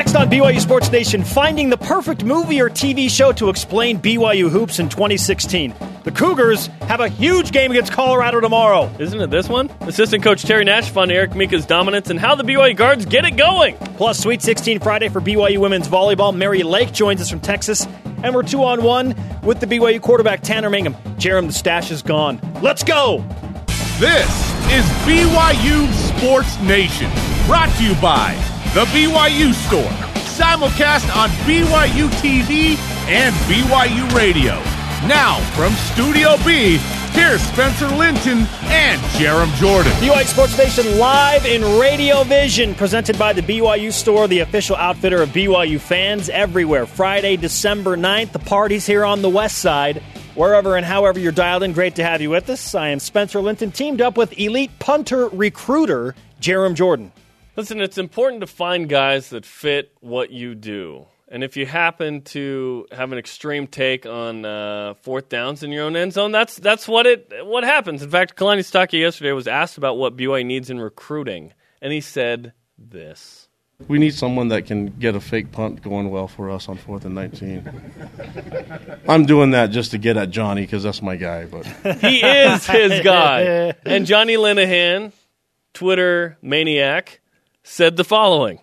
Next 0.00 0.14
on 0.14 0.30
BYU 0.30 0.58
Sports 0.58 0.90
Nation, 0.90 1.22
finding 1.22 1.68
the 1.68 1.76
perfect 1.76 2.24
movie 2.24 2.58
or 2.62 2.70
TV 2.70 3.10
show 3.10 3.32
to 3.32 3.50
explain 3.50 3.98
BYU 3.98 4.48
hoops 4.48 4.78
in 4.78 4.88
2016. 4.88 5.74
The 6.04 6.10
Cougars 6.10 6.68
have 6.88 7.00
a 7.00 7.08
huge 7.08 7.52
game 7.52 7.70
against 7.70 7.92
Colorado 7.92 8.40
tomorrow. 8.40 8.90
Isn't 8.98 9.20
it 9.20 9.28
this 9.28 9.46
one? 9.46 9.68
Assistant 9.82 10.24
coach 10.24 10.42
Terry 10.42 10.64
Nash 10.64 10.96
on 10.96 11.10
Eric 11.10 11.34
Mika's 11.34 11.66
dominance 11.66 12.08
and 12.08 12.18
how 12.18 12.34
the 12.34 12.44
BYU 12.44 12.74
guards 12.74 13.04
get 13.04 13.26
it 13.26 13.36
going. 13.36 13.76
Plus, 13.98 14.18
Sweet 14.18 14.40
16 14.40 14.80
Friday 14.80 15.10
for 15.10 15.20
BYU 15.20 15.58
women's 15.58 15.86
volleyball. 15.86 16.34
Mary 16.34 16.62
Lake 16.62 16.92
joins 16.92 17.20
us 17.20 17.28
from 17.28 17.40
Texas, 17.40 17.86
and 18.22 18.34
we're 18.34 18.42
two 18.42 18.64
on 18.64 18.82
one 18.82 19.14
with 19.42 19.60
the 19.60 19.66
BYU 19.66 20.00
quarterback 20.00 20.40
Tanner 20.40 20.70
Mangum. 20.70 20.94
Jarom, 21.18 21.46
the 21.46 21.52
stash 21.52 21.90
is 21.90 22.00
gone. 22.00 22.40
Let's 22.62 22.82
go! 22.82 23.22
This 23.98 24.30
is 24.72 24.82
BYU 25.04 25.92
Sports 26.16 26.58
Nation, 26.62 27.10
brought 27.46 27.68
to 27.76 27.84
you 27.84 27.94
by 27.96 28.49
The 28.72 28.84
BYU 28.84 29.52
Store, 29.52 29.90
simulcast 30.30 31.12
on 31.16 31.28
BYU 31.44 32.08
TV 32.20 32.76
and 33.08 33.34
BYU 33.50 34.14
Radio. 34.14 34.52
Now, 35.08 35.40
from 35.56 35.72
Studio 35.72 36.36
B, 36.46 36.76
here's 37.10 37.42
Spencer 37.42 37.88
Linton 37.88 38.46
and 38.66 39.00
Jarom 39.18 39.52
Jordan. 39.56 39.90
BYU 39.94 40.24
Sports 40.24 40.56
Nation 40.56 41.00
live 41.00 41.46
in 41.46 41.80
Radio 41.80 42.22
Vision, 42.22 42.76
presented 42.76 43.18
by 43.18 43.32
the 43.32 43.42
BYU 43.42 43.92
Store, 43.92 44.28
the 44.28 44.38
official 44.38 44.76
outfitter 44.76 45.20
of 45.20 45.30
BYU 45.30 45.80
fans 45.80 46.28
everywhere. 46.28 46.86
Friday, 46.86 47.36
December 47.36 47.96
9th, 47.96 48.30
the 48.30 48.38
party's 48.38 48.86
here 48.86 49.04
on 49.04 49.20
the 49.20 49.28
west 49.28 49.58
side. 49.58 50.00
Wherever 50.36 50.76
and 50.76 50.86
however 50.86 51.18
you're 51.18 51.32
dialed 51.32 51.64
in, 51.64 51.72
great 51.72 51.96
to 51.96 52.04
have 52.04 52.20
you 52.20 52.30
with 52.30 52.48
us. 52.48 52.72
I 52.76 52.90
am 52.90 53.00
Spencer 53.00 53.40
Linton, 53.40 53.72
teamed 53.72 54.00
up 54.00 54.16
with 54.16 54.38
elite 54.38 54.78
punter 54.78 55.26
recruiter 55.26 56.14
Jarom 56.40 56.74
Jordan. 56.74 57.10
Listen, 57.60 57.82
it's 57.82 57.98
important 57.98 58.40
to 58.40 58.46
find 58.46 58.88
guys 58.88 59.28
that 59.28 59.44
fit 59.44 59.92
what 60.00 60.30
you 60.30 60.54
do. 60.54 61.04
And 61.28 61.44
if 61.44 61.58
you 61.58 61.66
happen 61.66 62.22
to 62.22 62.86
have 62.90 63.12
an 63.12 63.18
extreme 63.18 63.66
take 63.66 64.06
on 64.06 64.46
uh, 64.46 64.94
fourth 65.02 65.28
downs 65.28 65.62
in 65.62 65.70
your 65.70 65.84
own 65.84 65.94
end 65.94 66.14
zone, 66.14 66.32
that's 66.32 66.56
that's 66.56 66.88
what 66.88 67.04
it 67.04 67.30
what 67.42 67.62
happens. 67.62 68.02
In 68.02 68.08
fact, 68.08 68.34
Kalani 68.34 68.60
Sitake 68.60 68.98
yesterday 68.98 69.32
was 69.32 69.46
asked 69.46 69.76
about 69.76 69.98
what 69.98 70.16
BYU 70.16 70.46
needs 70.46 70.70
in 70.70 70.80
recruiting, 70.80 71.52
and 71.82 71.92
he 71.92 72.00
said 72.00 72.54
this. 72.78 73.48
We 73.88 73.98
need 73.98 74.14
someone 74.14 74.48
that 74.48 74.64
can 74.64 74.86
get 74.98 75.14
a 75.14 75.20
fake 75.20 75.52
punt 75.52 75.82
going 75.82 76.08
well 76.08 76.28
for 76.28 76.48
us 76.48 76.66
on 76.66 76.78
fourth 76.78 77.04
and 77.04 77.14
nineteen. 77.14 77.70
I'm 79.06 79.26
doing 79.26 79.50
that 79.50 79.66
just 79.66 79.90
to 79.90 79.98
get 79.98 80.16
at 80.16 80.30
Johnny 80.30 80.62
because 80.62 80.82
that's 80.82 81.02
my 81.02 81.16
guy. 81.16 81.44
But 81.44 81.66
he 81.98 82.22
is 82.22 82.66
his 82.66 83.02
guy. 83.02 83.74
And 83.84 84.06
Johnny 84.06 84.36
Linehan, 84.36 85.12
Twitter 85.74 86.38
maniac, 86.40 87.20
said 87.62 87.96
the 87.96 88.04
following. 88.04 88.60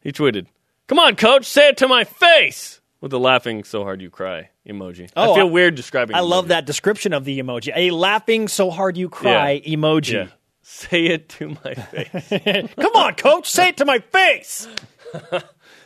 He 0.00 0.12
tweeted, 0.12 0.46
"Come 0.86 0.98
on, 0.98 1.16
coach, 1.16 1.44
say 1.44 1.68
it 1.68 1.76
to 1.78 1.88
my 1.88 2.04
face." 2.04 2.80
With 3.00 3.10
the 3.12 3.18
laughing 3.20 3.62
so 3.62 3.84
hard 3.84 4.02
you 4.02 4.10
cry 4.10 4.50
emoji. 4.68 5.08
Oh, 5.16 5.32
I 5.32 5.34
feel 5.36 5.46
I- 5.46 5.50
weird 5.50 5.74
describing. 5.76 6.16
I 6.16 6.20
love 6.20 6.48
that 6.48 6.66
description 6.66 7.12
of 7.12 7.24
the 7.24 7.38
emoji. 7.40 7.72
A 7.76 7.90
laughing 7.92 8.48
so 8.48 8.70
hard 8.70 8.96
you 8.96 9.08
cry 9.08 9.62
Yeah. 9.64 9.76
emoji. 9.76 10.12
Yeah. 10.14 10.26
Say 10.62 11.06
it 11.06 11.28
to 11.30 11.56
my 11.64 11.74
face. 11.74 12.68
Come 12.78 12.94
on, 12.96 13.14
coach, 13.14 13.48
say 13.48 13.68
it 13.70 13.78
to 13.78 13.86
my 13.86 14.00
face. 14.00 14.68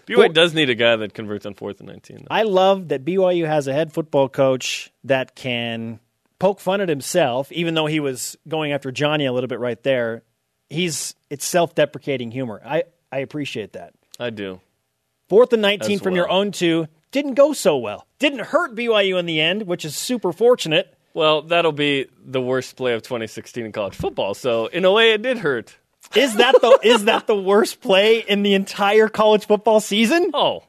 BYU 0.08 0.32
does 0.34 0.54
need 0.54 0.70
a 0.70 0.74
guy 0.74 0.96
that 0.96 1.14
converts 1.14 1.46
on 1.46 1.54
fourth 1.54 1.78
and 1.78 1.88
nineteen. 1.88 2.18
Though. 2.18 2.26
I 2.34 2.42
love 2.42 2.88
that 2.88 3.04
BYU 3.04 3.46
has 3.46 3.68
a 3.68 3.72
head 3.72 3.92
football 3.92 4.28
coach 4.28 4.90
that 5.04 5.36
can 5.36 6.00
poke 6.40 6.58
fun 6.58 6.80
at 6.80 6.88
himself, 6.88 7.52
even 7.52 7.74
though 7.74 7.86
he 7.86 8.00
was 8.00 8.36
going 8.48 8.72
after 8.72 8.90
Johnny 8.90 9.24
a 9.26 9.32
little 9.32 9.46
bit 9.48 9.60
right 9.60 9.80
there. 9.84 10.24
He's 10.72 11.14
it's 11.30 11.44
self-deprecating 11.44 12.30
humor. 12.30 12.60
I 12.64 12.84
I 13.10 13.18
appreciate 13.18 13.74
that. 13.74 13.94
I 14.18 14.30
do. 14.30 14.60
Fourth 15.28 15.52
and 15.52 15.62
nineteen 15.62 15.96
As 15.96 16.02
from 16.02 16.14
your 16.14 16.28
own 16.28 16.52
two 16.52 16.88
didn't 17.10 17.34
go 17.34 17.52
so 17.52 17.76
well. 17.76 18.06
Didn't 18.18 18.40
hurt 18.40 18.74
BYU 18.74 19.18
in 19.18 19.26
the 19.26 19.40
end, 19.40 19.66
which 19.66 19.84
is 19.84 19.94
super 19.94 20.32
fortunate. 20.32 20.96
Well, 21.14 21.42
that'll 21.42 21.72
be 21.72 22.06
the 22.24 22.40
worst 22.40 22.76
play 22.76 22.94
of 22.94 23.02
2016 23.02 23.66
in 23.66 23.72
college 23.72 23.94
football. 23.94 24.32
So 24.32 24.66
in 24.66 24.86
a 24.86 24.90
way, 24.92 25.12
it 25.12 25.20
did 25.20 25.38
hurt. 25.38 25.76
Is 26.16 26.36
that 26.36 26.54
the 26.60 26.78
is 26.82 27.04
that 27.04 27.26
the 27.26 27.36
worst 27.36 27.80
play 27.80 28.20
in 28.20 28.42
the 28.42 28.54
entire 28.54 29.08
college 29.08 29.46
football 29.46 29.80
season? 29.80 30.30
Oh, 30.34 30.64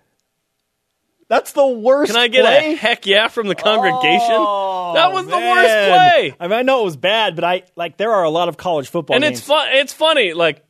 That's 1.27 1.53
the 1.53 1.67
worst. 1.67 2.11
can 2.11 2.21
I 2.21 2.27
get 2.27 2.43
play? 2.43 2.73
a 2.73 2.75
heck 2.75 3.05
yeah 3.05 3.27
from 3.27 3.47
the 3.47 3.55
congregation? 3.55 4.35
Oh, 4.37 4.93
that 4.95 5.11
was 5.13 5.25
the 5.25 5.37
worst 5.37 5.67
play. 5.67 6.35
I 6.39 6.47
mean, 6.47 6.59
I 6.59 6.61
know 6.61 6.81
it 6.81 6.85
was 6.85 6.97
bad, 6.97 7.35
but 7.35 7.43
I 7.43 7.63
like 7.75 7.97
there 7.97 8.11
are 8.11 8.23
a 8.23 8.29
lot 8.29 8.49
of 8.49 8.57
college 8.57 8.89
football 8.89 9.15
and 9.15 9.23
games. 9.23 9.39
it's 9.39 9.47
fun. 9.47 9.67
It's 9.71 9.93
funny. 9.93 10.33
Like 10.33 10.63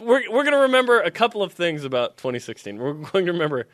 we're 0.00 0.30
we're 0.30 0.44
gonna 0.44 0.60
remember 0.62 1.00
a 1.00 1.10
couple 1.10 1.42
of 1.42 1.52
things 1.52 1.84
about 1.84 2.16
2016. 2.18 2.76
We're 2.78 2.92
going 3.12 3.26
to 3.26 3.32
remember, 3.32 3.68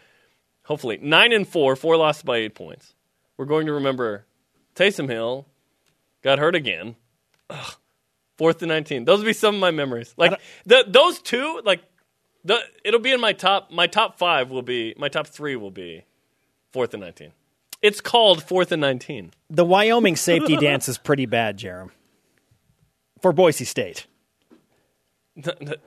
hopefully, 0.64 0.98
nine 1.02 1.32
and 1.32 1.46
four, 1.48 1.74
four 1.76 1.96
losses 1.96 2.22
by 2.22 2.38
eight 2.38 2.54
points. 2.54 2.94
We're 3.36 3.46
going 3.46 3.66
to 3.66 3.72
remember 3.72 4.26
Taysom 4.74 5.08
Hill 5.08 5.46
got 6.22 6.38
hurt 6.38 6.54
again. 6.54 6.96
Ugh. 7.50 7.74
Fourth 8.38 8.62
and 8.62 8.70
19. 8.70 9.04
Those 9.04 9.18
would 9.18 9.26
be 9.26 9.32
some 9.34 9.54
of 9.56 9.60
my 9.60 9.70
memories. 9.70 10.14
Like 10.16 10.40
the, 10.64 10.84
those 10.88 11.20
two, 11.20 11.60
like 11.64 11.82
the 12.44 12.58
it'll 12.84 13.00
be 13.00 13.12
in 13.12 13.20
my 13.20 13.32
top. 13.32 13.70
My 13.70 13.86
top 13.86 14.18
five 14.18 14.50
will 14.50 14.62
be 14.62 14.94
my 14.98 15.08
top 15.08 15.26
three 15.26 15.56
will 15.56 15.70
be 15.70 16.04
fourth 16.72 16.94
and 16.94 17.02
19. 17.02 17.32
It's 17.80 18.00
called 18.00 18.42
fourth 18.42 18.70
and 18.72 18.80
19. 18.80 19.32
the 19.50 19.64
Wyoming 19.64 20.16
safety 20.16 20.56
dance 20.60 20.88
is 20.88 20.98
pretty 20.98 21.26
bad, 21.26 21.58
Jarom. 21.58 21.90
For 23.20 23.32
Boise 23.32 23.64
State. 23.64 24.06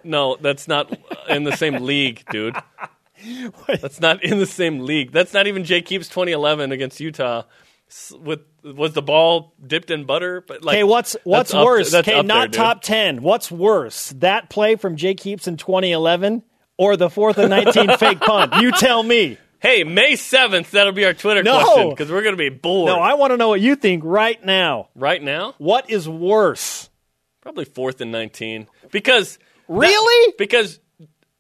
No, 0.03 0.38
that's 0.41 0.67
not 0.67 0.97
in 1.29 1.43
the 1.43 1.55
same 1.55 1.83
league, 1.83 2.23
dude. 2.31 2.55
That's 3.67 4.01
not 4.01 4.23
in 4.23 4.39
the 4.39 4.45
same 4.45 4.79
league. 4.81 5.11
That's 5.11 5.33
not 5.33 5.47
even 5.47 5.63
Jake 5.63 5.87
Heaps 5.87 6.09
2011 6.09 6.72
against 6.72 6.99
Utah. 6.99 7.43
With 8.19 8.40
was 8.63 8.94
the 8.94 9.01
ball 9.01 9.53
dipped 9.66 9.91
in 9.91 10.06
butter? 10.06 10.44
But 10.46 10.63
like, 10.63 10.75
Okay, 10.75 10.84
what's 10.84 11.16
what's 11.23 11.51
that's 11.51 11.53
up- 11.53 11.66
worse? 11.66 11.94
Okay, 11.94 12.22
not 12.23 12.51
there, 12.51 12.59
top 12.63 12.81
ten. 12.81 13.22
What's 13.22 13.51
worse? 13.51 14.09
That 14.18 14.50
play 14.50 14.75
from 14.75 14.96
Jake 14.96 15.19
Heaps 15.19 15.47
in 15.47 15.56
2011 15.57 16.41
or 16.78 16.97
the 16.97 17.09
fourth 17.09 17.38
and 17.38 17.51
19 17.51 17.97
fake 17.97 18.19
punt? 18.19 18.56
You 18.56 18.72
tell 18.72 19.03
me. 19.03 19.38
Hey, 19.59 19.84
May 19.84 20.13
7th, 20.13 20.72
that'll 20.72 20.94
be 20.94 21.06
our 21.06 21.13
Twitter 21.13 21.41
No. 21.41 21.63
question 21.63 21.90
because 21.91 22.12
we're 22.12 22.22
gonna 22.23 22.35
be 22.38 22.50
bored. 22.50 22.88
No, 22.88 23.00
I 23.00 23.13
want 23.13 23.31
to 23.31 23.38
know 23.38 23.50
what 23.50 23.62
you 23.62 23.75
think 23.75 24.03
right 24.06 24.44
now. 24.44 24.90
right 24.96 25.22
now, 25.22 25.53
What 25.59 25.90
is 25.90 26.07
worse? 26.09 26.90
probably 27.41 27.66
fourth 27.66 28.02
and 28.02 28.12
19 28.12 28.67
because 28.91 29.38
that- 29.38 29.44
Really? 29.67 30.34
because 30.38 30.79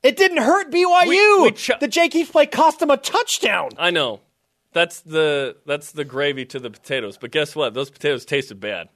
It 0.03 0.15
didn't 0.17 0.37
hurt 0.37 0.71
BYU. 0.71 1.07
We- 1.07 1.41
we 1.41 1.51
ch- 1.51 1.71
the 1.79 1.87
Jake 1.87 2.13
Heaps 2.13 2.29
play 2.31 2.45
cost 2.45 2.79
them 2.79 2.91
a 2.91 2.97
touchdown. 2.97 3.71
I 3.77 3.89
know 3.89 4.19
that's 4.75 4.99
the 4.99 5.55
that's 5.65 5.93
the 5.93 6.03
gravy 6.03 6.45
to 6.47 6.59
the 6.59 6.69
potatoes. 6.69 7.17
But 7.17 7.31
guess 7.31 7.55
what? 7.55 7.73
Those 7.73 7.89
potatoes 7.89 8.25
tasted 8.25 8.59
bad. 8.59 8.89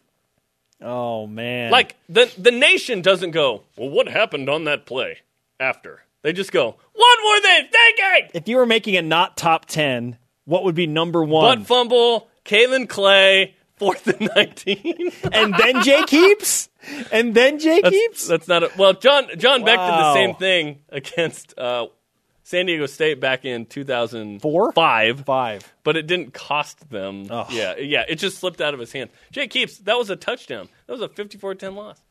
Oh 0.82 1.26
man! 1.26 1.72
Like 1.72 1.96
the 2.10 2.32
the 2.38 2.52
nation 2.52 3.02
doesn't 3.02 3.32
go, 3.32 3.64
well, 3.78 3.90
what 3.90 4.08
happened 4.08 4.50
on 4.50 4.66
that 4.66 4.86
play 4.86 5.20
after? 5.60 6.04
They 6.22 6.34
just 6.34 6.52
go, 6.52 6.76
what 6.94 7.20
were 7.26 7.42
they 7.42 7.70
thinking? 7.72 8.32
if 8.34 8.50
you 8.50 8.58
were 8.58 8.66
making 8.66 8.98
a 8.98 9.02
not 9.02 9.38
top 9.38 9.66
ten, 9.66 10.18
what 10.44 10.66
would 10.66 10.76
be 10.76 10.86
number 10.86 11.24
one? 11.24 11.60
Butt 11.60 11.68
fumble, 11.68 12.28
Kalen 12.44 12.88
Clay, 12.90 13.56
fourth 13.78 14.06
and 14.08 14.30
nineteen. 14.36 15.12
and 15.32 15.54
then 15.54 15.82
Jake 15.82 16.10
Heaps, 16.10 16.70
and 17.10 17.34
then 17.34 17.58
Jay 17.58 17.80
that's, 17.82 17.96
Keeps. 17.96 18.28
that's 18.28 18.48
not 18.50 18.64
a, 18.64 18.72
well. 18.78 18.94
John 18.94 19.28
John 19.38 19.64
Beck 19.64 19.80
did 19.80 19.88
the 19.88 20.14
same 20.14 20.36
thing 20.36 20.80
against 20.90 21.58
uh, 21.58 21.88
San 22.50 22.66
Diego 22.66 22.88
State 22.88 23.20
back 23.20 23.46
in 23.46 23.68
two 23.68 23.84
thousand 23.84 24.42
Four? 24.42 24.72
five. 24.72 25.22
Five. 25.24 25.72
But 25.84 25.98
it 25.98 26.08
didn't 26.08 26.34
cost 26.34 26.90
them. 26.90 27.28
Oh. 27.30 27.46
Yeah, 27.52 27.76
yeah. 27.78 28.06
It 28.10 28.16
just 28.16 28.40
slipped 28.40 28.60
out 28.60 28.74
of 28.74 28.80
his 28.80 28.92
hand. 28.92 29.12
Jake 29.32 29.54
Heaps, 29.54 29.78
that 29.80 29.96
was 30.00 30.10
a 30.10 30.16
touchdown. 30.16 30.68
That 30.88 30.94
was 30.94 31.02
a 31.04 31.10
54-10 31.10 31.76
loss. 31.76 32.02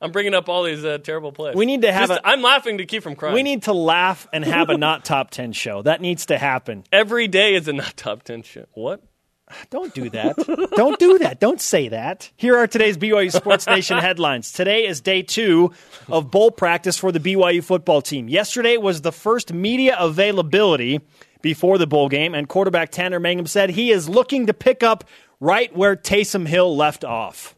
I'm 0.00 0.12
bringing 0.12 0.34
up 0.34 0.48
all 0.48 0.62
these 0.62 0.84
uh, 0.84 0.98
terrible 0.98 1.32
plays. 1.32 1.56
We 1.56 1.66
need 1.66 1.82
to 1.82 1.90
have 1.90 2.10
Just- 2.10 2.20
a- 2.20 2.28
I'm 2.28 2.42
laughing 2.42 2.78
to 2.78 2.86
keep 2.86 3.02
from 3.02 3.16
crying. 3.16 3.34
We 3.34 3.42
need 3.42 3.64
to 3.64 3.72
laugh 3.72 4.28
and 4.32 4.44
have 4.44 4.68
a 4.70 4.78
not 4.78 5.04
top 5.04 5.30
ten 5.30 5.50
show. 5.52 5.82
That 5.82 6.00
needs 6.00 6.26
to 6.26 6.38
happen. 6.38 6.84
every 6.92 7.26
day 7.26 7.54
is 7.56 7.66
a 7.66 7.72
not 7.72 7.96
top 7.96 8.22
ten 8.22 8.42
shit. 8.44 8.68
What? 8.74 9.02
Don't 9.70 9.94
do 9.94 10.10
that. 10.10 10.36
Don't 10.76 10.98
do 10.98 11.18
that. 11.18 11.40
Don't 11.40 11.60
say 11.60 11.88
that. 11.88 12.30
Here 12.36 12.56
are 12.56 12.66
today's 12.66 12.96
BYU 12.96 13.32
Sports 13.32 13.66
Nation 13.68 13.98
headlines. 13.98 14.52
Today 14.52 14.86
is 14.86 15.00
day 15.00 15.22
two 15.22 15.72
of 16.08 16.30
bowl 16.30 16.50
practice 16.50 16.96
for 16.96 17.12
the 17.12 17.20
BYU 17.20 17.62
football 17.62 18.02
team. 18.02 18.28
Yesterday 18.28 18.76
was 18.76 19.02
the 19.02 19.12
first 19.12 19.52
media 19.52 19.96
availability 19.98 21.00
before 21.42 21.78
the 21.78 21.86
bowl 21.86 22.08
game, 22.08 22.34
and 22.34 22.48
quarterback 22.48 22.90
Tanner 22.90 23.20
Mangum 23.20 23.46
said 23.46 23.70
he 23.70 23.90
is 23.90 24.08
looking 24.08 24.46
to 24.46 24.54
pick 24.54 24.82
up 24.82 25.04
right 25.40 25.74
where 25.76 25.94
Taysom 25.96 26.46
Hill 26.46 26.76
left 26.76 27.04
off. 27.04 27.54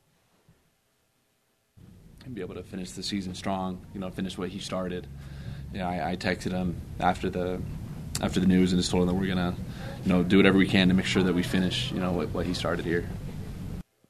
and 2.24 2.34
be 2.34 2.42
able 2.42 2.54
to 2.54 2.62
finish 2.62 2.90
the 2.92 3.02
season 3.02 3.34
strong. 3.34 3.80
You 3.94 4.00
know, 4.00 4.10
finish 4.10 4.36
what 4.36 4.50
he 4.50 4.58
started. 4.58 5.06
You 5.72 5.78
know, 5.80 5.86
I, 5.88 6.10
I 6.10 6.16
texted 6.16 6.52
him 6.52 6.76
after 7.00 7.30
the 7.30 7.60
after 8.20 8.40
the 8.40 8.46
news 8.46 8.72
and 8.72 8.80
just 8.80 8.90
told 8.90 9.02
him 9.02 9.08
that 9.08 9.14
we're 9.14 9.28
gonna, 9.28 9.54
you 10.04 10.12
know, 10.12 10.22
do 10.22 10.36
whatever 10.36 10.58
we 10.58 10.66
can 10.66 10.88
to 10.88 10.94
make 10.94 11.06
sure 11.06 11.22
that 11.22 11.34
we 11.34 11.42
finish. 11.42 11.90
You 11.92 12.00
know, 12.00 12.12
what, 12.12 12.28
what 12.30 12.46
he 12.46 12.54
started 12.54 12.84
here. 12.84 13.08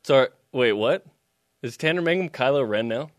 Sorry. 0.05 0.29
Wait, 0.53 0.73
what? 0.73 1.07
Is 1.63 1.77
Tanner 1.77 2.03
Mangum 2.03 2.31
Kylo 2.31 2.69
Ren 2.69 2.89
now? 2.89 3.11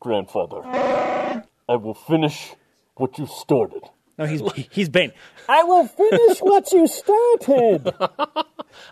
Grandfather, 0.00 0.62
I 0.64 1.76
will 1.76 1.94
finish 1.94 2.54
what 2.94 3.18
you 3.18 3.26
started. 3.26 3.82
No, 4.16 4.26
he's 4.26 4.40
he's 4.70 4.88
Bane. 4.88 5.12
I 5.48 5.64
will 5.64 5.86
finish 5.86 6.38
what 6.38 6.70
you 6.72 6.86
started. 6.86 7.94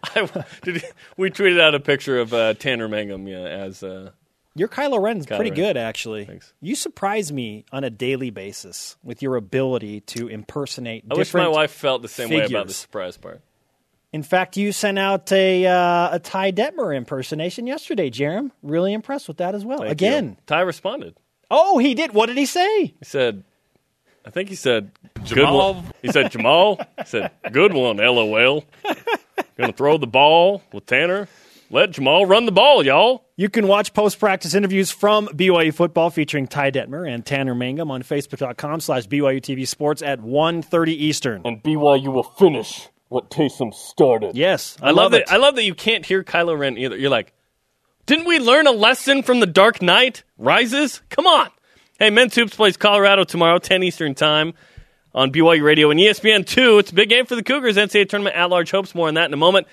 I, 0.04 0.44
did, 0.62 0.84
we 1.16 1.30
tweeted 1.30 1.60
out 1.60 1.74
a 1.74 1.80
picture 1.80 2.18
of 2.18 2.34
uh, 2.34 2.54
Tanner 2.54 2.88
Mangum 2.88 3.26
yeah, 3.26 3.38
as 3.38 3.82
uh, 3.82 4.10
Your 4.56 4.68
Kylo 4.68 5.00
Ren's 5.00 5.26
pretty 5.26 5.50
Ren. 5.50 5.54
good, 5.54 5.76
actually. 5.76 6.24
Thanks. 6.24 6.52
You 6.60 6.74
surprise 6.74 7.30
me 7.30 7.66
on 7.72 7.84
a 7.84 7.90
daily 7.90 8.30
basis 8.30 8.96
with 9.04 9.20
your 9.20 9.36
ability 9.36 10.00
to 10.00 10.28
impersonate. 10.28 11.04
I 11.10 11.14
wish 11.14 11.34
my 11.34 11.46
wife 11.48 11.70
felt 11.70 12.00
the 12.02 12.08
same 12.08 12.30
way 12.30 12.46
about 12.46 12.66
the 12.66 12.72
surprise 12.74 13.16
part. 13.16 13.42
In 14.12 14.22
fact, 14.22 14.56
you 14.56 14.72
sent 14.72 14.98
out 14.98 15.30
a 15.30 15.66
uh, 15.66 16.14
a 16.16 16.18
Ty 16.18 16.52
Detmer 16.52 16.96
impersonation 16.96 17.66
yesterday, 17.66 18.08
Jarom. 18.08 18.50
Really 18.62 18.94
impressed 18.94 19.28
with 19.28 19.36
that 19.38 19.54
as 19.54 19.64
well. 19.64 19.80
Thank 19.80 19.92
Again. 19.92 20.28
you. 20.30 20.36
Ty 20.46 20.60
responded. 20.60 21.16
Oh, 21.50 21.76
he 21.78 21.94
did. 21.94 22.12
What 22.14 22.26
did 22.26 22.38
he 22.38 22.46
say? 22.46 22.94
He 22.98 23.04
said, 23.04 23.44
I 24.24 24.30
think 24.30 24.48
he 24.48 24.54
said, 24.54 24.90
good 25.14 25.38
Jamaal. 25.38 25.74
one. 25.74 25.92
He 26.02 26.08
said, 26.10 26.32
Jamaal. 26.32 26.84
He 26.98 27.04
said, 27.04 27.30
good 27.52 27.72
one, 27.74 27.98
LOL. 27.98 28.64
Gonna 29.56 29.72
throw 29.72 29.98
the 29.98 30.06
ball 30.06 30.62
with 30.72 30.86
Tanner. 30.86 31.28
Let 31.68 31.90
Jamaal 31.90 32.28
run 32.28 32.46
the 32.46 32.52
ball, 32.52 32.84
y'all. 32.86 33.24
You 33.36 33.48
can 33.48 33.66
watch 33.66 33.92
post 33.92 34.20
practice 34.20 34.54
interviews 34.54 34.92
from 34.92 35.26
BYU 35.28 35.74
football 35.74 36.10
featuring 36.10 36.46
Ty 36.46 36.70
Detmer 36.70 37.12
and 37.12 37.26
Tanner 37.26 37.56
Mangum 37.56 37.90
on 37.90 38.04
Facebook.com 38.04 38.80
slash 38.80 39.06
BYU 39.08 39.40
TV 39.40 39.66
Sports 39.66 40.00
at 40.00 40.20
1.30 40.20 40.88
Eastern. 40.88 41.42
And 41.44 41.60
BYU 41.60 42.12
will 42.12 42.22
finish 42.22 42.88
what 43.08 43.30
Taysom 43.30 43.74
started. 43.74 44.36
Yes, 44.36 44.76
I, 44.80 44.88
I, 44.88 44.90
love 44.92 45.12
it. 45.12 45.26
that. 45.26 45.32
I 45.32 45.38
love 45.38 45.56
that 45.56 45.64
you 45.64 45.74
can't 45.74 46.06
hear 46.06 46.22
Kylo 46.22 46.56
Ren 46.56 46.78
either. 46.78 46.96
You're 46.96 47.10
like, 47.10 47.32
didn't 48.06 48.26
we 48.26 48.38
learn 48.38 48.68
a 48.68 48.72
lesson 48.72 49.24
from 49.24 49.40
the 49.40 49.46
Dark 49.46 49.82
Knight 49.82 50.22
Rises? 50.38 51.02
Come 51.10 51.26
on. 51.26 51.48
Hey, 51.98 52.10
Men's 52.10 52.36
Hoops 52.36 52.54
plays 52.54 52.76
Colorado 52.76 53.24
tomorrow, 53.24 53.58
10 53.58 53.82
Eastern 53.82 54.14
Time 54.14 54.54
on 55.14 55.32
BYU 55.32 55.64
Radio 55.64 55.90
and 55.90 55.98
ESPN 55.98 56.46
2. 56.46 56.78
It's 56.78 56.92
a 56.92 56.94
big 56.94 57.08
game 57.08 57.26
for 57.26 57.34
the 57.34 57.42
Cougars. 57.42 57.76
NCAA 57.76 58.08
Tournament 58.08 58.36
at 58.36 58.50
large 58.50 58.70
hopes. 58.70 58.94
More 58.94 59.08
on 59.08 59.14
that 59.14 59.24
in 59.24 59.34
a 59.34 59.38
moment. 59.38 59.66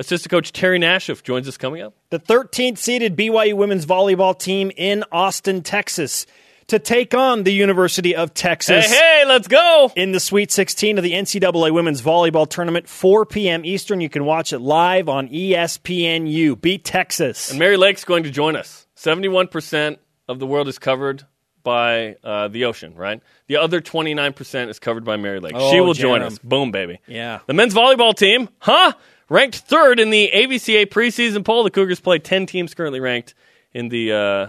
Assistant 0.00 0.30
coach 0.30 0.50
Terry 0.52 0.78
Nashif 0.78 1.22
joins 1.22 1.46
us 1.46 1.58
coming 1.58 1.82
up. 1.82 1.94
the 2.08 2.18
13th 2.18 2.78
seeded 2.78 3.16
BYU 3.18 3.52
women's 3.52 3.84
volleyball 3.84 4.36
team 4.36 4.72
in 4.74 5.04
Austin, 5.12 5.62
Texas, 5.62 6.24
to 6.68 6.78
take 6.78 7.12
on 7.14 7.42
the 7.42 7.52
University 7.52 8.16
of 8.16 8.32
Texas. 8.32 8.86
hey, 8.86 9.24
let's 9.26 9.46
go. 9.46 9.92
In 9.94 10.12
the 10.12 10.20
Sweet 10.20 10.50
16 10.50 10.96
of 10.96 11.04
the 11.04 11.12
NCAA 11.12 11.72
Women's 11.74 12.00
Volleyball 12.00 12.48
Tournament, 12.48 12.88
4 12.88 13.26
p.m. 13.26 13.62
Eastern. 13.64 14.00
You 14.00 14.08
can 14.08 14.24
watch 14.24 14.54
it 14.54 14.60
live 14.60 15.10
on 15.10 15.28
ESPNU. 15.28 16.58
Beat 16.60 16.84
Texas. 16.84 17.50
And 17.50 17.58
Mary 17.58 17.76
Lake's 17.76 18.04
going 18.04 18.22
to 18.22 18.30
join 18.30 18.56
us. 18.56 18.86
71% 18.96 19.98
of 20.28 20.38
the 20.38 20.46
world 20.46 20.68
is 20.68 20.78
covered 20.78 21.24
by 21.62 22.16
uh, 22.24 22.48
the 22.48 22.64
ocean, 22.64 22.94
right? 22.94 23.20
The 23.48 23.56
other 23.58 23.80
29% 23.82 24.68
is 24.70 24.78
covered 24.78 25.04
by 25.04 25.16
Mary 25.16 25.40
Lake. 25.40 25.52
Oh, 25.54 25.70
she 25.70 25.80
will 25.80 25.92
join 25.92 26.22
us. 26.22 26.38
Boom, 26.38 26.70
baby. 26.70 27.00
Yeah. 27.06 27.40
The 27.46 27.52
men's 27.52 27.74
volleyball 27.74 28.14
team, 28.16 28.48
huh? 28.60 28.92
Ranked 29.30 29.56
third 29.58 30.00
in 30.00 30.10
the 30.10 30.28
AVCA 30.34 30.86
preseason 30.86 31.44
poll. 31.44 31.62
The 31.64 31.70
Cougars 31.70 32.00
play 32.00 32.18
10 32.18 32.46
teams 32.46 32.74
currently 32.74 32.98
ranked 33.00 33.34
in 33.72 33.88
the, 33.88 34.12
uh, 34.12 34.46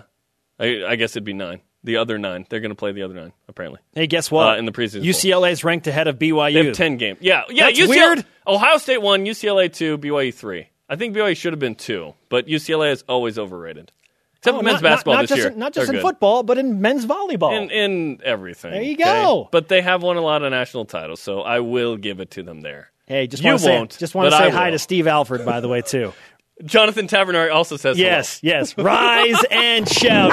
I, 0.59 0.83
I 0.85 0.95
guess 0.95 1.11
it'd 1.11 1.23
be 1.23 1.33
nine. 1.33 1.61
The 1.83 1.97
other 1.97 2.17
nine. 2.17 2.45
They're 2.49 2.59
going 2.59 2.71
to 2.71 2.75
play 2.75 2.91
the 2.91 3.03
other 3.03 3.13
nine, 3.13 3.31
apparently. 3.47 3.79
Hey, 3.93 4.07
guess 4.07 4.29
what? 4.29 4.55
Uh, 4.55 4.57
in 4.57 4.65
the 4.65 4.71
preseason. 4.71 5.03
UCLA 5.03 5.51
is 5.51 5.63
ranked 5.63 5.87
ahead 5.87 6.07
of 6.07 6.17
BYU. 6.19 6.53
They 6.53 6.65
have 6.65 6.75
10 6.75 6.97
games. 6.97 7.19
Yeah, 7.21 7.43
yeah. 7.49 7.65
That's 7.67 7.79
UCLA, 7.79 7.87
weird. 7.89 8.25
Ohio 8.45 8.77
State 8.77 9.01
1, 9.01 9.25
UCLA 9.25 9.71
2, 9.71 9.97
BYU 9.99 10.33
3. 10.33 10.67
I 10.89 10.95
think 10.95 11.15
BYU 11.15 11.37
should 11.37 11.53
have 11.53 11.59
been 11.59 11.75
2, 11.75 12.13
but 12.29 12.47
UCLA 12.47 12.91
is 12.91 13.03
always 13.07 13.37
overrated. 13.39 13.91
Except 14.37 14.57
Oh, 14.57 14.61
men's 14.63 14.81
not- 14.81 14.81
not- 14.81 14.89
basketball 14.89 15.13
not 15.13 15.21
this 15.21 15.29
just 15.29 15.37
year. 15.39 15.47
In, 15.49 15.59
not 15.59 15.73
just 15.73 15.85
They're 15.87 15.95
in 15.95 16.01
good. 16.01 16.07
football, 16.07 16.41
but 16.43 16.57
in 16.57 16.81
men's 16.81 17.05
volleyball. 17.05 17.55
In, 17.55 17.69
in 17.69 18.19
everything. 18.23 18.71
There 18.71 18.81
you 18.81 18.93
okay? 18.93 19.03
go. 19.03 19.47
But 19.51 19.67
they 19.67 19.81
have 19.81 20.01
won 20.01 20.17
a 20.17 20.21
lot 20.21 20.41
of 20.43 20.49
national 20.49 20.85
titles, 20.85 21.19
so 21.19 21.41
I 21.41 21.59
will 21.59 21.97
give 21.97 22.19
it 22.19 22.31
to 22.31 22.43
them 22.43 22.61
there. 22.61 22.91
Hey, 23.11 23.27
just 23.27 23.43
you 23.43 23.49
want 23.49 23.59
to 23.59 23.65
say, 23.65 23.77
won't, 23.77 23.97
just 23.97 24.15
want 24.15 24.31
to 24.31 24.37
say 24.37 24.49
hi 24.49 24.69
to 24.69 24.79
Steve 24.79 25.05
Alford, 25.05 25.45
by 25.45 25.59
the 25.59 25.67
way, 25.67 25.81
too. 25.81 26.13
Jonathan 26.63 27.07
Tavernari 27.07 27.51
also 27.51 27.75
says 27.75 27.97
hello. 27.97 28.09
yes, 28.09 28.39
yes. 28.43 28.77
Rise 28.77 29.43
and 29.49 29.87
shout. 29.89 30.31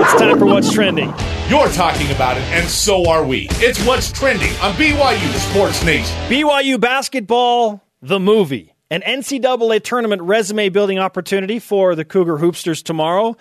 It's 0.00 0.20
time 0.20 0.38
for 0.38 0.44
what's 0.44 0.72
trending. 0.72 1.08
You're 1.48 1.68
talking 1.70 2.10
about 2.10 2.36
it, 2.36 2.42
and 2.44 2.68
so 2.68 3.08
are 3.08 3.24
we. 3.24 3.48
It's 3.52 3.84
what's 3.86 4.12
trending 4.12 4.52
on 4.56 4.74
BYU 4.74 5.50
Sports 5.50 5.82
Nation. 5.84 6.14
BYU 6.28 6.78
basketball, 6.78 7.82
the 8.02 8.20
movie, 8.20 8.74
an 8.90 9.00
NCAA 9.00 9.82
tournament 9.82 10.22
resume 10.22 10.68
building 10.68 10.98
opportunity 10.98 11.58
for 11.58 11.94
the 11.94 12.04
Cougar 12.04 12.38
Hoopsters 12.38 12.82
tomorrow. 12.82 13.36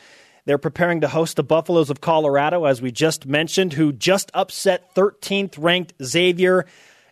They're 0.45 0.57
preparing 0.57 1.01
to 1.01 1.07
host 1.07 1.35
the 1.35 1.43
Buffaloes 1.43 1.89
of 1.89 2.01
Colorado, 2.01 2.65
as 2.65 2.81
we 2.81 2.91
just 2.91 3.25
mentioned, 3.25 3.73
who 3.73 3.91
just 3.91 4.31
upset 4.33 4.95
13th 4.95 5.55
ranked 5.59 5.93
Xavier. 6.03 6.65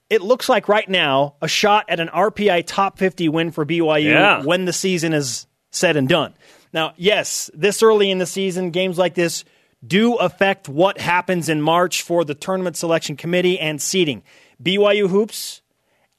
It 0.10 0.22
looks 0.22 0.50
like 0.50 0.68
right 0.68 0.88
now 0.90 1.36
a 1.42 1.48
shot 1.48 1.86
at 1.88 2.00
an 2.00 2.08
RPI 2.10 2.64
top 2.66 2.98
50 2.98 3.30
win 3.30 3.52
for 3.52 3.66
BYU 3.66 4.10
Yeah. 4.12 4.44
when 4.44 4.66
the 4.66 4.74
season 4.74 5.14
is 5.14 5.46
said 5.72 5.96
and 5.98 6.08
done. 6.10 6.34
Now, 6.74 6.94
yes, 6.98 7.50
this 7.54 7.82
early 7.84 8.10
in 8.12 8.18
the 8.18 8.26
season, 8.26 8.72
games 8.72 8.98
like 8.98 9.14
this 9.16 9.44
do 9.86 10.16
affect 10.16 10.68
what 10.68 11.00
happens 11.00 11.48
in 11.48 11.62
March 11.62 12.02
for 12.02 12.26
the 12.26 12.36
tournament 12.36 12.76
selection 12.76 13.16
committee 13.16 13.60
and 13.60 13.82
seeding. 13.82 14.24
BYU 14.62 15.08
Hoops 15.10 15.62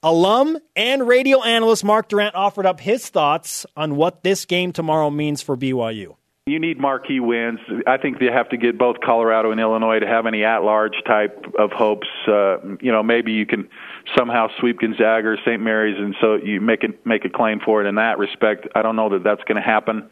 alum 0.03 0.57
and 0.75 1.07
radio 1.07 1.43
analyst 1.43 1.83
Mark 1.83 2.07
Durrant 2.09 2.33
offered 2.33 2.65
up 2.65 2.79
his 2.79 3.07
thoughts 3.09 3.65
on 3.77 3.95
what 3.97 4.23
this 4.23 4.45
game 4.45 4.71
tomorrow 4.73 5.09
means 5.09 5.41
for 5.41 5.55
BYU. 5.55 6.15
You 6.47 6.59
need 6.59 6.79
marquee 6.79 7.19
wins. 7.19 7.59
I 7.85 7.97
think 7.97 8.19
you 8.19 8.31
have 8.31 8.49
to 8.49 8.57
get 8.57 8.75
both 8.75 8.95
Colorado 8.99 9.51
and 9.51 9.59
Illinois 9.59 9.99
to 9.99 10.07
have 10.07 10.25
any 10.25 10.43
at-large 10.43 10.95
type 11.05 11.45
of 11.59 11.69
hopes. 11.71 12.07
Uh, 12.27 12.57
you 12.81 12.91
know, 12.91 13.03
maybe 13.03 13.31
you 13.31 13.45
can 13.45 13.69
somehow 14.17 14.47
sweep 14.59 14.79
Gonzaga 14.79 15.27
or 15.27 15.37
St. 15.45 15.61
Mary's, 15.61 15.99
and 15.99 16.15
so 16.19 16.37
you 16.37 16.59
make 16.59 16.83
a 16.83 16.87
make 17.07 17.25
a 17.25 17.29
claim 17.29 17.59
for 17.63 17.85
it 17.85 17.87
in 17.87 17.93
that 17.95 18.17
respect. 18.17 18.67
I 18.73 18.81
don't 18.81 18.95
know 18.95 19.09
that 19.09 19.23
that's 19.23 19.43
going 19.43 19.57
to 19.57 19.61
happen. 19.61 20.09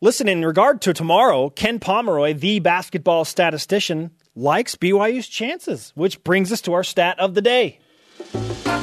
Listen, 0.00 0.26
in 0.26 0.44
regard 0.44 0.80
to 0.80 0.92
tomorrow, 0.92 1.50
Ken 1.50 1.78
Pomeroy, 1.78 2.34
the 2.34 2.58
basketball 2.58 3.24
statistician, 3.24 4.10
likes 4.34 4.74
BYU's 4.74 5.28
chances, 5.28 5.92
which 5.94 6.24
brings 6.24 6.50
us 6.50 6.60
to 6.62 6.72
our 6.72 6.82
stat 6.82 7.20
of 7.20 7.34
the 7.34 7.42
day. 7.42 7.78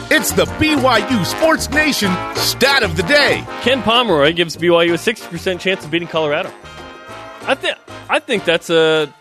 It's 0.09 0.31
the 0.31 0.45
BYU 0.45 1.25
Sports 1.25 1.69
Nation 1.69 2.15
stat 2.35 2.83
of 2.83 2.95
the 2.95 3.03
day. 3.03 3.43
Ken 3.61 3.83
Pomeroy 3.83 4.31
gives 4.31 4.55
BYU 4.55 4.91
a 4.91 5.13
60% 5.13 5.59
chance 5.59 5.83
of 5.83 5.91
beating 5.91 6.07
Colorado. 6.07 6.49
I 7.47 7.55
think 7.55 7.77
I 8.09 8.19
think 8.19 8.43
that's 8.43 8.69
a 8.69 9.13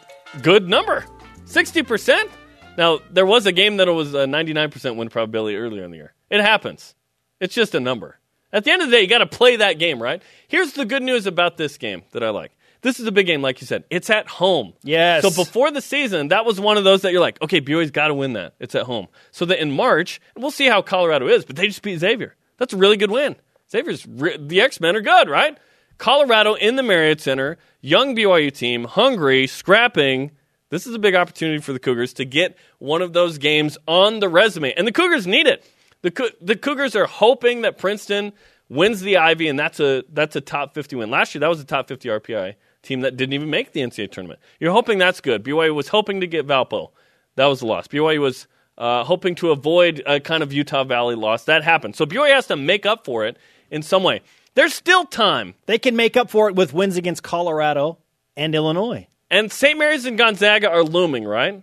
good 0.42 0.68
number. 0.68 1.04
60%? 1.46 2.28
Now, 2.76 2.98
there 3.10 3.24
was 3.24 3.46
a 3.46 3.52
game 3.52 3.76
that 3.76 3.86
it 3.86 3.92
was 3.92 4.14
a 4.14 4.26
99% 4.26 4.96
win 4.96 5.08
probability 5.08 5.56
earlier 5.56 5.84
in 5.84 5.92
the 5.92 5.96
year. 5.96 6.12
It 6.28 6.40
happens. 6.40 6.96
It's 7.40 7.54
just 7.54 7.74
a 7.76 7.80
number. 7.80 8.18
At 8.52 8.64
the 8.64 8.72
end 8.72 8.82
of 8.82 8.90
the 8.90 8.96
day, 8.96 9.02
you 9.02 9.08
got 9.08 9.18
to 9.18 9.26
play 9.26 9.56
that 9.56 9.78
game, 9.78 10.02
right? 10.02 10.22
Here's 10.48 10.72
the 10.72 10.84
good 10.84 11.02
news 11.04 11.26
about 11.26 11.56
this 11.56 11.78
game 11.78 12.02
that 12.12 12.24
I 12.24 12.30
like. 12.30 12.50
This 12.82 12.98
is 12.98 13.06
a 13.06 13.12
big 13.12 13.26
game, 13.26 13.42
like 13.42 13.60
you 13.60 13.66
said. 13.66 13.84
It's 13.90 14.10
at 14.10 14.28
home. 14.28 14.72
Yes. 14.82 15.22
So 15.22 15.30
before 15.30 15.70
the 15.70 15.80
season, 15.80 16.28
that 16.28 16.44
was 16.44 16.60
one 16.60 16.76
of 16.76 16.84
those 16.84 17.02
that 17.02 17.12
you're 17.12 17.20
like, 17.20 17.40
okay, 17.42 17.60
BYU's 17.60 17.90
got 17.92 18.08
to 18.08 18.14
win 18.14 18.32
that. 18.32 18.54
It's 18.58 18.74
at 18.74 18.82
home. 18.82 19.06
So 19.30 19.44
that 19.46 19.60
in 19.60 19.70
March, 19.70 20.20
we'll 20.36 20.50
see 20.50 20.66
how 20.66 20.82
Colorado 20.82 21.28
is, 21.28 21.44
but 21.44 21.54
they 21.56 21.68
just 21.68 21.82
beat 21.82 21.98
Xavier. 21.98 22.34
That's 22.58 22.72
a 22.72 22.76
really 22.76 22.96
good 22.96 23.10
win. 23.10 23.36
Xavier's 23.70 24.06
re- 24.06 24.36
the 24.36 24.60
X 24.60 24.80
Men 24.80 24.96
are 24.96 25.00
good, 25.00 25.28
right? 25.28 25.58
Colorado 25.98 26.54
in 26.54 26.76
the 26.76 26.82
Marriott 26.82 27.20
Center, 27.20 27.58
young 27.80 28.14
BYU 28.14 28.52
team, 28.52 28.84
hungry, 28.84 29.46
scrapping. 29.46 30.30
This 30.70 30.86
is 30.86 30.94
a 30.94 30.98
big 30.98 31.14
opportunity 31.14 31.60
for 31.60 31.72
the 31.72 31.78
Cougars 31.78 32.12
to 32.14 32.24
get 32.24 32.56
one 32.78 33.02
of 33.02 33.12
those 33.12 33.38
games 33.38 33.78
on 33.86 34.20
the 34.20 34.28
resume, 34.28 34.72
and 34.76 34.86
the 34.86 34.92
Cougars 34.92 35.26
need 35.26 35.46
it. 35.46 35.64
The 36.02 36.10
Cou- 36.10 36.30
the 36.40 36.56
Cougars 36.56 36.94
are 36.94 37.06
hoping 37.06 37.62
that 37.62 37.78
Princeton 37.78 38.32
wins 38.68 39.00
the 39.00 39.16
Ivy, 39.16 39.48
and 39.48 39.58
that's 39.58 39.80
a 39.80 40.04
that's 40.12 40.36
a 40.36 40.40
top 40.40 40.74
fifty 40.74 40.96
win. 40.96 41.10
Last 41.10 41.34
year, 41.34 41.40
that 41.40 41.48
was 41.48 41.60
a 41.60 41.64
top 41.64 41.88
fifty 41.88 42.08
RPI 42.08 42.54
team 42.82 43.00
that 43.00 43.16
didn't 43.16 43.32
even 43.32 43.50
make 43.50 43.72
the 43.72 43.80
NCAA 43.80 44.10
tournament. 44.10 44.40
You're 44.60 44.72
hoping 44.72 44.98
that's 44.98 45.20
good. 45.20 45.42
BYU 45.42 45.74
was 45.74 45.88
hoping 45.88 46.20
to 46.20 46.26
get 46.26 46.46
Valpo. 46.46 46.90
That 47.36 47.46
was 47.46 47.62
a 47.62 47.66
loss. 47.66 47.88
BYU 47.88 48.20
was 48.20 48.46
uh, 48.78 49.04
hoping 49.04 49.34
to 49.36 49.50
avoid 49.50 50.02
a 50.06 50.20
kind 50.20 50.42
of 50.42 50.52
Utah 50.52 50.84
Valley 50.84 51.14
loss. 51.14 51.44
That 51.44 51.64
happened. 51.64 51.96
So 51.96 52.06
BYU 52.06 52.34
has 52.34 52.46
to 52.48 52.56
make 52.56 52.86
up 52.86 53.04
for 53.04 53.24
it 53.26 53.36
in 53.70 53.82
some 53.82 54.02
way. 54.02 54.22
There's 54.56 54.74
still 54.74 55.04
time. 55.04 55.54
They 55.66 55.78
can 55.78 55.96
make 55.96 56.16
up 56.16 56.30
for 56.30 56.48
it 56.48 56.56
with 56.56 56.72
wins 56.72 56.96
against 56.96 57.22
Colorado 57.22 57.98
and 58.36 58.54
Illinois. 58.54 59.06
And 59.30 59.52
St. 59.52 59.78
Mary's 59.78 60.06
and 60.06 60.16
Gonzaga 60.16 60.70
are 60.70 60.82
looming, 60.82 61.24
right? 61.24 61.62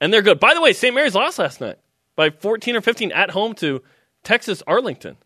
And 0.00 0.12
they're 0.12 0.22
good. 0.22 0.38
By 0.38 0.54
the 0.54 0.60
way, 0.60 0.72
St. 0.72 0.94
Mary's 0.94 1.16
lost 1.16 1.40
last 1.40 1.60
night 1.60 1.78
by 2.14 2.30
14 2.30 2.76
or 2.76 2.80
15 2.80 3.10
at 3.10 3.32
home 3.32 3.54
to 3.56 3.82
Texas 4.22 4.62
Arlington, 4.68 5.16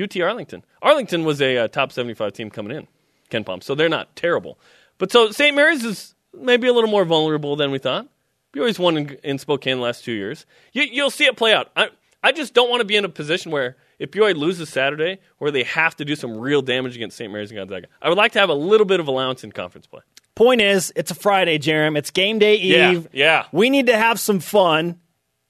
UT 0.00 0.16
Arlington. 0.20 0.64
Arlington 0.80 1.24
was 1.24 1.42
a 1.42 1.56
uh, 1.58 1.68
top 1.68 1.90
75 1.90 2.32
team 2.34 2.50
coming 2.50 2.76
in, 2.76 2.86
KenPom, 3.30 3.60
so 3.62 3.74
they're 3.74 3.88
not 3.88 4.14
terrible. 4.14 4.60
But 4.98 5.10
so 5.10 5.32
St. 5.32 5.56
Mary's 5.56 5.84
is 5.84 6.14
maybe 6.32 6.68
a 6.68 6.72
little 6.72 6.90
more 6.90 7.04
vulnerable 7.04 7.56
than 7.56 7.72
we 7.72 7.80
thought. 7.80 8.08
Always 8.56 8.78
won 8.78 8.96
in, 8.96 9.18
in 9.24 9.38
Spokane 9.38 9.78
the 9.78 9.82
last 9.82 10.04
two 10.04 10.12
years. 10.12 10.46
You, 10.72 10.84
you'll 10.84 11.10
see 11.10 11.24
it 11.24 11.36
play 11.36 11.52
out. 11.52 11.70
I, 11.74 11.88
I 12.22 12.30
just 12.30 12.54
don't 12.54 12.70
want 12.70 12.80
to 12.80 12.84
be 12.84 12.96
in 12.96 13.04
a 13.04 13.08
position 13.08 13.50
where 13.50 13.76
if 13.98 14.10
BYU 14.10 14.36
loses 14.36 14.68
Saturday, 14.68 15.18
where 15.38 15.50
they 15.50 15.64
have 15.64 15.96
to 15.96 16.04
do 16.04 16.14
some 16.16 16.38
real 16.38 16.62
damage 16.62 16.94
against 16.96 17.16
St. 17.16 17.30
Mary's 17.32 17.50
and 17.50 17.58
Gonzaga. 17.58 17.86
I 18.00 18.08
would 18.08 18.18
like 18.18 18.32
to 18.32 18.38
have 18.38 18.48
a 18.48 18.54
little 18.54 18.86
bit 18.86 19.00
of 19.00 19.08
allowance 19.08 19.42
in 19.44 19.52
conference 19.52 19.86
play. 19.86 20.00
Point 20.34 20.60
is, 20.60 20.92
it's 20.94 21.10
a 21.10 21.14
Friday, 21.16 21.58
Jarom. 21.58 21.98
It's 21.98 22.10
game 22.12 22.38
day 22.38 22.56
Yeah, 22.58 22.92
eve. 22.92 23.08
yeah. 23.12 23.46
We 23.50 23.70
need 23.70 23.86
to 23.88 23.96
have 23.96 24.20
some 24.20 24.38
fun. 24.40 25.00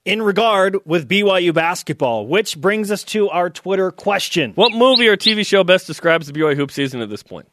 in 0.07 0.23
regard 0.23 0.79
with 0.87 1.07
BYU 1.07 1.53
basketball, 1.53 2.27
which 2.27 2.57
brings 2.59 2.91
us 2.91 3.05
to 3.05 3.29
our 3.29 3.51
Twitter 3.51 3.91
question. 3.91 4.53
What 4.55 4.73
movie 4.73 5.07
or 5.09 5.19
TV 5.19 5.45
show 5.47 5.63
best 5.65 5.87
describes 5.87 6.27
the 6.27 6.33
BYU 6.33 6.57
hoop 6.57 6.71
season 6.71 7.03
at 7.03 7.11
this 7.11 7.23
point? 7.23 7.47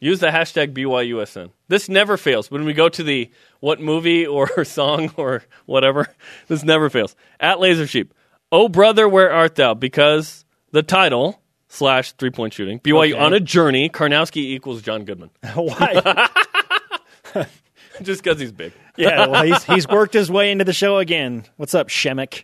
Use 0.00 0.20
the 0.20 0.26
hashtag 0.26 0.74
BYUSN. 0.74 1.50
This 1.68 1.88
never 1.88 2.18
fails. 2.18 2.50
When 2.50 2.66
we 2.66 2.74
go 2.74 2.90
to 2.90 3.02
the 3.02 3.30
what 3.60 3.80
movie 3.80 4.26
or 4.26 4.64
song 4.66 5.12
or 5.16 5.42
whatever, 5.64 6.08
this 6.48 6.62
never 6.62 6.90
fails. 6.90 7.16
At 7.40 7.60
Laser 7.60 7.86
Sheep. 7.86 8.12
Oh, 8.56 8.68
brother, 8.68 9.08
where 9.08 9.32
art 9.32 9.56
thou? 9.56 9.74
Because 9.74 10.44
the 10.70 10.84
title 10.84 11.42
slash 11.66 12.12
three 12.12 12.30
point 12.30 12.52
shooting. 12.52 12.78
BYU 12.78 13.14
Okay. 13.14 13.18
on 13.20 13.32
a 13.34 13.40
journey. 13.40 13.88
Karnowski 13.90 14.36
equals 14.36 14.80
John 14.80 15.04
Goodman. 15.04 15.30
Why? 15.54 16.28
Just 18.02 18.22
because 18.22 18.38
he's 18.38 18.52
big. 18.52 18.72
yeah, 18.96 19.26
well, 19.26 19.42
he's, 19.42 19.64
he's 19.74 19.88
worked 19.88 20.14
his 20.14 20.30
way 20.30 20.52
into 20.52 20.64
the 20.64 20.72
show 20.72 20.98
again. 20.98 21.44
What's 21.56 21.74
up, 21.74 21.88
Przemek? 21.88 22.42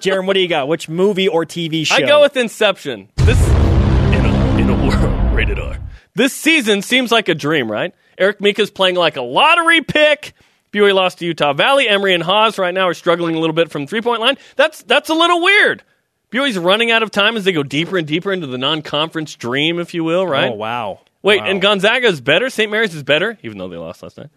Jarom, 0.00 0.26
what 0.26 0.34
do 0.34 0.40
you 0.40 0.48
got? 0.48 0.66
Which 0.66 0.88
movie 0.88 1.28
or 1.28 1.44
TV 1.44 1.86
show? 1.86 1.94
I 1.94 2.00
go 2.02 2.20
with 2.22 2.36
Inception. 2.36 3.08
This 3.16 3.40
in 3.48 4.24
a, 4.26 4.56
in 4.58 4.70
a 4.70 4.86
world 4.88 5.34
rated 5.36 5.60
R. 5.60 5.78
This 6.16 6.32
season 6.32 6.82
seems 6.82 7.12
like 7.12 7.28
a 7.28 7.34
dream, 7.36 7.70
right? 7.70 7.94
Eric 8.18 8.40
Mika's 8.40 8.72
playing 8.72 8.96
like 8.96 9.16
a 9.16 9.22
lottery 9.22 9.82
pick. 9.82 10.32
BYU 10.78 10.94
lost 10.94 11.18
to 11.18 11.26
Utah 11.26 11.52
Valley. 11.52 11.88
Emery 11.88 12.14
and 12.14 12.22
Haws 12.22 12.58
right 12.58 12.72
now 12.74 12.88
are 12.88 12.94
struggling 12.94 13.34
a 13.34 13.38
little 13.38 13.54
bit 13.54 13.70
from 13.70 13.86
three 13.86 14.00
point 14.00 14.20
line. 14.20 14.36
That's 14.56 14.82
that's 14.82 15.08
a 15.10 15.14
little 15.14 15.42
weird. 15.42 15.82
BYU's 16.30 16.58
running 16.58 16.90
out 16.90 17.02
of 17.02 17.10
time 17.10 17.36
as 17.36 17.44
they 17.44 17.52
go 17.52 17.62
deeper 17.62 17.96
and 17.96 18.06
deeper 18.06 18.32
into 18.32 18.46
the 18.46 18.58
non 18.58 18.82
conference 18.82 19.34
dream, 19.34 19.78
if 19.78 19.94
you 19.94 20.04
will, 20.04 20.26
right? 20.26 20.50
Oh, 20.50 20.54
wow. 20.54 21.00
Wait, 21.22 21.40
Wow. 21.40 21.46
and 21.48 21.60
Gonzaga 21.60 22.06
is 22.06 22.20
better. 22.20 22.48
St. 22.50 22.70
Mary's 22.70 22.94
is 22.94 23.02
better, 23.02 23.38
even 23.42 23.58
though 23.58 23.68
they 23.68 23.76
lost 23.76 24.02
last 24.02 24.18
night. 24.18 24.28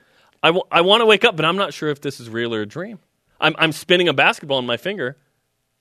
I, 0.41 0.47
w- 0.47 0.63
I 0.71 0.81
want 0.81 1.01
to 1.01 1.05
wake 1.05 1.23
up, 1.23 1.35
but 1.35 1.45
I'm 1.45 1.57
not 1.57 1.73
sure 1.73 1.89
if 1.89 2.01
this 2.01 2.19
is 2.19 2.27
real 2.29 2.55
or 2.55 2.61
a 2.61 2.65
dream. 2.65 2.97
I'm, 3.39 3.55
I'm 3.59 3.71
spinning 3.71 4.07
a 4.07 4.13
basketball 4.13 4.57
in 4.59 4.65
my 4.65 4.77
finger, 4.77 5.15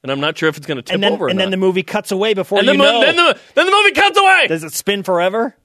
and 0.02 0.12
I'm 0.12 0.20
not 0.20 0.36
sure 0.36 0.48
if 0.50 0.58
it's 0.58 0.66
going 0.66 0.76
to 0.76 0.82
tip 0.82 0.94
and 0.94 1.02
then, 1.02 1.12
over. 1.14 1.28
and 1.28 1.38
then 1.40 1.50
the 1.50 1.56
movie 1.56 1.82
cuts 1.82 2.10
away 2.12 2.34
before 2.34 2.58
and 2.58 2.66
you 2.66 2.72
the 2.74 2.78
know. 2.78 3.00
then, 3.00 3.16
the, 3.16 3.38
then 3.54 3.66
the 3.66 3.72
movie 3.72 3.92
cuts 3.92 4.18
away. 4.18 4.46
Does 4.48 4.62
it 4.64 4.72
spin 4.74 5.02
forever? 5.02 5.56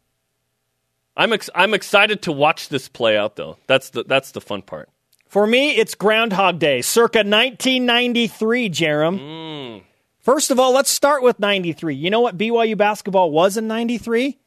I'm 1.17 1.33
ex- 1.33 1.49
I'm 1.55 1.73
excited 1.73 2.21
to 2.23 2.31
watch 2.31 2.69
this 2.69 2.89
play 2.89 3.17
out, 3.17 3.35
though. 3.35 3.57
That's 3.67 3.89
the 3.91 4.03
that's 4.03 4.31
the 4.31 4.41
fun 4.41 4.61
part. 4.61 4.89
For 5.27 5.47
me, 5.47 5.71
it's 5.75 5.95
Groundhog 5.95 6.59
Day, 6.59 6.81
circa 6.81 7.19
1993, 7.19 8.69
Jarom. 8.69 9.19
Mm. 9.19 9.81
First 10.21 10.49
of 10.49 10.59
all, 10.59 10.73
let's 10.73 10.89
start 10.89 11.23
with 11.23 11.39
93. 11.39 11.95
You 11.95 12.09
know 12.09 12.21
what 12.21 12.37
BYU 12.37 12.77
basketball 12.77 13.31
was 13.31 13.57
in 13.57 13.67
93? 13.67 14.37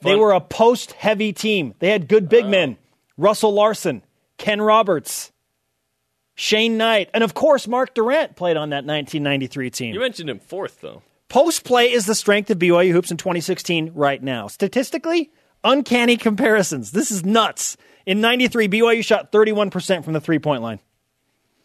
They 0.00 0.16
were 0.16 0.32
a 0.32 0.40
post 0.40 0.92
heavy 0.92 1.32
team. 1.32 1.74
They 1.80 1.90
had 1.90 2.08
good 2.08 2.28
big 2.28 2.46
men 2.46 2.76
Russell 3.16 3.52
Larson, 3.52 4.02
Ken 4.36 4.60
Roberts, 4.60 5.32
Shane 6.34 6.76
Knight, 6.76 7.10
and 7.12 7.24
of 7.24 7.34
course, 7.34 7.66
Mark 7.66 7.94
Durrant 7.94 8.36
played 8.36 8.56
on 8.56 8.70
that 8.70 8.84
1993 8.84 9.70
team. 9.70 9.94
You 9.94 10.00
mentioned 10.00 10.30
him 10.30 10.38
fourth, 10.38 10.80
though. 10.80 11.02
Post 11.28 11.64
play 11.64 11.92
is 11.92 12.06
the 12.06 12.14
strength 12.14 12.50
of 12.50 12.58
BYU 12.58 12.92
hoops 12.92 13.10
in 13.10 13.16
2016 13.16 13.92
right 13.94 14.22
now. 14.22 14.46
Statistically, 14.46 15.30
uncanny 15.64 16.16
comparisons. 16.16 16.90
This 16.92 17.10
is 17.10 17.24
nuts. 17.24 17.76
In 18.06 18.20
93, 18.20 18.68
BYU 18.68 19.04
shot 19.04 19.32
31% 19.32 20.04
from 20.04 20.12
the 20.14 20.20
three 20.20 20.38
point 20.38 20.62
line. 20.62 20.80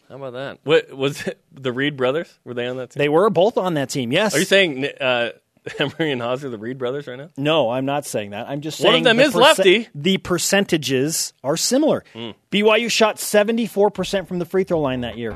How 0.09 0.15
about 0.15 0.33
that? 0.33 0.59
What 0.63 0.91
was 0.95 1.25
it? 1.25 1.41
The 1.53 1.71
Reed 1.71 1.95
brothers? 1.97 2.37
Were 2.43 2.53
they 2.53 2.67
on 2.67 2.77
that 2.77 2.91
team? 2.91 2.99
They 2.99 3.09
were 3.09 3.29
both 3.29 3.57
on 3.57 3.75
that 3.75 3.89
team, 3.89 4.11
yes. 4.11 4.35
Are 4.35 4.39
you 4.39 4.45
saying 4.45 4.85
uh, 4.99 5.31
Emery 5.79 6.11
and 6.11 6.21
Haws 6.21 6.43
are 6.43 6.49
the 6.49 6.57
Reed 6.57 6.77
brothers 6.77 7.07
right 7.07 7.17
now? 7.17 7.29
No, 7.37 7.69
I'm 7.71 7.85
not 7.85 8.05
saying 8.05 8.31
that. 8.31 8.47
I'm 8.49 8.61
just 8.61 8.77
saying 8.77 8.91
One 8.91 8.97
of 8.99 9.03
them 9.05 9.17
the 9.17 9.23
is 9.23 9.35
lefty. 9.35 9.83
Hmm. 9.83 10.01
The 10.01 10.17
percentages 10.17 11.33
are 11.43 11.57
similar. 11.57 12.03
BYU 12.51 12.91
shot 12.91 13.15
74% 13.15 14.27
from 14.27 14.39
the 14.39 14.45
free 14.45 14.65
throw 14.65 14.81
line 14.81 15.01
that 15.01 15.17
year. 15.17 15.31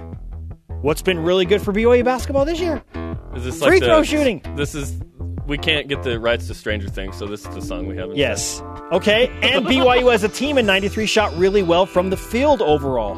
What's 0.81 1.01
been 1.01 1.19
really 1.23 1.45
good 1.45 1.61
for 1.61 1.73
BYU 1.73 2.03
basketball 2.03 2.45
this 2.45 2.59
year? 2.59 2.83
Is 3.35 3.45
this 3.45 3.59
Free 3.59 3.71
like 3.71 3.79
the- 3.79 3.85
throw 3.87 4.03
shooting. 4.03 4.41
This 4.55 4.75
is 4.75 4.99
we 5.47 5.57
can't 5.57 5.87
get 5.87 6.03
the 6.03 6.19
rights 6.19 6.47
to 6.47 6.53
Stranger 6.53 6.89
Things, 6.89 7.17
so 7.17 7.25
this 7.25 7.45
is 7.45 7.55
the 7.55 7.61
song 7.61 7.87
we 7.87 7.95
have. 7.97 8.05
instead. 8.09 8.17
Yes. 8.19 8.61
Okay. 8.91 9.27
And 9.41 9.65
BYU 9.65 10.13
as 10.13 10.23
a 10.23 10.29
team 10.29 10.57
in 10.57 10.65
93 10.65 11.05
shot 11.05 11.35
really 11.37 11.63
well 11.63 11.85
from 11.85 12.09
the 12.09 12.17
field 12.17 12.61
overall. 12.61 13.15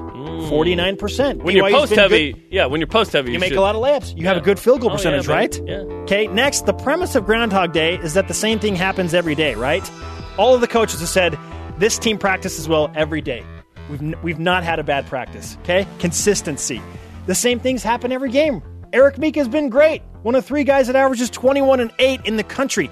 49%. 0.50 1.33
Hmm. 1.38 1.43
When 1.43 1.55
you're 1.55 1.69
post 1.69 1.93
heavy, 1.93 2.33
good. 2.33 2.43
yeah, 2.50 2.65
when 2.65 2.79
you're 2.79 2.88
post 2.88 3.12
heavy, 3.13 3.31
You 3.33 3.39
make 3.39 3.53
a 3.53 3.62
lot 3.62 3.75
of 3.75 3.81
layups. 3.81 4.17
You 4.17 4.27
have 4.27 4.38
a 4.38 4.41
good 4.41 4.59
field 4.59 4.81
goal 4.81 4.89
Oh, 4.89 4.93
yeah, 4.93 4.98
percentage, 4.98 5.27
baby. 5.27 5.33
right? 5.33 5.62
Yeah. 5.67 5.77
Okay, 6.03 6.27
next, 6.27 6.65
the 6.65 6.74
premise 6.74 7.15
of 7.15 7.25
Groundhog 7.25 7.74
Day 7.74 7.95
is 7.98 8.13
that 8.13 8.27
the 8.27 8.33
same 8.33 8.59
thing 8.59 8.75
happens 8.75 9.13
every 9.13 9.36
day, 9.36 9.55
right? 9.55 9.89
All 10.38 10.55
of 10.55 10.62
the 10.62 10.67
coaches 10.67 11.00
have 11.01 11.09
said 11.09 11.38
this 11.77 11.98
team 11.98 12.17
practices 12.17 12.67
well 12.67 12.91
every 12.95 13.21
day. 13.21 13.43
We've, 13.89 14.01
n- 14.01 14.15
we've 14.21 14.39
not 14.39 14.63
had 14.63 14.79
a 14.79 14.83
bad 14.83 15.07
practice, 15.07 15.57
okay? 15.63 15.88
Consistency. 16.00 16.81
The 17.25 17.36
same 17.36 17.59
things 17.59 17.83
happen 17.83 18.12
every 18.12 18.31
game. 18.31 18.62
Eric 18.91 19.17
Mika 19.17 19.39
has 19.39 19.48
been 19.48 19.69
great. 19.69 20.01
One 20.24 20.36
of 20.36 20.46
three 20.46 20.63
guys 20.63 20.88
that 20.88 20.96
averages 20.96 21.29
21 21.29 21.79
and 21.79 21.91
8 22.00 22.22
in 22.25 22.38
the 22.38 22.43
country. 22.43 22.89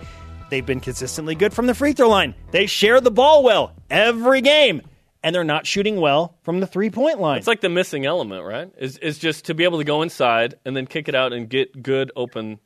They've 0.50 0.66
been 0.66 0.80
consistently 0.80 1.36
good 1.36 1.54
from 1.54 1.68
the 1.68 1.74
free 1.74 1.94
throw 1.94 2.10
line. 2.10 2.36
They 2.52 2.68
share 2.68 3.02
the 3.02 3.12
ball 3.12 3.44
well 3.44 3.74
every 3.90 4.42
game. 4.42 4.82
And 5.24 5.36
they're 5.36 5.44
not 5.44 5.66
shooting 5.66 6.00
well 6.00 6.38
from 6.44 6.60
the 6.60 6.68
three 6.68 6.90
point 6.90 7.20
line. 7.20 7.40
It's 7.40 7.48
like 7.48 7.62
the 7.62 7.70
missing 7.70 8.06
element, 8.06 8.46
right? 8.46 8.72
Is 8.78 8.98
is 9.00 9.18
just 9.18 9.46
to 9.46 9.56
be 9.56 9.64
able 9.66 9.80
to 9.80 9.84
go 9.84 10.04
inside 10.04 10.56
and 10.64 10.78
then 10.78 10.86
kick 10.86 11.10
it 11.10 11.16
out 11.16 11.34
and 11.34 11.50
get 11.50 11.82
good 11.84 12.12
open 12.16 12.60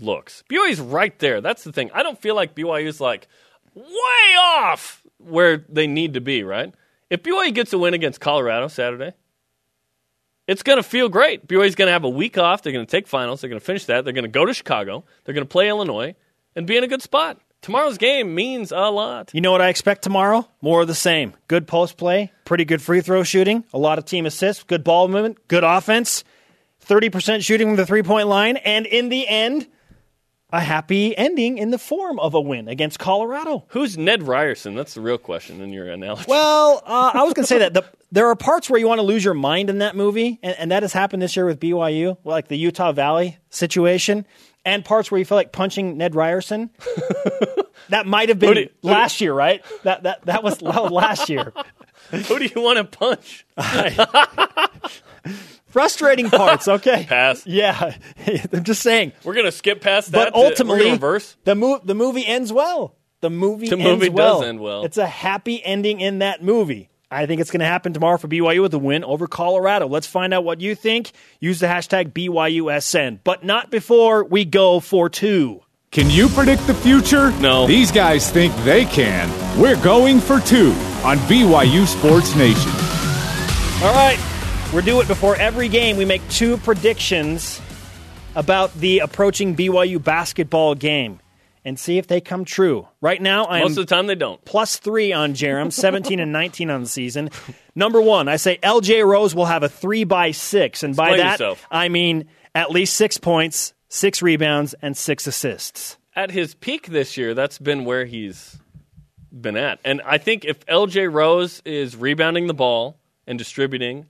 looks. 0.00 0.42
BYU's 0.48 0.80
right 0.80 1.18
there. 1.18 1.40
That's 1.40 1.64
the 1.64 1.72
thing. 1.72 1.90
I 1.92 2.02
don't 2.04 2.18
feel 2.18 2.34
like 2.34 2.54
BYU's 2.54 3.00
like 3.00 3.28
way 3.74 4.36
off 4.38 5.02
where 5.18 5.64
they 5.68 5.86
need 5.86 6.14
to 6.14 6.20
be, 6.20 6.42
right? 6.42 6.72
If 7.10 7.22
BYU 7.22 7.52
gets 7.52 7.72
a 7.72 7.78
win 7.78 7.92
against 7.92 8.20
Colorado 8.20 8.68
Saturday, 8.68 9.12
it's 10.46 10.62
going 10.62 10.78
to 10.78 10.82
feel 10.82 11.08
great. 11.08 11.46
BYU's 11.46 11.74
going 11.74 11.86
to 11.86 11.92
have 11.92 12.04
a 12.04 12.08
week 12.08 12.38
off. 12.38 12.62
They're 12.62 12.72
going 12.72 12.86
to 12.86 12.90
take 12.90 13.06
finals. 13.06 13.40
They're 13.40 13.50
going 13.50 13.60
to 13.60 13.64
finish 13.64 13.86
that. 13.86 14.04
They're 14.04 14.12
going 14.12 14.24
to 14.24 14.28
go 14.28 14.44
to 14.44 14.54
Chicago. 14.54 15.04
They're 15.24 15.34
going 15.34 15.46
to 15.46 15.50
play 15.50 15.68
Illinois 15.68 16.14
and 16.54 16.66
be 16.66 16.76
in 16.76 16.84
a 16.84 16.88
good 16.88 17.02
spot. 17.02 17.38
Tomorrow's 17.62 17.98
game 17.98 18.34
means 18.34 18.70
a 18.70 18.90
lot. 18.90 19.30
You 19.34 19.40
know 19.40 19.50
what 19.50 19.60
I 19.60 19.68
expect 19.68 20.02
tomorrow? 20.02 20.48
More 20.60 20.82
of 20.82 20.88
the 20.88 20.94
same. 20.94 21.34
Good 21.48 21.66
post 21.66 21.96
play, 21.96 22.32
pretty 22.44 22.64
good 22.64 22.80
free 22.80 23.00
throw 23.00 23.24
shooting, 23.24 23.64
a 23.72 23.78
lot 23.78 23.98
of 23.98 24.04
team 24.04 24.24
assists, 24.24 24.62
good 24.62 24.84
ball 24.84 25.08
movement, 25.08 25.48
good 25.48 25.64
offense, 25.64 26.22
30% 26.86 27.42
shooting 27.42 27.68
from 27.68 27.76
the 27.76 27.86
three 27.86 28.02
point 28.02 28.28
line, 28.28 28.56
and 28.58 28.86
in 28.86 29.08
the 29.08 29.26
end, 29.26 29.66
a 30.56 30.60
happy 30.60 31.16
ending 31.16 31.58
in 31.58 31.70
the 31.70 31.78
form 31.78 32.18
of 32.18 32.34
a 32.34 32.40
win 32.40 32.68
against 32.68 32.98
Colorado. 32.98 33.64
Who's 33.68 33.96
Ned 33.98 34.22
Ryerson? 34.22 34.74
That's 34.74 34.94
the 34.94 35.00
real 35.00 35.18
question 35.18 35.60
in 35.60 35.72
your 35.72 35.88
analogy. 35.88 36.24
Well, 36.28 36.82
uh, 36.84 37.10
I 37.14 37.22
was 37.22 37.34
going 37.34 37.44
to 37.44 37.48
say 37.48 37.58
that 37.58 37.74
the, 37.74 37.84
there 38.10 38.26
are 38.28 38.36
parts 38.36 38.68
where 38.70 38.80
you 38.80 38.88
want 38.88 38.98
to 38.98 39.02
lose 39.06 39.24
your 39.24 39.34
mind 39.34 39.70
in 39.70 39.78
that 39.78 39.94
movie, 39.94 40.38
and, 40.42 40.56
and 40.58 40.70
that 40.70 40.82
has 40.82 40.92
happened 40.92 41.22
this 41.22 41.36
year 41.36 41.44
with 41.46 41.60
BYU, 41.60 42.16
like 42.24 42.48
the 42.48 42.56
Utah 42.56 42.92
Valley 42.92 43.38
situation, 43.50 44.26
and 44.64 44.84
parts 44.84 45.10
where 45.10 45.18
you 45.18 45.24
feel 45.24 45.36
like 45.36 45.52
punching 45.52 45.96
Ned 45.98 46.14
Ryerson. 46.14 46.70
that 47.90 48.06
might 48.06 48.28
have 48.30 48.38
been 48.38 48.54
do 48.54 48.60
you- 48.60 48.66
do- 48.66 48.72
last 48.82 49.20
year, 49.20 49.34
right? 49.34 49.62
That 49.84 50.04
that 50.04 50.24
that 50.26 50.42
was 50.42 50.62
last 50.62 51.28
year. 51.28 51.52
Who 52.10 52.38
do 52.38 52.46
you 52.46 52.62
want 52.62 52.78
to 52.78 52.84
punch? 52.84 53.44
Frustrating 55.76 56.30
parts, 56.30 56.68
okay. 56.68 57.04
Pass. 57.08 57.46
Yeah, 57.46 57.92
I'm 58.52 58.64
just 58.64 58.80
saying. 58.80 59.12
We're 59.24 59.34
gonna 59.34 59.52
skip 59.52 59.82
past 59.82 60.10
that. 60.12 60.32
But 60.32 60.34
ultimately, 60.34 60.84
gonna 60.84 60.92
reverse. 60.92 61.36
the 61.44 61.54
mo- 61.54 61.82
the 61.84 61.94
movie 61.94 62.26
ends 62.26 62.50
well. 62.50 62.96
The 63.20 63.28
movie 63.28 63.68
The 63.68 63.76
ends 63.76 63.84
movie 63.84 64.08
well. 64.08 64.40
does 64.40 64.48
end 64.48 64.60
well. 64.60 64.84
It's 64.86 64.96
a 64.96 65.06
happy 65.06 65.62
ending 65.62 66.00
in 66.00 66.20
that 66.20 66.42
movie. 66.42 66.88
I 67.10 67.26
think 67.26 67.42
it's 67.42 67.50
going 67.50 67.60
to 67.60 67.66
happen 67.66 67.92
tomorrow 67.92 68.16
for 68.16 68.26
BYU 68.26 68.62
with 68.62 68.72
a 68.74 68.78
win 68.78 69.04
over 69.04 69.26
Colorado. 69.26 69.86
Let's 69.86 70.06
find 70.06 70.32
out 70.34 70.44
what 70.44 70.60
you 70.62 70.74
think. 70.74 71.12
Use 71.40 71.60
the 71.60 71.66
hashtag 71.66 72.12
BYUSN, 72.12 73.20
but 73.22 73.44
not 73.44 73.70
before 73.70 74.24
we 74.24 74.44
go 74.46 74.80
for 74.80 75.08
two. 75.10 75.60
Can 75.90 76.08
you 76.10 76.28
predict 76.28 76.66
the 76.66 76.74
future? 76.74 77.30
No. 77.40 77.66
These 77.66 77.92
guys 77.92 78.30
think 78.30 78.54
they 78.64 78.86
can. 78.86 79.30
We're 79.60 79.80
going 79.82 80.20
for 80.20 80.40
two 80.40 80.70
on 81.04 81.18
BYU 81.28 81.86
Sports 81.86 82.34
Nation. 82.34 82.72
All 83.84 83.92
right, 83.94 84.18
we're 84.72 84.82
due 84.82 85.00
it 85.00 85.08
before 85.08 85.36
every 85.36 85.68
game. 85.68 85.96
We 85.96 86.04
make 86.04 86.26
two 86.28 86.56
predictions 86.58 87.60
about 88.34 88.74
the 88.74 88.98
approaching 88.98 89.56
BYU 89.56 90.02
basketball 90.02 90.74
game 90.74 91.20
and 91.64 91.78
see 91.78 91.98
if 91.98 92.06
they 92.06 92.20
come 92.20 92.44
true. 92.44 92.86
Right 93.00 93.20
now, 93.20 93.44
I 93.44 93.58
am 93.58 93.64
Most 93.64 93.78
of 93.78 93.86
the 93.86 93.94
time, 93.94 94.06
they 94.06 94.14
don't. 94.14 94.44
plus 94.44 94.76
three 94.76 95.12
on 95.12 95.34
Jarom, 95.34 95.72
17 95.72 96.20
and 96.20 96.32
19 96.32 96.70
on 96.70 96.82
the 96.82 96.88
season. 96.88 97.30
Number 97.74 98.00
one, 98.00 98.28
I 98.28 98.36
say 98.36 98.58
LJ 98.62 99.06
Rose 99.06 99.34
will 99.34 99.46
have 99.46 99.62
a 99.62 99.68
three 99.68 100.04
by 100.04 100.30
six. 100.32 100.82
And 100.82 100.94
by 100.94 101.16
that, 101.16 101.32
yourself. 101.32 101.66
I 101.70 101.88
mean 101.88 102.26
at 102.54 102.70
least 102.70 102.94
six 102.96 103.18
points, 103.18 103.72
six 103.88 104.22
rebounds, 104.22 104.74
and 104.82 104.96
six 104.96 105.26
assists. 105.26 105.96
At 106.14 106.30
his 106.30 106.54
peak 106.54 106.86
this 106.86 107.16
year, 107.16 107.34
that's 107.34 107.58
been 107.58 107.84
where 107.84 108.04
he's 108.06 108.58
been 109.32 109.56
at. 109.56 109.80
And 109.84 110.00
I 110.04 110.18
think 110.18 110.44
if 110.44 110.64
LJ 110.66 111.12
Rose 111.12 111.60
is 111.64 111.96
rebounding 111.96 112.46
the 112.46 112.54
ball 112.54 112.98
and 113.26 113.38
distributing 113.38 114.06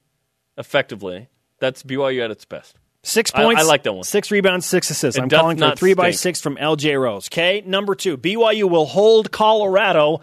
effectively, 0.57 1.29
that's 1.59 1.83
BYU 1.83 2.25
at 2.25 2.31
its 2.31 2.45
best. 2.45 2.79
Six 3.03 3.31
I- 3.35 3.45
I 3.45 3.63
like 3.63 3.85
that 3.85 3.93
one. 3.93 4.03
Six 4.03 4.31
rebounds, 4.33 4.67
six 4.67 4.91
assists. 4.91 5.17
It 5.17 5.23
I'm 5.23 5.29
calling 5.29 5.59
for 5.59 5.77
three 5.77 5.95
by 5.95 6.11
six 6.11 6.41
from 6.41 6.57
LJ 6.57 7.01
Rose. 7.01 7.29
Okay. 7.29 7.63
Number 7.65 7.95
two, 7.95 8.17
BYU 8.17 8.69
will 8.69 8.87
hold 8.87 9.31
Colorado 9.31 10.23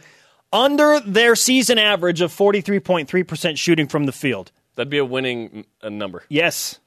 under 0.52 1.00
their 1.00 1.36
season 1.36 1.80
average 1.80 2.20
of 2.20 2.32
43.3% 2.32 3.58
shooting 3.58 3.88
from 3.88 4.06
the 4.06 4.12
field. 4.12 4.52
That'd 4.76 4.90
be 4.90 4.98
a 4.98 5.06
winning 5.06 5.66
uh, 5.82 5.90
number. 5.90 6.24
Yes. 6.28 6.80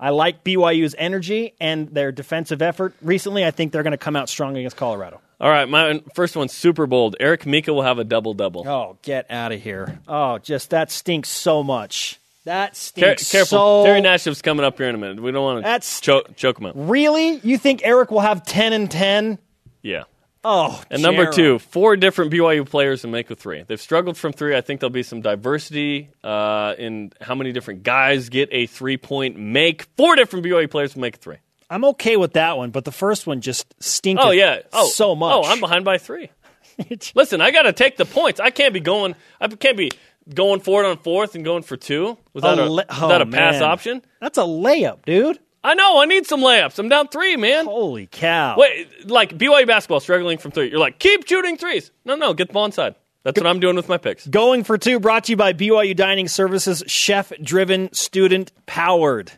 I 0.00 0.10
like 0.10 0.44
BYU's 0.44 0.94
energy 0.98 1.54
and 1.60 1.88
their 1.88 2.12
defensive 2.12 2.60
effort 2.62 2.94
recently. 3.02 3.44
I 3.44 3.50
think 3.50 3.72
they're 3.72 3.82
going 3.82 3.92
to 3.92 3.96
come 3.98 4.16
out 4.16 4.28
strong 4.28 4.56
against 4.56 4.76
Colorado. 4.76 5.20
All 5.40 5.50
right, 5.50 5.68
my 5.68 6.02
first 6.14 6.36
one's 6.36 6.52
super 6.52 6.86
bold. 6.86 7.14
Eric 7.20 7.46
Mika 7.46 7.72
will 7.72 7.82
have 7.82 7.98
a 8.00 8.04
double 8.04 8.34
double. 8.34 8.66
Oh, 8.68 8.98
get 9.02 9.30
out 9.30 9.52
of 9.52 9.62
here! 9.62 10.00
Oh, 10.08 10.38
just 10.38 10.70
that 10.70 10.90
stinks 10.90 11.28
so 11.28 11.62
much. 11.62 12.18
That 12.44 12.68
Care- 12.68 12.74
stinks 13.18 13.30
careful, 13.30 13.82
so. 13.82 13.84
Terry 13.84 14.00
Nashif's 14.00 14.40
coming 14.42 14.64
up 14.64 14.78
here 14.78 14.88
in 14.88 14.94
a 14.94 14.98
minute. 14.98 15.20
We 15.20 15.32
don't 15.32 15.42
want 15.44 15.58
to 15.58 15.62
That's- 15.62 16.00
choke, 16.00 16.34
choke 16.36 16.58
him 16.58 16.66
out. 16.66 16.72
Really? 16.76 17.40
You 17.42 17.58
think 17.58 17.82
Eric 17.84 18.10
will 18.10 18.20
have 18.20 18.44
ten 18.44 18.72
and 18.72 18.90
ten? 18.90 19.38
Yeah. 19.82 20.04
Oh, 20.44 20.80
And 20.88 21.02
number 21.02 21.30
two, 21.30 21.58
four 21.58 21.96
different 21.96 22.32
BYU 22.32 22.64
players 22.64 23.04
in 23.04 23.10
Mako 23.10 23.34
three. 23.34 23.64
They've 23.66 23.80
struggled 23.80 24.16
from 24.16 24.32
three. 24.32 24.56
I 24.56 24.60
think 24.60 24.80
there'll 24.80 24.90
be 24.92 25.02
some 25.02 25.20
diversity 25.20 26.10
uh, 26.22 26.74
in 26.78 27.12
how 27.20 27.34
many 27.34 27.50
different 27.52 27.82
guys 27.82 28.28
get 28.28 28.48
a 28.52 28.66
three 28.66 28.96
point 28.96 29.36
make. 29.36 29.82
Four 29.96 30.14
different 30.14 30.46
BYU 30.46 30.70
players 30.70 30.94
will 30.94 31.02
make 31.02 31.16
a 31.16 31.18
three. 31.18 31.36
I'm 31.68 31.84
okay 31.86 32.16
with 32.16 32.34
that 32.34 32.56
one, 32.56 32.70
but 32.70 32.84
the 32.84 32.92
first 32.92 33.26
one 33.26 33.40
just 33.40 33.74
stinks. 33.82 34.22
Oh 34.24 34.30
yeah. 34.30 34.60
Oh, 34.72 34.88
so 34.88 35.14
much. 35.16 35.34
Oh, 35.34 35.42
I'm 35.44 35.60
behind 35.60 35.84
by 35.84 35.98
three. 35.98 36.30
Listen, 37.14 37.40
I 37.40 37.50
got 37.50 37.62
to 37.62 37.72
take 37.72 37.96
the 37.96 38.04
points. 38.06 38.38
I 38.40 38.50
can't 38.50 38.72
be 38.72 38.80
going. 38.80 39.16
I 39.40 39.48
can't 39.48 39.76
be 39.76 39.90
going 40.34 40.60
for 40.60 40.84
it 40.84 40.86
on 40.88 40.98
fourth 40.98 41.34
and 41.34 41.44
going 41.44 41.62
for 41.62 41.76
two 41.76 42.18
without 42.32 42.58
a, 42.58 42.70
without 42.70 43.20
oh, 43.20 43.22
a 43.22 43.26
pass 43.26 43.54
man. 43.54 43.62
option. 43.62 44.02
That's 44.20 44.38
a 44.38 44.42
layup, 44.42 45.04
dude. 45.04 45.38
I 45.62 45.74
know. 45.74 46.00
I 46.00 46.06
need 46.06 46.26
some 46.26 46.40
layups. 46.40 46.78
I'm 46.78 46.88
down 46.88 47.08
three, 47.08 47.36
man. 47.36 47.66
Holy 47.66 48.06
cow! 48.06 48.56
Wait, 48.56 49.10
like 49.10 49.36
BYU 49.36 49.66
basketball 49.66 50.00
struggling 50.00 50.38
from 50.38 50.52
three. 50.52 50.70
You're 50.70 50.78
like, 50.78 50.98
keep 50.98 51.26
shooting 51.28 51.56
threes. 51.56 51.90
No, 52.04 52.14
no, 52.14 52.32
get 52.32 52.48
the 52.48 52.54
ball 52.54 52.64
inside. 52.64 52.94
That's 53.24 53.38
what 53.38 53.46
I'm 53.46 53.60
doing 53.60 53.76
with 53.76 53.88
my 53.88 53.98
picks. 53.98 54.26
Going 54.26 54.64
for 54.64 54.78
two, 54.78 55.00
brought 55.00 55.24
to 55.24 55.32
you 55.32 55.36
by 55.36 55.52
BYU 55.52 55.94
Dining 55.94 56.28
Services, 56.28 56.84
chef 56.86 57.32
driven, 57.42 57.92
student 57.92 58.52
powered. 58.64 59.32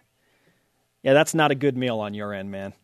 Yeah, 1.02 1.14
that's 1.14 1.34
not 1.34 1.50
a 1.50 1.54
good 1.54 1.76
meal 1.76 1.98
on 1.98 2.14
your 2.14 2.34
end, 2.34 2.50
man. 2.50 2.74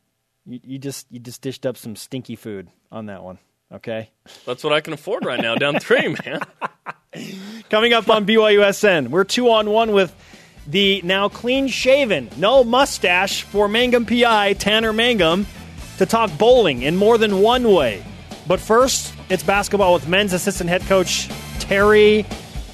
You, 0.46 0.60
you 0.62 0.78
just 0.78 1.06
you 1.10 1.20
just 1.20 1.42
dished 1.42 1.66
up 1.66 1.76
some 1.76 1.94
stinky 1.96 2.36
food 2.36 2.68
on 2.90 3.06
that 3.06 3.22
one. 3.22 3.38
Okay. 3.70 4.10
That's 4.46 4.64
what 4.64 4.72
I 4.72 4.80
can 4.80 4.92
afford 4.92 5.24
right 5.24 5.40
now. 5.40 5.56
Down 5.56 5.78
three, 5.78 6.16
man. 6.24 6.40
Coming 7.70 7.92
up 7.92 8.08
on 8.10 8.26
BYUSN, 8.26 9.08
we're 9.08 9.24
two 9.24 9.50
on 9.50 9.70
one 9.70 9.92
with 9.92 10.14
the 10.66 11.00
now 11.02 11.28
clean 11.28 11.68
shaven, 11.68 12.28
no 12.36 12.64
mustache 12.64 13.42
for 13.42 13.68
Mangum 13.68 14.06
PI, 14.06 14.54
Tanner 14.54 14.92
Mangum, 14.92 15.46
to 15.98 16.06
talk 16.06 16.36
bowling 16.38 16.82
in 16.82 16.96
more 16.96 17.18
than 17.18 17.40
one 17.40 17.72
way. 17.72 18.04
But 18.46 18.60
first, 18.60 19.12
it's 19.28 19.42
basketball 19.42 19.94
with 19.94 20.08
men's 20.08 20.32
assistant 20.32 20.70
head 20.70 20.82
coach 20.82 21.28
Terry 21.58 22.24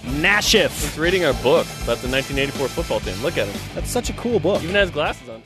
Nashif. 0.03 0.69
He's 0.69 0.99
reading 0.99 1.25
our 1.25 1.35
book 1.35 1.67
about 1.85 1.99
the 1.99 2.09
1984 2.09 2.69
football 2.69 3.01
team. 3.01 3.21
Look 3.23 3.39
at 3.39 3.47
him. 3.47 3.61
That's 3.75 3.91
such 3.91 4.11
a 4.11 4.13
cool 4.15 4.41
book. 4.41 4.63
Even 4.63 4.75
has 4.75 4.91
glasses 4.91 5.29
on. 5.29 5.43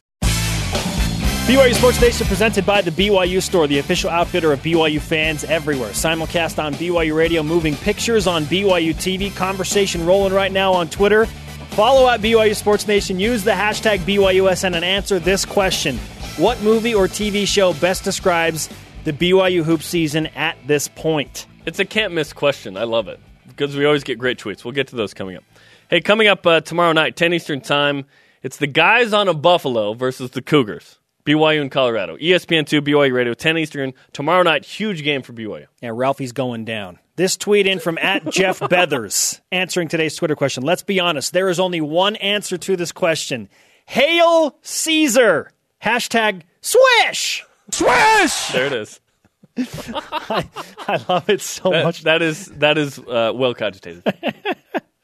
BYU 1.46 1.74
Sports 1.74 2.00
Nation 2.00 2.26
presented 2.26 2.66
by 2.66 2.80
the 2.80 2.90
BYU 2.90 3.40
Store, 3.40 3.68
the 3.68 3.78
official 3.78 4.10
outfitter 4.10 4.52
of 4.52 4.58
BYU 4.62 5.00
fans 5.00 5.44
everywhere. 5.44 5.90
Simulcast 5.90 6.60
on 6.60 6.74
BYU 6.74 7.14
Radio, 7.14 7.40
moving 7.44 7.76
pictures 7.76 8.26
on 8.26 8.46
BYU 8.46 8.92
TV, 8.92 9.32
conversation 9.36 10.04
rolling 10.04 10.32
right 10.32 10.50
now 10.50 10.72
on 10.72 10.88
Twitter. 10.88 11.26
Follow 11.70 12.08
at 12.08 12.20
BYU 12.20 12.56
Sports 12.56 12.88
Nation, 12.88 13.20
use 13.20 13.44
the 13.44 13.52
hashtag 13.52 13.98
BYUSN 14.00 14.74
and 14.74 14.84
answer 14.84 15.20
this 15.20 15.44
question. 15.44 15.98
What 16.36 16.60
movie 16.62 16.96
or 16.96 17.06
TV 17.06 17.46
show 17.46 17.74
best 17.74 18.02
describes 18.02 18.68
the 19.04 19.12
BYU 19.12 19.62
hoop 19.62 19.82
season 19.82 20.26
at 20.34 20.56
this 20.66 20.88
point? 20.88 21.46
It's 21.64 21.78
a 21.78 21.84
can't 21.84 22.12
miss 22.12 22.32
question. 22.32 22.76
I 22.76 22.82
love 22.82 23.06
it 23.06 23.20
because 23.46 23.76
we 23.76 23.84
always 23.84 24.02
get 24.02 24.18
great 24.18 24.40
tweets. 24.40 24.64
We'll 24.64 24.74
get 24.74 24.88
to 24.88 24.96
those 24.96 25.14
coming 25.14 25.36
up. 25.36 25.44
Hey, 25.90 26.00
coming 26.00 26.26
up 26.26 26.44
uh, 26.44 26.60
tomorrow 26.62 26.92
night, 26.92 27.14
10 27.14 27.32
Eastern 27.32 27.60
Time, 27.60 28.04
it's 28.42 28.56
the 28.56 28.66
guys 28.66 29.12
on 29.12 29.28
a 29.28 29.34
Buffalo 29.34 29.94
versus 29.94 30.32
the 30.32 30.42
Cougars. 30.42 30.98
BYU 31.26 31.60
in 31.60 31.68
Colorado. 31.70 32.16
E 32.18 32.30
ESPN2, 32.30 32.80
BYU 32.80 33.12
Radio, 33.12 33.34
10 33.34 33.58
Eastern. 33.58 33.92
Tomorrow 34.12 34.42
night, 34.44 34.64
huge 34.64 35.02
game 35.02 35.22
for 35.22 35.32
BYU. 35.32 35.66
Yeah, 35.82 35.90
Ralphie's 35.92 36.32
going 36.32 36.64
down. 36.64 36.98
This 37.16 37.36
tweet 37.36 37.66
in 37.66 37.78
from 37.80 37.98
at 37.98 38.28
Jeff 38.30 38.60
Beathers 38.70 39.40
answering 39.50 39.88
today's 39.88 40.16
Twitter 40.16 40.36
question. 40.36 40.62
Let's 40.62 40.82
be 40.82 41.00
honest, 41.00 41.32
there 41.32 41.48
is 41.48 41.58
only 41.60 41.80
one 41.80 42.16
answer 42.16 42.56
to 42.58 42.76
this 42.76 42.92
question. 42.92 43.48
Hail 43.86 44.56
Caesar! 44.62 45.50
Hashtag 45.82 46.42
swish! 46.60 47.44
Swish! 47.70 48.48
There 48.52 48.66
it 48.66 48.72
is. 48.72 49.00
I 49.58 51.00
love 51.08 51.28
it 51.30 51.40
so 51.40 51.70
That, 51.70 51.84
much. 51.84 52.02
that 52.02 52.20
is 52.22 52.46
that 52.58 52.76
is 52.78 52.98
uh, 52.98 53.32
well 53.34 53.54
cogitated. 53.54 54.02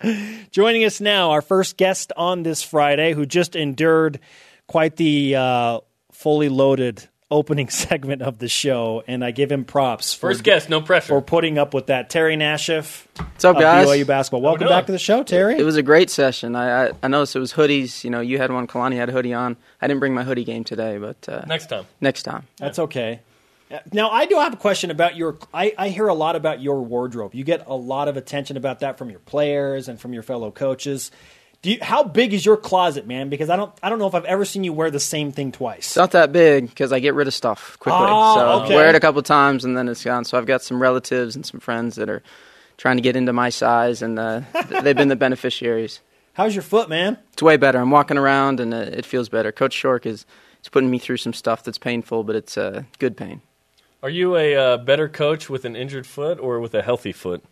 Joining 0.50 0.84
us 0.84 1.00
now, 1.00 1.30
our 1.30 1.42
first 1.42 1.76
guest 1.76 2.12
on 2.16 2.42
this 2.42 2.62
Friday, 2.62 3.12
who 3.14 3.24
just 3.24 3.54
endured 3.56 4.18
quite 4.66 4.96
the 4.96 5.36
uh, 5.36 5.78
fully 6.12 6.48
loaded 6.48 7.08
opening 7.30 7.68
segment 7.70 8.20
of 8.22 8.38
the 8.38 8.48
show, 8.48 9.02
and 9.06 9.24
I 9.24 9.30
give 9.30 9.50
him 9.50 9.64
props 9.64 10.12
for, 10.14 10.28
First 10.30 10.44
guest, 10.44 10.68
no 10.68 10.80
pressure. 10.82 11.08
for 11.08 11.22
putting 11.22 11.56
up 11.58 11.72
with 11.74 11.86
that. 11.86 12.10
Terry 12.10 12.36
Nashif, 12.36 13.06
What's 13.16 13.44
up, 13.44 13.58
guys? 13.58 13.86
BYU 13.88 14.06
basketball. 14.06 14.42
Welcome 14.42 14.68
back 14.68 14.86
to 14.86 14.92
the 14.92 14.98
show, 14.98 15.22
Terry. 15.22 15.58
It 15.58 15.64
was 15.64 15.76
a 15.76 15.82
great 15.82 16.10
session. 16.10 16.54
I, 16.54 16.88
I 16.88 16.92
I 17.02 17.08
noticed 17.08 17.34
it 17.34 17.38
was 17.40 17.52
hoodies. 17.54 18.04
You 18.04 18.10
know, 18.10 18.20
you 18.20 18.36
had 18.38 18.52
one. 18.52 18.66
Kalani 18.66 18.96
had 18.96 19.08
a 19.08 19.12
hoodie 19.12 19.32
on. 19.34 19.56
I 19.80 19.88
didn't 19.88 20.00
bring 20.00 20.14
my 20.14 20.24
hoodie 20.24 20.44
game 20.44 20.62
today, 20.64 20.98
but 20.98 21.26
uh, 21.28 21.44
Next 21.46 21.66
time. 21.70 21.86
next 22.00 22.22
time. 22.24 22.46
That's 22.58 22.78
okay. 22.78 23.20
Uh, 23.70 23.78
Now, 23.94 24.10
I 24.10 24.26
do 24.26 24.34
have 24.36 24.52
a 24.52 24.58
question 24.58 24.90
about 24.90 25.16
your. 25.16 25.38
I, 25.54 25.72
I 25.78 25.88
hear 25.88 26.08
a 26.08 26.14
lot 26.14 26.36
about 26.36 26.60
your 26.60 26.82
wardrobe. 26.82 27.34
You 27.34 27.44
get 27.44 27.66
a 27.66 27.74
lot 27.74 28.08
of 28.08 28.18
attention 28.18 28.58
about 28.58 28.80
that 28.80 28.98
from 28.98 29.08
your 29.08 29.20
players 29.20 29.88
and 29.88 29.98
from 29.98 30.12
your 30.12 30.22
fellow 30.22 30.50
coaches. 30.50 31.10
Do 31.62 31.70
you, 31.70 31.78
how 31.80 32.02
big 32.02 32.34
is 32.34 32.44
your 32.44 32.56
closet, 32.56 33.06
man? 33.06 33.28
Because 33.28 33.48
I 33.48 33.54
don't. 33.54 33.72
I 33.80 33.88
don't 33.88 34.00
know 34.00 34.08
if 34.08 34.16
I've 34.16 34.24
ever 34.24 34.44
seen 34.44 34.64
you 34.64 34.72
wear 34.72 34.90
the 34.90 34.98
same 34.98 35.30
thing 35.30 35.52
twice. 35.52 35.86
It's 35.86 35.96
not 35.96 36.10
that 36.10 36.32
big 36.32 36.68
because 36.68 36.92
I 36.92 36.98
get 36.98 37.14
rid 37.14 37.28
of 37.28 37.34
stuff 37.34 37.78
quickly. 37.78 38.00
Oh, 38.02 38.34
so 38.34 38.64
okay. 38.64 38.74
wear 38.74 38.88
it 38.88 38.96
a 38.96 39.00
couple 39.00 39.22
times 39.22 39.64
and 39.64 39.76
then 39.76 39.88
it's 39.88 40.02
gone. 40.02 40.24
So 40.24 40.36
I've 40.36 40.46
got 40.46 40.62
some 40.62 40.82
relatives 40.82 41.36
and 41.36 41.46
some 41.46 41.60
friends 41.60 41.94
that 41.96 42.10
are 42.10 42.22
trying 42.78 42.96
to 42.96 43.02
get 43.02 43.14
into 43.14 43.32
my 43.32 43.48
size, 43.48 44.02
and 44.02 44.18
uh, 44.18 44.40
they've 44.82 44.96
been 44.96 45.06
the 45.06 45.14
beneficiaries. 45.28 46.00
How's 46.32 46.54
your 46.54 46.62
foot, 46.62 46.88
man? 46.88 47.18
It's 47.32 47.42
way 47.42 47.56
better. 47.58 47.78
I'm 47.78 47.90
walking 47.90 48.18
around 48.18 48.58
and 48.58 48.74
uh, 48.74 48.78
it 48.78 49.06
feels 49.06 49.28
better. 49.28 49.52
Coach 49.52 49.74
Shork 49.74 50.04
is, 50.06 50.26
is 50.62 50.68
putting 50.68 50.90
me 50.90 50.98
through 50.98 51.18
some 51.18 51.32
stuff 51.32 51.62
that's 51.62 51.78
painful, 51.78 52.24
but 52.24 52.34
it's 52.34 52.58
uh, 52.58 52.84
good 52.98 53.16
pain. 53.16 53.42
Are 54.02 54.10
you 54.10 54.36
a 54.36 54.56
uh, 54.56 54.76
better 54.78 55.08
coach 55.08 55.48
with 55.48 55.64
an 55.64 55.76
injured 55.76 56.06
foot 56.06 56.40
or 56.40 56.58
with 56.58 56.74
a 56.74 56.82
healthy 56.82 57.12
foot? 57.12 57.44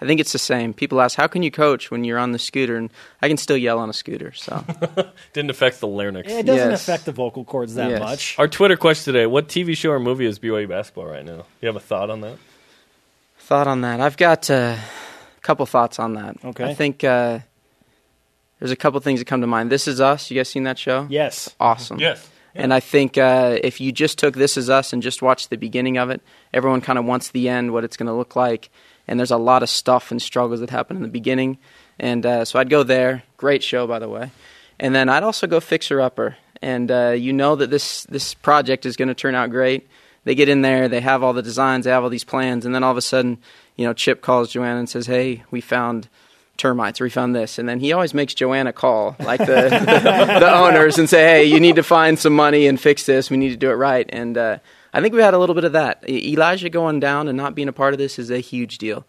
I 0.00 0.06
think 0.06 0.20
it's 0.20 0.32
the 0.32 0.38
same. 0.38 0.74
People 0.74 1.00
ask, 1.00 1.16
"How 1.16 1.26
can 1.26 1.42
you 1.42 1.50
coach 1.50 1.90
when 1.90 2.04
you're 2.04 2.18
on 2.18 2.32
the 2.32 2.38
scooter?" 2.38 2.76
And 2.76 2.90
I 3.22 3.28
can 3.28 3.36
still 3.38 3.56
yell 3.56 3.78
on 3.78 3.88
a 3.88 3.94
scooter. 3.94 4.32
So 4.32 4.62
Didn't 5.32 5.50
affect 5.50 5.80
the 5.80 5.86
larynx. 5.86 6.30
It 6.30 6.44
doesn't 6.44 6.70
Yes. 6.70 6.82
affect 6.82 7.06
the 7.06 7.12
vocal 7.12 7.44
cords 7.44 7.74
that 7.76 7.90
Yes. 7.90 8.00
much. 8.00 8.38
Our 8.38 8.46
Twitter 8.48 8.76
question 8.76 9.12
today: 9.14 9.26
What 9.26 9.48
TV 9.48 9.74
show 9.74 9.90
or 9.92 9.98
movie 10.00 10.26
is 10.26 10.38
BYU 10.38 10.68
basketball 10.68 11.06
right 11.06 11.24
now? 11.24 11.46
You 11.62 11.66
have 11.68 11.76
a 11.76 11.80
thought 11.80 12.10
on 12.10 12.20
that? 12.20 12.36
thought 13.38 13.68
on 13.68 13.82
that. 13.82 14.00
I've 14.00 14.16
got 14.16 14.50
uh, 14.50 14.74
a 14.76 15.40
couple 15.40 15.64
thoughts 15.66 15.98
on 16.00 16.14
that. 16.14 16.36
Okay. 16.44 16.64
I 16.64 16.74
think 16.74 17.04
uh, 17.04 17.38
there's 18.58 18.72
a 18.72 18.76
couple 18.76 18.98
things 19.00 19.20
that 19.20 19.26
come 19.26 19.40
to 19.40 19.46
mind. 19.46 19.70
This 19.70 19.86
is 19.86 20.00
Us. 20.00 20.30
You 20.30 20.36
guys 20.36 20.48
seen 20.48 20.64
that 20.64 20.78
show? 20.78 21.06
Yes. 21.08 21.54
Awesome. 21.60 22.00
Yes. 22.00 22.28
And 22.56 22.72
I 22.74 22.80
think 22.80 23.18
uh, 23.18 23.58
if 23.62 23.80
you 23.80 23.92
just 23.92 24.18
took 24.18 24.34
This 24.34 24.56
Is 24.56 24.68
Us 24.70 24.92
and 24.94 25.02
just 25.02 25.20
watched 25.22 25.50
the 25.50 25.56
beginning 25.58 25.98
of 25.98 26.08
it, 26.10 26.22
everyone 26.54 26.80
kind 26.80 26.98
of 26.98 27.04
wants 27.04 27.28
the 27.28 27.48
end, 27.50 27.72
what 27.72 27.84
it's 27.84 27.96
going 27.98 28.06
to 28.08 28.14
look 28.14 28.34
like. 28.34 28.70
And 29.08 29.18
there's 29.18 29.30
a 29.30 29.36
lot 29.36 29.62
of 29.62 29.68
stuff 29.68 30.10
and 30.10 30.20
struggles 30.20 30.60
that 30.60 30.70
happen 30.70 30.96
in 30.96 31.02
the 31.02 31.08
beginning. 31.08 31.58
And 31.98 32.26
uh, 32.26 32.44
so 32.44 32.58
I'd 32.58 32.70
go 32.70 32.82
there. 32.82 33.22
Great 33.36 33.62
show, 33.62 33.86
by 33.86 33.98
the 33.98 34.08
way. 34.08 34.30
And 34.78 34.94
then 34.94 35.08
I'd 35.08 35.22
also 35.22 35.46
go 35.46 35.60
Fixer 35.60 36.00
Upper. 36.00 36.36
And 36.60 36.90
uh, 36.90 37.10
you 37.10 37.32
know 37.32 37.56
that 37.56 37.70
this, 37.70 38.04
this 38.04 38.34
project 38.34 38.86
is 38.86 38.96
going 38.96 39.08
to 39.08 39.14
turn 39.14 39.34
out 39.34 39.50
great. 39.50 39.88
They 40.26 40.34
get 40.34 40.48
in 40.48 40.62
there, 40.62 40.88
they 40.88 41.00
have 41.02 41.22
all 41.22 41.32
the 41.32 41.42
designs, 41.42 41.84
they 41.84 41.92
have 41.92 42.02
all 42.02 42.10
these 42.10 42.24
plans, 42.24 42.66
and 42.66 42.74
then 42.74 42.82
all 42.82 42.90
of 42.90 42.96
a 42.96 43.02
sudden, 43.02 43.38
you 43.76 43.86
know, 43.86 43.92
Chip 43.92 44.22
calls 44.22 44.50
Joanna 44.50 44.80
and 44.80 44.88
says, 44.88 45.06
"Hey, 45.06 45.44
we 45.52 45.60
found 45.60 46.08
termites. 46.56 47.00
We 47.00 47.10
found 47.10 47.32
this." 47.32 47.60
And 47.60 47.68
then 47.68 47.78
he 47.78 47.92
always 47.92 48.12
makes 48.12 48.34
Joanna 48.34 48.72
call, 48.72 49.14
like 49.20 49.38
the 49.38 49.46
the, 49.46 50.38
the 50.40 50.52
owners, 50.52 50.98
and 50.98 51.08
say, 51.08 51.22
"Hey, 51.22 51.44
you 51.44 51.60
need 51.60 51.76
to 51.76 51.84
find 51.84 52.18
some 52.18 52.34
money 52.34 52.66
and 52.66 52.80
fix 52.80 53.06
this. 53.06 53.30
We 53.30 53.36
need 53.36 53.50
to 53.50 53.56
do 53.56 53.70
it 53.70 53.74
right." 53.74 54.04
And 54.08 54.36
uh, 54.36 54.58
I 54.96 55.02
think 55.02 55.12
we 55.12 55.20
had 55.20 55.34
a 55.34 55.38
little 55.38 55.54
bit 55.54 55.64
of 55.64 55.72
that. 55.72 56.08
Elijah 56.08 56.70
going 56.70 57.00
down 57.00 57.28
and 57.28 57.36
not 57.36 57.54
being 57.54 57.68
a 57.68 57.72
part 57.72 57.92
of 57.92 57.98
this 57.98 58.18
is 58.18 58.30
a 58.30 58.38
huge 58.38 58.78
deal. 58.78 59.06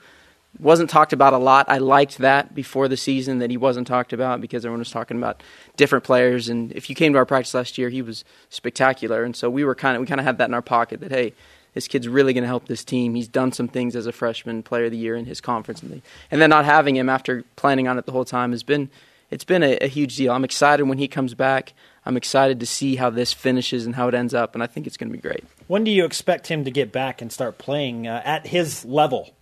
Wasn't 0.59 0.89
talked 0.89 1.13
about 1.13 1.31
a 1.31 1.37
lot. 1.37 1.69
I 1.69 1.77
liked 1.77 2.17
that 2.17 2.53
before 2.53 2.89
the 2.89 2.97
season 2.97 3.39
that 3.39 3.49
he 3.49 3.55
wasn't 3.55 3.87
talked 3.87 4.11
about 4.11 4.41
because 4.41 4.65
everyone 4.65 4.79
was 4.79 4.91
talking 4.91 5.15
about 5.15 5.41
different 5.77 6.03
players. 6.03 6.49
And 6.49 6.73
if 6.73 6.89
you 6.89 6.95
came 6.95 7.13
to 7.13 7.19
our 7.19 7.25
practice 7.25 7.53
last 7.53 7.77
year, 7.77 7.87
he 7.87 8.01
was 8.01 8.25
spectacular. 8.49 9.23
And 9.23 9.33
so 9.33 9.49
we 9.49 9.63
were 9.63 9.75
kind 9.75 9.95
of 9.95 10.01
we 10.01 10.07
kind 10.07 10.19
of 10.19 10.25
had 10.25 10.39
that 10.39 10.49
in 10.49 10.53
our 10.53 10.61
pocket 10.61 10.99
that 10.99 11.11
hey, 11.11 11.31
this 11.73 11.87
kid's 11.87 12.09
really 12.09 12.33
going 12.33 12.43
to 12.43 12.49
help 12.49 12.67
this 12.67 12.83
team. 12.83 13.15
He's 13.15 13.29
done 13.29 13.53
some 13.53 13.69
things 13.69 13.95
as 13.95 14.07
a 14.07 14.11
freshman 14.11 14.63
player 14.63 14.85
of 14.85 14.91
the 14.91 14.97
year 14.97 15.15
in 15.15 15.23
his 15.23 15.39
conference, 15.39 15.81
and, 15.81 16.01
and 16.31 16.41
then 16.41 16.49
not 16.49 16.65
having 16.65 16.97
him 16.97 17.07
after 17.07 17.45
planning 17.55 17.87
on 17.87 17.97
it 17.97 18.05
the 18.05 18.11
whole 18.11 18.25
time 18.25 18.51
has 18.51 18.63
been 18.63 18.89
it's 19.29 19.43
been 19.43 19.63
a, 19.63 19.77
a 19.77 19.87
huge 19.87 20.15
deal. 20.15 20.31
I'm 20.31 20.43
excited 20.43 20.83
when 20.85 20.97
he 20.97 21.07
comes 21.07 21.33
back. 21.33 21.73
I'm 22.07 22.17
excited 22.17 22.59
to 22.61 22.65
see 22.65 22.95
how 22.95 23.09
this 23.09 23.33
finishes 23.33 23.85
and 23.85 23.95
how 23.95 24.07
it 24.07 24.13
ends 24.13 24.33
up, 24.33 24.55
and 24.55 24.63
I 24.63 24.67
think 24.67 24.87
it's 24.87 24.97
going 24.97 25.09
to 25.09 25.15
be 25.15 25.21
great. 25.21 25.43
When 25.67 25.83
do 25.83 25.91
you 25.91 26.05
expect 26.05 26.47
him 26.47 26.63
to 26.63 26.71
get 26.71 26.91
back 26.91 27.21
and 27.21 27.31
start 27.31 27.57
playing 27.57 28.07
uh, 28.07 28.21
at 28.23 28.47
his 28.47 28.85
level? 28.85 29.33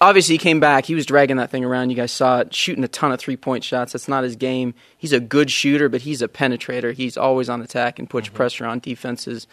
obviously 0.00 0.34
he 0.34 0.38
came 0.38 0.60
back. 0.60 0.84
He 0.84 0.94
was 0.94 1.06
dragging 1.06 1.36
that 1.36 1.50
thing 1.50 1.64
around. 1.64 1.90
You 1.90 1.96
guys 1.96 2.12
saw 2.12 2.40
it, 2.40 2.54
shooting 2.54 2.84
a 2.84 2.88
ton 2.88 3.12
of 3.12 3.20
three 3.20 3.36
point 3.36 3.64
shots. 3.64 3.92
That's 3.92 4.08
not 4.08 4.24
his 4.24 4.36
game. 4.36 4.74
He's 4.96 5.12
a 5.12 5.20
good 5.20 5.50
shooter, 5.50 5.88
but 5.88 6.02
he's 6.02 6.22
a 6.22 6.28
penetrator. 6.28 6.92
He's 6.92 7.16
always 7.16 7.48
on 7.48 7.62
attack 7.62 7.98
and 7.98 8.08
puts 8.08 8.28
pressure 8.28 8.66
on 8.66 8.78
defenses 8.78 9.46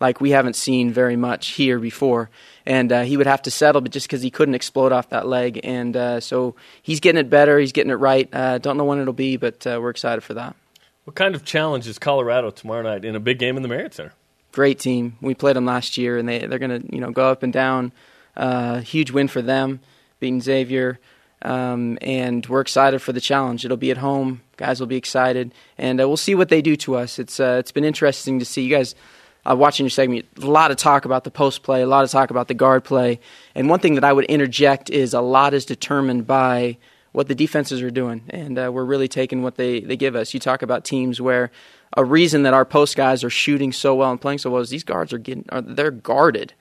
like 0.00 0.20
we 0.20 0.30
haven't 0.30 0.56
seen 0.56 0.92
very 0.92 1.16
much 1.16 1.48
here 1.48 1.78
before. 1.78 2.28
And 2.66 2.92
uh, 2.92 3.02
he 3.02 3.16
would 3.16 3.26
have 3.26 3.42
to 3.42 3.50
settle, 3.50 3.80
but 3.80 3.92
just 3.92 4.06
because 4.08 4.22
he 4.22 4.30
couldn't 4.30 4.54
explode 4.54 4.92
off 4.92 5.10
that 5.10 5.26
leg. 5.28 5.60
And 5.62 5.96
uh, 5.96 6.20
so 6.20 6.56
he's 6.82 7.00
getting 7.00 7.20
it 7.20 7.30
better. 7.30 7.58
He's 7.58 7.72
getting 7.72 7.92
it 7.92 7.96
right. 7.96 8.28
Uh, 8.32 8.58
don't 8.58 8.76
know 8.76 8.84
when 8.84 8.98
it'll 8.98 9.12
be, 9.12 9.36
but 9.36 9.66
uh, 9.66 9.78
we're 9.80 9.90
excited 9.90 10.22
for 10.22 10.34
that. 10.34 10.56
What 11.04 11.16
kind 11.16 11.34
of 11.34 11.44
challenge 11.44 11.88
is 11.88 11.98
Colorado 11.98 12.50
tomorrow 12.50 12.82
night 12.82 13.04
in 13.04 13.16
a 13.16 13.20
big 13.20 13.38
game 13.38 13.56
in 13.56 13.62
the 13.62 13.68
Marriott 13.68 13.94
Center? 13.94 14.12
Great 14.52 14.78
team. 14.78 15.16
We 15.20 15.34
played 15.34 15.56
them 15.56 15.66
last 15.66 15.96
year, 15.96 16.16
and 16.16 16.28
they 16.28 16.46
they're 16.46 16.58
gonna 16.58 16.80
you 16.90 17.00
know 17.00 17.10
go 17.10 17.28
up 17.28 17.42
and 17.42 17.52
down. 17.52 17.92
Uh, 18.36 18.80
huge 18.80 19.10
win 19.10 19.28
for 19.28 19.42
them, 19.42 19.80
beating 20.20 20.40
Xavier. 20.40 20.98
Um, 21.42 21.98
and 22.00 22.46
we're 22.46 22.60
excited 22.60 23.02
for 23.02 23.12
the 23.12 23.20
challenge. 23.20 23.64
It'll 23.64 23.76
be 23.76 23.90
at 23.90 23.96
home. 23.96 24.42
Guys 24.56 24.78
will 24.78 24.86
be 24.86 24.96
excited, 24.96 25.52
and 25.76 26.00
uh, 26.00 26.06
we'll 26.06 26.16
see 26.16 26.36
what 26.36 26.50
they 26.50 26.62
do 26.62 26.76
to 26.76 26.94
us. 26.96 27.18
It's 27.18 27.40
uh, 27.40 27.56
it's 27.58 27.72
been 27.72 27.84
interesting 27.84 28.38
to 28.38 28.44
see 28.44 28.62
you 28.62 28.70
guys 28.70 28.94
uh, 29.44 29.56
watching 29.56 29.84
your 29.84 29.90
segment. 29.90 30.26
A 30.40 30.46
lot 30.46 30.70
of 30.70 30.76
talk 30.76 31.04
about 31.04 31.24
the 31.24 31.32
post 31.32 31.64
play, 31.64 31.82
a 31.82 31.86
lot 31.86 32.04
of 32.04 32.10
talk 32.10 32.30
about 32.30 32.46
the 32.46 32.54
guard 32.54 32.84
play, 32.84 33.18
and 33.56 33.68
one 33.68 33.80
thing 33.80 33.96
that 33.96 34.04
I 34.04 34.12
would 34.12 34.26
interject 34.26 34.88
is 34.88 35.14
a 35.14 35.20
lot 35.20 35.52
is 35.52 35.64
determined 35.64 36.28
by 36.28 36.76
what 37.12 37.28
the 37.28 37.34
defenses 37.34 37.80
are 37.82 37.90
doing, 37.90 38.22
and 38.30 38.58
uh, 38.58 38.70
we're 38.72 38.84
really 38.84 39.08
taking 39.08 39.42
what 39.42 39.56
they 39.56 39.80
they 39.80 39.96
give 39.96 40.16
us. 40.16 40.32
You 40.34 40.40
talk 40.40 40.62
about 40.62 40.84
teams 40.84 41.20
where 41.20 41.50
a 41.96 42.04
reason 42.04 42.42
that 42.44 42.54
our 42.54 42.64
post 42.64 42.96
guys 42.96 43.22
are 43.22 43.30
shooting 43.30 43.70
so 43.72 43.94
well 43.94 44.10
and 44.10 44.20
playing 44.20 44.38
so 44.38 44.50
well 44.50 44.62
is 44.62 44.70
these 44.70 44.84
guards 44.84 45.12
are 45.12 45.18
getting 45.18 45.44
are, 45.50 45.60
they're 45.60 45.90
guarded. 45.90 46.54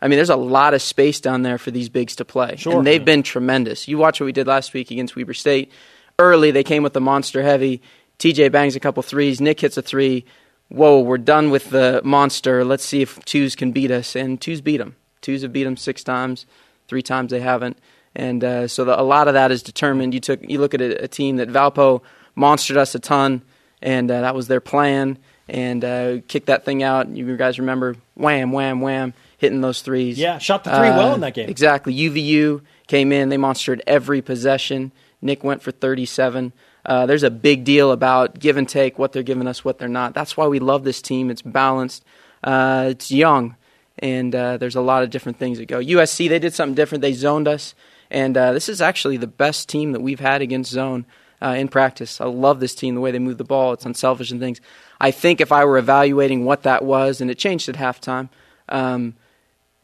I 0.00 0.06
mean, 0.06 0.16
there's 0.16 0.30
a 0.30 0.36
lot 0.36 0.74
of 0.74 0.82
space 0.82 1.20
down 1.20 1.42
there 1.42 1.58
for 1.58 1.70
these 1.72 1.88
bigs 1.88 2.14
to 2.16 2.24
play, 2.24 2.54
Sure. 2.56 2.76
and 2.76 2.86
they've 2.86 3.04
been 3.04 3.22
tremendous. 3.24 3.88
You 3.88 3.98
watch 3.98 4.20
what 4.20 4.26
we 4.26 4.32
did 4.32 4.46
last 4.46 4.72
week 4.72 4.90
against 4.92 5.16
Weber 5.16 5.34
State. 5.34 5.72
Early, 6.20 6.50
they 6.52 6.62
came 6.64 6.82
with 6.82 6.92
the 6.92 7.00
monster 7.00 7.42
heavy. 7.42 7.82
TJ 8.18 8.50
bangs 8.52 8.76
a 8.76 8.80
couple 8.80 9.02
threes. 9.02 9.40
Nick 9.40 9.60
hits 9.60 9.76
a 9.76 9.82
three. 9.82 10.24
Whoa, 10.68 11.00
we're 11.00 11.18
done 11.18 11.50
with 11.50 11.70
the 11.70 12.00
monster. 12.04 12.64
Let's 12.64 12.84
see 12.84 13.00
if 13.00 13.18
twos 13.24 13.56
can 13.56 13.72
beat 13.72 13.90
us. 13.90 14.14
And 14.14 14.40
twos 14.40 14.60
beat 14.60 14.76
them. 14.78 14.96
Twos 15.22 15.42
have 15.42 15.52
beat 15.52 15.64
them 15.64 15.76
six 15.76 16.04
times. 16.04 16.44
Three 16.88 17.02
times 17.02 17.30
they 17.30 17.40
haven't. 17.40 17.78
And 18.18 18.42
uh, 18.42 18.68
so 18.68 18.84
the, 18.84 19.00
a 19.00 19.02
lot 19.02 19.28
of 19.28 19.34
that 19.34 19.52
is 19.52 19.62
determined. 19.62 20.12
You 20.12 20.20
took 20.20 20.40
you 20.42 20.58
look 20.58 20.74
at 20.74 20.80
a, 20.80 21.04
a 21.04 21.08
team 21.08 21.36
that 21.36 21.48
Valpo 21.48 22.02
monstered 22.36 22.76
us 22.76 22.94
a 22.94 22.98
ton, 22.98 23.42
and 23.80 24.10
uh, 24.10 24.20
that 24.22 24.34
was 24.34 24.48
their 24.48 24.60
plan. 24.60 25.18
And 25.48 25.82
uh, 25.82 26.18
kicked 26.28 26.48
that 26.48 26.66
thing 26.66 26.82
out. 26.82 27.08
You 27.08 27.34
guys 27.38 27.58
remember 27.58 27.96
wham, 28.14 28.52
wham, 28.52 28.82
wham, 28.82 29.14
hitting 29.38 29.62
those 29.62 29.80
threes. 29.80 30.18
Yeah, 30.18 30.36
shot 30.36 30.64
the 30.64 30.70
three 30.70 30.90
well 30.90 31.14
in 31.14 31.20
that 31.20 31.32
game. 31.32 31.48
Exactly. 31.48 31.94
UVU 31.94 32.60
came 32.86 33.12
in. 33.12 33.30
They 33.30 33.38
monstered 33.38 33.80
every 33.86 34.20
possession. 34.20 34.92
Nick 35.22 35.42
went 35.42 35.62
for 35.62 35.70
37. 35.70 36.52
Uh, 36.84 37.06
there's 37.06 37.22
a 37.22 37.30
big 37.30 37.64
deal 37.64 37.92
about 37.92 38.38
give 38.38 38.56
and 38.56 38.68
take, 38.68 38.98
what 38.98 39.12
they're 39.12 39.22
giving 39.22 39.46
us, 39.46 39.64
what 39.64 39.78
they're 39.78 39.88
not. 39.88 40.14
That's 40.14 40.36
why 40.36 40.46
we 40.46 40.58
love 40.58 40.84
this 40.84 41.00
team. 41.00 41.30
It's 41.30 41.42
balanced. 41.42 42.04
Uh, 42.42 42.88
it's 42.90 43.10
young, 43.10 43.56
and 43.98 44.34
uh, 44.34 44.56
there's 44.58 44.76
a 44.76 44.80
lot 44.80 45.02
of 45.02 45.10
different 45.10 45.38
things 45.38 45.58
that 45.58 45.66
go. 45.66 45.80
USC, 45.80 46.28
they 46.28 46.38
did 46.38 46.54
something 46.54 46.74
different. 46.74 47.02
They 47.02 47.12
zoned 47.12 47.48
us, 47.48 47.74
and 48.10 48.36
uh, 48.36 48.52
this 48.52 48.68
is 48.68 48.80
actually 48.80 49.16
the 49.16 49.26
best 49.26 49.68
team 49.68 49.92
that 49.92 50.00
we've 50.00 50.20
had 50.20 50.42
against 50.42 50.70
zone 50.70 51.06
uh, 51.40 51.54
in 51.58 51.68
practice. 51.68 52.20
I 52.20 52.26
love 52.26 52.60
this 52.60 52.74
team, 52.74 52.94
the 52.94 53.00
way 53.00 53.10
they 53.10 53.18
move 53.18 53.38
the 53.38 53.44
ball. 53.44 53.72
It's 53.72 53.86
unselfish 53.86 54.30
and 54.30 54.40
things. 54.40 54.60
I 55.00 55.10
think 55.10 55.40
if 55.40 55.52
I 55.52 55.64
were 55.64 55.78
evaluating 55.78 56.44
what 56.44 56.62
that 56.64 56.84
was, 56.84 57.20
and 57.20 57.30
it 57.30 57.38
changed 57.38 57.68
at 57.68 57.76
halftime, 57.76 58.28
um, 58.68 59.14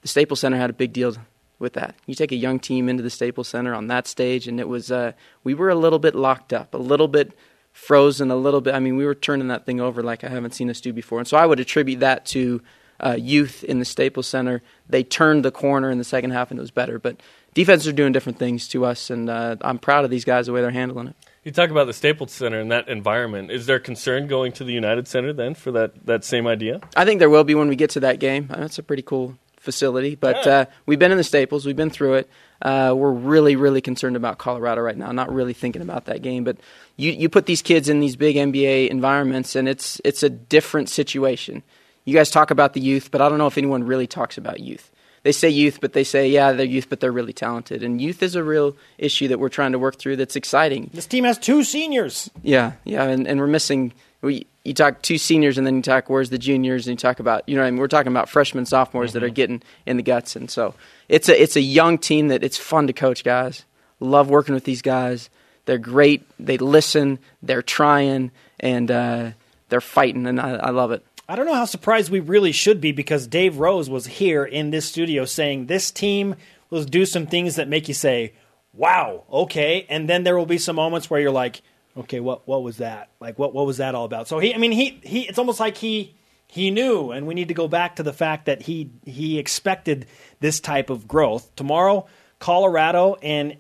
the 0.03 0.09
Staples 0.09 0.41
Center 0.41 0.57
had 0.57 0.71
a 0.71 0.75
big 0.75 0.93
deal 0.93 1.15
with 1.59 1.75
that. 1.75 1.95
You 2.07 2.15
take 2.15 2.33
a 2.33 2.37
young 2.37 2.59
team 2.59 2.89
into 2.89 3.03
the 3.03 3.11
Staples 3.11 3.49
Center 3.49 3.75
on 3.75 3.87
that 3.89 4.07
stage, 4.07 4.49
and 4.49 4.59
it 4.59 4.69
was 4.69 4.91
uh, 4.91 5.13
we 5.45 5.55
were 5.55 5.71
a 5.71 5.75
little 5.75 5.99
bit 5.99 6.15
locked 6.15 6.53
up, 6.53 6.75
a 6.75 6.79
little 6.79 7.09
bit 7.09 7.33
frozen, 7.73 8.31
a 8.31 8.37
little 8.37 8.61
bit. 8.61 8.75
I 8.75 8.81
mean, 8.81 8.97
we 8.97 9.07
were 9.07 9.15
turning 9.15 9.49
that 9.49 9.67
thing 9.67 9.81
over 9.81 10.03
like 10.03 10.25
I 10.25 10.29
haven't 10.29 10.55
seen 10.55 10.71
us 10.71 10.81
do 10.81 10.93
before, 10.93 11.19
and 11.19 11.29
so 11.29 11.37
I 11.37 11.47
would 11.47 11.61
attribute 11.61 12.01
that 12.01 12.27
to 12.27 12.61
uh, 13.01 13.17
youth 13.19 13.65
in 13.65 13.79
the 13.79 13.85
Staples 13.85 14.27
Center. 14.27 14.63
They 14.89 15.03
turned 15.03 15.45
the 15.45 15.51
corner 15.51 15.91
in 15.91 15.99
the 15.99 16.05
second 16.05 16.31
half, 16.31 16.51
and 16.51 16.59
it 16.59 16.63
was 16.63 16.71
better. 16.71 16.99
But 16.99 17.21
defenses 17.55 17.89
are 17.89 17.93
doing 17.93 18.13
different 18.13 18.39
things 18.39 18.69
to 18.69 18.85
us, 18.85 19.11
and 19.11 19.31
uh, 19.31 19.57
I'm 19.61 19.79
proud 19.79 20.05
of 20.05 20.11
these 20.11 20.25
guys 20.25 20.47
the 20.47 20.53
way 20.53 20.61
they're 20.61 20.71
handling 20.71 21.09
it. 21.09 21.17
You 21.45 21.53
talk 21.53 21.71
about 21.71 21.87
the 21.87 21.93
Staples 21.93 22.33
Center 22.33 22.61
and 22.61 22.71
that 22.73 22.89
environment. 22.89 23.51
Is 23.51 23.67
there 23.67 23.79
concern 23.79 24.27
going 24.27 24.53
to 24.53 24.65
the 24.65 24.73
United 24.73 25.07
Center 25.07 25.33
then 25.33 25.55
for 25.55 25.73
that, 25.73 26.07
that 26.07 26.25
same 26.25 26.47
idea? 26.47 26.81
I 26.97 27.05
think 27.05 27.19
there 27.19 27.29
will 27.31 27.45
be 27.45 27.55
when 27.55 27.69
we 27.69 27.77
get 27.77 27.91
to 27.91 28.01
that 28.01 28.19
game. 28.19 28.49
Uh, 28.51 28.61
That's 28.61 28.79
a 28.79 28.83
pretty 28.83 29.03
cool 29.03 29.37
facility, 29.59 30.15
but 30.15 30.47
uh, 30.47 30.67
we've 30.87 30.99
been 30.99 31.11
in 31.11 31.19
the 31.19 31.25
Staples, 31.25 31.67
we've 31.67 31.77
been 31.77 31.91
through 31.91 32.15
it. 32.15 32.31
Uh, 32.63 32.95
we're 32.97 33.13
really, 33.13 33.57
really 33.57 33.81
concerned 33.81 34.17
about 34.17 34.39
Colorado 34.39 34.81
right 34.81 34.97
now. 34.97 35.11
Not 35.13 35.33
really 35.33 35.53
thinking 35.53 35.83
about 35.83 36.07
that 36.07 36.23
game, 36.23 36.45
but 36.45 36.57
you 36.97 37.13
you 37.13 37.29
put 37.29 37.47
these 37.47 37.61
kids 37.63 37.89
in 37.89 38.01
these 38.01 38.17
big 38.17 38.37
NBA 38.37 38.89
environments, 38.89 39.57
and 39.57 39.69
it's 39.69 40.01
it's 40.05 40.23
a 40.23 40.31
different 40.31 40.89
situation. 40.89 41.63
You 42.05 42.15
guys 42.15 42.31
talk 42.31 42.51
about 42.51 42.73
the 42.73 42.81
youth, 42.81 43.11
but 43.11 43.21
I 43.21 43.29
don't 43.29 43.39
know 43.39 43.47
if 43.47 43.59
anyone 43.59 43.85
really 43.85 44.07
talks 44.07 44.39
about 44.39 44.61
youth. 44.61 44.91
They 45.25 45.33
say 45.33 45.49
youth, 45.49 45.79
but 45.81 45.95
they 45.95 46.05
say 46.05 46.29
yeah, 46.29 46.53
they're 46.53 46.67
youth, 46.67 46.89
but 46.91 47.01
they're 47.01 47.11
really 47.11 47.33
talented. 47.33 47.83
And 47.83 48.01
youth 48.01 48.23
is 48.23 48.37
a 48.37 48.45
real 48.45 48.77
issue 48.99 49.29
that 49.29 49.41
we're 49.41 49.49
trying 49.49 49.73
to 49.73 49.79
work 49.79 49.99
through. 49.99 50.17
That's 50.17 50.37
exciting. 50.37 50.91
This 50.93 51.07
team 51.07 51.25
has 51.25 51.39
two 51.39 51.65
seniors. 51.65 52.31
Yeah, 52.43 52.73
yeah, 52.85 53.05
and, 53.05 53.27
and 53.27 53.41
we're 53.41 53.47
missing. 53.47 53.95
We 54.21 54.47
you 54.65 54.75
talk 54.75 55.01
two 55.01 55.17
seniors, 55.17 55.57
and 55.57 55.67
then 55.67 55.77
you 55.77 55.83
talk 55.83 56.11
where's 56.11 56.29
the 56.29 56.39
juniors, 56.39 56.87
and 56.87 56.93
you 56.93 56.99
talk 56.99 57.21
about 57.21 57.49
you 57.49 57.57
know 57.57 57.63
what 57.63 57.69
I 57.69 57.71
mean, 57.71 57.81
we're 57.81 57.89
talking 57.89 58.13
about 58.13 58.29
freshmen, 58.29 58.67
sophomores 58.67 59.15
that 59.15 59.25
are 59.25 59.31
getting 59.31 59.63
in 59.87 59.97
the 59.97 60.03
guts, 60.03 60.37
and 60.37 60.51
so 60.51 60.75
it's 61.09 61.31
a 61.31 61.43
it's 61.43 61.57
a 61.57 61.61
young 61.63 61.97
team 61.97 62.29
that 62.29 62.45
it's 62.45 62.59
fun 62.59 62.87
to 62.87 62.93
coach 62.93 63.25
guys. 63.25 63.65
Love 64.01 64.29
working 64.29 64.55
with 64.55 64.65
these 64.65 64.83
guys. 64.83 65.31
They're 65.65 65.79
great. 65.79 66.23
They 66.39 66.59
listen. 66.59 67.19
They're 67.43 67.63
trying, 67.63 68.31
and 68.61 68.91
uh, 68.91 69.31
they're 69.71 69.81
fighting, 69.81 70.27
and 70.27 70.39
I, 70.39 70.57
I 70.57 70.71
love 70.71 70.93
it. 70.93 71.03
I 71.29 71.37
don't 71.37 71.47
know 71.47 71.55
how 71.55 71.65
surprised 71.65 72.11
we 72.11 72.21
really 72.21 72.53
should 72.53 72.81
be 72.81 72.93
because 72.93 73.27
Dave 73.27 73.59
Rose 73.59 73.89
was 73.89 74.07
here 74.07 74.45
in 74.45 74.71
this 74.71 74.85
studio 74.85 75.25
saying 75.25 75.67
this 75.67 75.91
team 75.91 76.37
will 76.69 76.85
do 76.85 77.07
some 77.07 77.27
things 77.27 77.57
that 77.57 77.67
make 77.67 77.89
you 77.89 77.95
say, 77.95 78.35
"Wow, 78.75 79.25
okay," 79.33 79.87
and 79.89 80.09
then 80.09 80.25
there 80.25 80.37
will 80.37 80.45
be 80.45 80.59
some 80.59 80.77
moments 80.77 81.09
where 81.09 81.21
you're 81.21 81.31
like, 81.31 81.63
"Okay, 81.97 82.21
what 82.21 82.47
what 82.47 82.63
was 82.63 82.77
that? 82.77 83.09
Like 83.21 83.39
what 83.39 83.55
what 83.55 83.65
was 83.65 83.79
that 83.79 83.95
all 83.95 84.05
about?" 84.05 84.29
So 84.29 84.39
he, 84.39 84.55
I 84.55 84.59
mean, 84.59 84.73
he 84.73 85.01
he, 85.03 85.23
it's 85.23 85.39
almost 85.39 85.61
like 85.61 85.79
he 85.79 86.15
he 86.47 86.71
knew, 86.71 87.11
and 87.11 87.27
we 87.27 87.33
need 87.33 87.49
to 87.49 87.55
go 87.55 87.69
back 87.69 87.97
to 87.97 88.03
the 88.03 88.13
fact 88.13 88.45
that 88.45 88.61
he 88.63 88.91
he 89.07 89.39
expected 89.39 90.07
this 90.41 90.61
type 90.61 90.91
of 90.91 91.09
growth 91.09 91.55
tomorrow. 91.57 92.07
Colorado 92.39 93.15
and 93.23 93.57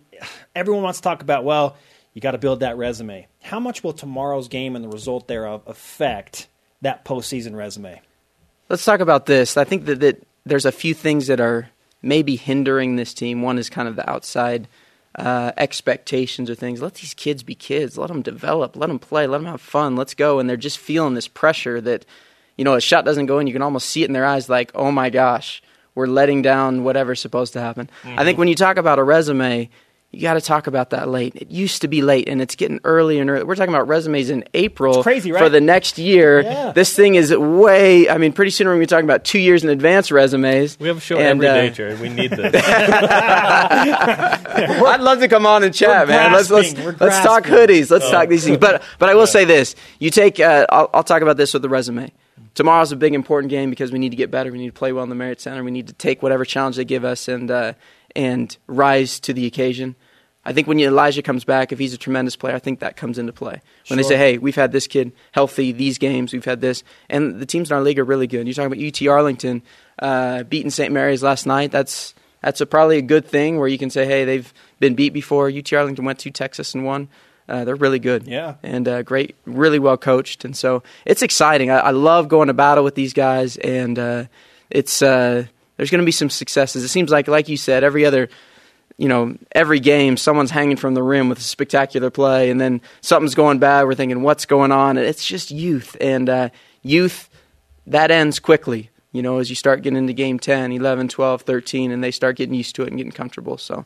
everyone 0.54 0.82
wants 0.82 0.98
to 0.98 1.02
talk 1.02 1.22
about 1.22 1.44
well, 1.44 1.78
you 2.12 2.20
got 2.20 2.32
to 2.32 2.38
build 2.38 2.60
that 2.60 2.76
resume. 2.76 3.26
How 3.42 3.58
much 3.58 3.82
will 3.82 3.94
tomorrow's 3.94 4.48
game 4.48 4.76
and 4.76 4.84
the 4.84 4.90
result 4.90 5.28
thereof 5.28 5.62
affect 5.66 6.48
that 6.84 7.04
postseason 7.04 7.54
resume? 7.54 8.00
Let's 8.68 8.84
talk 8.84 9.00
about 9.00 9.26
this. 9.26 9.56
I 9.56 9.64
think 9.64 9.84
that, 9.86 10.00
that 10.00 10.26
there's 10.46 10.64
a 10.64 10.72
few 10.72 10.94
things 10.94 11.26
that 11.26 11.40
are 11.40 11.68
maybe 12.00 12.36
hindering 12.36 12.96
this 12.96 13.12
team. 13.12 13.42
One 13.42 13.58
is 13.58 13.68
kind 13.68 13.88
of 13.88 13.96
the 13.96 14.08
outside 14.08 14.68
uh, 15.16 15.52
expectations 15.56 16.48
or 16.48 16.54
things. 16.54 16.80
Let 16.80 16.94
these 16.94 17.14
kids 17.14 17.42
be 17.42 17.54
kids. 17.54 17.98
Let 17.98 18.08
them 18.08 18.22
develop. 18.22 18.76
Let 18.76 18.88
them 18.88 18.98
play. 18.98 19.26
Let 19.26 19.38
them 19.38 19.46
have 19.46 19.60
fun. 19.60 19.96
Let's 19.96 20.14
go. 20.14 20.38
And 20.38 20.48
they're 20.48 20.56
just 20.56 20.78
feeling 20.78 21.14
this 21.14 21.28
pressure 21.28 21.80
that, 21.82 22.04
you 22.56 22.64
know, 22.64 22.74
a 22.74 22.80
shot 22.80 23.04
doesn't 23.04 23.26
go 23.26 23.38
in. 23.38 23.46
You 23.46 23.52
can 23.52 23.62
almost 23.62 23.90
see 23.90 24.02
it 24.02 24.06
in 24.06 24.12
their 24.12 24.24
eyes 24.24 24.48
like, 24.48 24.72
oh 24.74 24.90
my 24.90 25.10
gosh, 25.10 25.62
we're 25.94 26.06
letting 26.06 26.42
down 26.42 26.84
whatever's 26.84 27.20
supposed 27.20 27.52
to 27.52 27.60
happen. 27.60 27.88
I 28.04 28.24
think 28.24 28.38
when 28.38 28.48
you 28.48 28.54
talk 28.54 28.76
about 28.76 28.98
a 28.98 29.04
resume, 29.04 29.70
you 30.14 30.22
got 30.22 30.34
to 30.34 30.40
talk 30.40 30.66
about 30.66 30.90
that 30.90 31.08
late. 31.08 31.34
It 31.36 31.50
used 31.50 31.82
to 31.82 31.88
be 31.88 32.02
late, 32.02 32.28
and 32.28 32.40
it's 32.40 32.54
getting 32.54 32.80
earlier 32.84 33.20
and 33.20 33.28
earlier. 33.30 33.44
We're 33.46 33.54
talking 33.56 33.74
about 33.74 33.88
resumes 33.88 34.30
in 34.30 34.44
April 34.54 34.94
It's 34.94 35.02
crazy, 35.02 35.32
right? 35.32 35.42
for 35.42 35.48
the 35.48 35.60
next 35.60 35.98
year. 35.98 36.42
Yeah. 36.42 36.72
This 36.72 36.94
thing 36.94 37.14
is 37.14 37.34
way. 37.36 38.08
I 38.08 38.18
mean, 38.18 38.32
pretty 38.32 38.50
soon 38.50 38.66
we're 38.66 38.74
going 38.74 38.86
to 38.86 38.86
be 38.86 38.90
talking 38.96 39.04
about 39.06 39.24
two 39.24 39.38
years 39.38 39.64
in 39.64 39.70
advance 39.70 40.10
resumes. 40.10 40.78
We 40.78 40.88
have 40.88 40.98
a 40.98 41.00
show 41.00 41.16
And, 41.16 41.42
every 41.42 41.48
uh, 41.48 41.54
day, 41.54 41.70
Jerry. 41.70 41.96
We 41.96 42.08
need 42.08 42.30
this. 42.36 42.54
I'd 43.74 45.00
love 45.00 45.20
to 45.20 45.28
come 45.28 45.46
on 45.46 45.64
and 45.64 45.74
chat, 45.74 46.06
We're 46.06 46.14
man. 46.14 46.32
Let's 46.32 46.50
let's 46.50 46.74
let's 46.74 47.20
talk 47.24 47.44
hoodies. 47.44 47.90
Let's 47.90 48.10
talk 48.10 48.28
these 48.28 48.44
things. 48.44 48.58
But 48.58 48.82
but 48.98 49.08
I 49.08 49.14
will 49.14 49.26
say 49.26 49.44
this: 49.44 49.74
you 49.98 50.10
take. 50.10 50.40
Uh, 50.40 50.66
I'll, 50.68 50.90
I'll 50.94 51.04
talk 51.04 51.22
about 51.22 51.36
this 51.36 51.52
with 51.52 51.62
the 51.62 51.68
resume. 51.68 52.12
Tomorrow's 52.54 52.92
a 52.92 52.96
big 52.96 53.14
important 53.14 53.50
game 53.50 53.68
because 53.70 53.90
we 53.90 53.98
need 53.98 54.10
to 54.10 54.16
get 54.16 54.30
better. 54.30 54.52
We 54.52 54.58
need 54.58 54.68
to 54.68 54.72
play 54.72 54.92
well 54.92 55.02
in 55.02 55.08
the 55.08 55.16
Marriott 55.16 55.40
Center. 55.40 55.64
We 55.64 55.72
need 55.72 55.88
to 55.88 55.92
take 55.92 56.22
whatever 56.22 56.44
challenge 56.44 56.76
they 56.76 56.84
give 56.84 57.04
us 57.04 57.26
and 57.26 57.50
uh, 57.50 57.72
and 58.16 58.56
rise 58.66 59.20
to 59.20 59.32
the 59.32 59.46
occasion. 59.46 59.96
I 60.46 60.52
think 60.52 60.66
when 60.68 60.78
Elijah 60.78 61.22
comes 61.22 61.44
back, 61.44 61.72
if 61.72 61.78
he's 61.78 61.94
a 61.94 61.98
tremendous 61.98 62.36
player, 62.36 62.54
I 62.54 62.58
think 62.58 62.80
that 62.80 62.96
comes 62.96 63.18
into 63.18 63.32
play. 63.32 63.62
When 63.88 63.96
they 63.96 64.02
say, 64.02 64.16
"Hey, 64.18 64.36
we've 64.36 64.54
had 64.54 64.72
this 64.72 64.86
kid 64.86 65.12
healthy 65.32 65.72
these 65.72 65.96
games, 65.96 66.32
we've 66.34 66.44
had 66.44 66.60
this," 66.60 66.82
and 67.08 67.40
the 67.40 67.46
teams 67.46 67.70
in 67.70 67.76
our 67.76 67.82
league 67.82 67.98
are 67.98 68.04
really 68.04 68.26
good. 68.26 68.46
You're 68.46 68.52
talking 68.54 68.72
about 68.72 68.86
UT 68.86 69.08
Arlington 69.08 69.62
uh, 69.98 70.42
beating 70.42 70.70
St. 70.70 70.92
Mary's 70.92 71.22
last 71.22 71.46
night. 71.46 71.70
That's 71.70 72.14
that's 72.42 72.60
a, 72.60 72.66
probably 72.66 72.98
a 72.98 73.02
good 73.02 73.24
thing 73.26 73.58
where 73.58 73.68
you 73.68 73.78
can 73.78 73.88
say, 73.88 74.04
"Hey, 74.04 74.24
they've 74.26 74.52
been 74.80 74.94
beat 74.94 75.14
before." 75.14 75.48
UT 75.48 75.72
Arlington 75.72 76.04
went 76.04 76.18
to 76.20 76.30
Texas 76.30 76.74
and 76.74 76.84
won. 76.84 77.08
Uh, 77.48 77.64
they're 77.64 77.74
really 77.74 77.98
good, 77.98 78.26
Yeah. 78.26 78.54
and 78.62 78.88
uh, 78.88 79.02
great, 79.02 79.36
really 79.46 79.78
well 79.78 79.96
coached, 79.98 80.44
and 80.46 80.56
so 80.56 80.82
it's 81.06 81.20
exciting. 81.22 81.70
I, 81.70 81.78
I 81.78 81.90
love 81.90 82.28
going 82.28 82.48
to 82.48 82.54
battle 82.54 82.84
with 82.84 82.94
these 82.94 83.12
guys, 83.12 83.56
and 83.58 83.98
uh, 83.98 84.24
it's 84.70 85.02
uh, 85.02 85.44
there's 85.76 85.90
going 85.90 86.00
to 86.00 86.06
be 86.06 86.12
some 86.12 86.30
successes. 86.30 86.84
It 86.84 86.88
seems 86.88 87.10
like, 87.10 87.28
like 87.28 87.48
you 87.48 87.56
said, 87.56 87.84
every 87.84 88.04
other 88.04 88.28
you 88.96 89.08
know, 89.08 89.36
every 89.52 89.80
game 89.80 90.16
someone's 90.16 90.50
hanging 90.50 90.76
from 90.76 90.94
the 90.94 91.02
rim 91.02 91.28
with 91.28 91.38
a 91.38 91.42
spectacular 91.42 92.10
play, 92.10 92.50
and 92.50 92.60
then 92.60 92.80
something's 93.00 93.34
going 93.34 93.58
bad. 93.58 93.84
We're 93.84 93.94
thinking, 93.94 94.22
what's 94.22 94.46
going 94.46 94.72
on? 94.72 94.96
And 94.96 95.06
it's 95.06 95.24
just 95.24 95.50
youth, 95.50 95.96
and 96.00 96.28
uh, 96.28 96.48
youth 96.82 97.28
that 97.86 98.10
ends 98.10 98.38
quickly. 98.38 98.90
You 99.12 99.22
know, 99.22 99.38
as 99.38 99.48
you 99.48 99.56
start 99.56 99.82
getting 99.82 99.96
into 99.96 100.12
game 100.12 100.40
10, 100.40 100.72
11, 100.72 101.08
12, 101.08 101.42
13, 101.42 101.92
and 101.92 102.02
they 102.02 102.10
start 102.10 102.36
getting 102.36 102.54
used 102.54 102.74
to 102.76 102.82
it 102.82 102.88
and 102.88 102.96
getting 102.96 103.12
comfortable. 103.12 103.58
So 103.58 103.84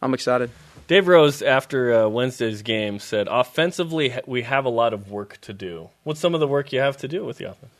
I'm 0.00 0.14
excited. 0.14 0.50
Dave 0.86 1.08
Rose, 1.08 1.42
after 1.42 1.92
uh, 1.92 2.08
Wednesday's 2.08 2.62
game, 2.62 2.98
said, 3.00 3.26
offensively, 3.28 4.14
we 4.26 4.42
have 4.42 4.64
a 4.64 4.70
lot 4.70 4.94
of 4.94 5.10
work 5.10 5.38
to 5.42 5.52
do. 5.52 5.90
What's 6.04 6.20
some 6.20 6.32
of 6.32 6.40
the 6.40 6.46
work 6.46 6.72
you 6.72 6.78
have 6.78 6.96
to 6.98 7.08
do 7.08 7.24
with 7.24 7.38
the 7.38 7.50
offense? 7.50 7.72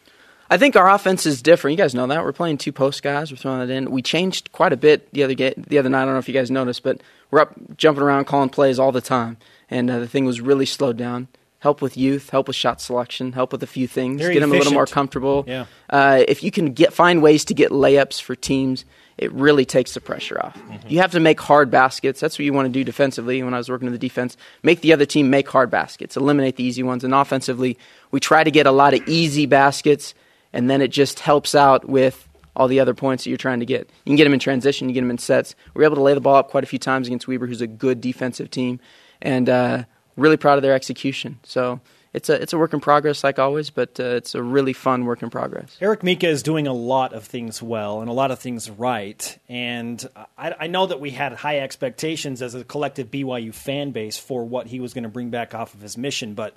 I 0.50 0.56
think 0.56 0.76
our 0.76 0.88
offense 0.88 1.26
is 1.26 1.42
different. 1.42 1.76
You 1.76 1.82
guys 1.82 1.94
know 1.94 2.06
that 2.06 2.24
we're 2.24 2.32
playing 2.32 2.58
two 2.58 2.72
post 2.72 3.02
guys. 3.02 3.30
We're 3.30 3.36
throwing 3.36 3.66
that 3.66 3.72
in. 3.72 3.90
We 3.90 4.02
changed 4.02 4.50
quite 4.52 4.72
a 4.72 4.76
bit 4.76 5.12
the 5.12 5.24
other 5.24 5.34
ga- 5.34 5.54
the 5.56 5.78
other 5.78 5.88
night. 5.88 6.02
I 6.02 6.04
don't 6.06 6.14
know 6.14 6.20
if 6.20 6.28
you 6.28 6.34
guys 6.34 6.50
noticed, 6.50 6.82
but 6.82 7.02
we're 7.30 7.40
up 7.40 7.54
jumping 7.76 8.02
around, 8.02 8.24
calling 8.24 8.48
plays 8.48 8.78
all 8.78 8.92
the 8.92 9.00
time, 9.00 9.36
and 9.70 9.90
uh, 9.90 9.98
the 9.98 10.08
thing 10.08 10.24
was 10.24 10.40
really 10.40 10.66
slowed 10.66 10.96
down. 10.96 11.28
Help 11.60 11.82
with 11.82 11.96
youth, 11.96 12.30
help 12.30 12.46
with 12.46 12.54
shot 12.54 12.80
selection, 12.80 13.32
help 13.32 13.50
with 13.50 13.62
a 13.64 13.66
few 13.66 13.88
things, 13.88 14.20
Very 14.20 14.34
get 14.34 14.40
them 14.40 14.52
a 14.52 14.54
little 14.56 14.72
more 14.72 14.86
comfortable. 14.86 15.44
Yeah. 15.46 15.66
Uh, 15.90 16.22
if 16.28 16.44
you 16.44 16.52
can 16.52 16.72
get 16.72 16.92
find 16.92 17.20
ways 17.20 17.44
to 17.46 17.54
get 17.54 17.72
layups 17.72 18.22
for 18.22 18.36
teams, 18.36 18.84
it 19.18 19.32
really 19.32 19.64
takes 19.64 19.94
the 19.94 20.00
pressure 20.00 20.40
off. 20.40 20.56
You 20.86 21.00
have 21.00 21.10
to 21.12 21.20
make 21.20 21.40
hard 21.40 21.68
baskets. 21.70 22.20
That's 22.20 22.38
what 22.38 22.44
you 22.44 22.52
want 22.52 22.66
to 22.66 22.72
do 22.72 22.84
defensively. 22.84 23.42
When 23.42 23.54
I 23.54 23.58
was 23.58 23.68
working 23.68 23.86
in 23.88 23.92
the 23.92 23.98
defense, 23.98 24.36
make 24.62 24.80
the 24.80 24.92
other 24.92 25.04
team 25.04 25.30
make 25.30 25.48
hard 25.48 25.68
baskets, 25.68 26.16
eliminate 26.16 26.54
the 26.54 26.62
easy 26.62 26.84
ones. 26.84 27.02
And 27.02 27.12
offensively, 27.12 27.76
we 28.12 28.20
try 28.20 28.44
to 28.44 28.52
get 28.52 28.66
a 28.66 28.70
lot 28.70 28.94
of 28.94 29.06
easy 29.08 29.46
baskets, 29.46 30.14
and 30.58 30.68
then 30.68 30.82
it 30.82 30.88
just 30.88 31.20
helps 31.20 31.54
out 31.54 31.88
with 31.88 32.28
all 32.56 32.66
the 32.66 32.80
other 32.80 32.92
points 32.92 33.22
that 33.22 33.30
you're 33.30 33.36
trying 33.36 33.60
to 33.60 33.66
get. 33.66 33.88
You 34.04 34.10
can 34.10 34.16
get 34.16 34.24
them 34.24 34.32
in 34.32 34.40
transition, 34.40 34.88
you 34.88 34.94
get 34.94 35.02
them 35.02 35.10
in 35.12 35.18
sets. 35.18 35.54
We 35.72 35.78
were 35.78 35.84
able 35.84 35.94
to 35.94 36.02
lay 36.02 36.14
the 36.14 36.20
ball 36.20 36.34
up 36.34 36.50
quite 36.50 36.64
a 36.64 36.66
few 36.66 36.80
times 36.80 37.06
against 37.06 37.28
Weber, 37.28 37.46
who's 37.46 37.60
a 37.60 37.68
good 37.68 38.00
defensive 38.00 38.50
team, 38.50 38.80
and 39.22 39.48
uh, 39.48 39.84
really 40.16 40.36
proud 40.36 40.58
of 40.58 40.62
their 40.62 40.74
execution. 40.74 41.38
So 41.44 41.80
it's 42.12 42.28
a 42.28 42.42
it's 42.42 42.52
a 42.52 42.58
work 42.58 42.74
in 42.74 42.80
progress, 42.80 43.22
like 43.22 43.38
always, 43.38 43.70
but 43.70 44.00
uh, 44.00 44.16
it's 44.16 44.34
a 44.34 44.42
really 44.42 44.72
fun 44.72 45.04
work 45.04 45.22
in 45.22 45.30
progress. 45.30 45.76
Eric 45.80 46.02
Mika 46.02 46.26
is 46.26 46.42
doing 46.42 46.66
a 46.66 46.72
lot 46.72 47.12
of 47.12 47.22
things 47.22 47.62
well 47.62 48.00
and 48.00 48.10
a 48.10 48.12
lot 48.12 48.32
of 48.32 48.40
things 48.40 48.68
right. 48.68 49.38
And 49.48 50.04
I, 50.36 50.56
I 50.58 50.66
know 50.66 50.86
that 50.86 50.98
we 50.98 51.10
had 51.10 51.34
high 51.34 51.60
expectations 51.60 52.42
as 52.42 52.56
a 52.56 52.64
collective 52.64 53.12
BYU 53.12 53.54
fan 53.54 53.92
base 53.92 54.18
for 54.18 54.44
what 54.44 54.66
he 54.66 54.80
was 54.80 54.92
going 54.92 55.04
to 55.04 55.08
bring 55.08 55.30
back 55.30 55.54
off 55.54 55.72
of 55.72 55.80
his 55.82 55.96
mission. 55.96 56.34
But, 56.34 56.56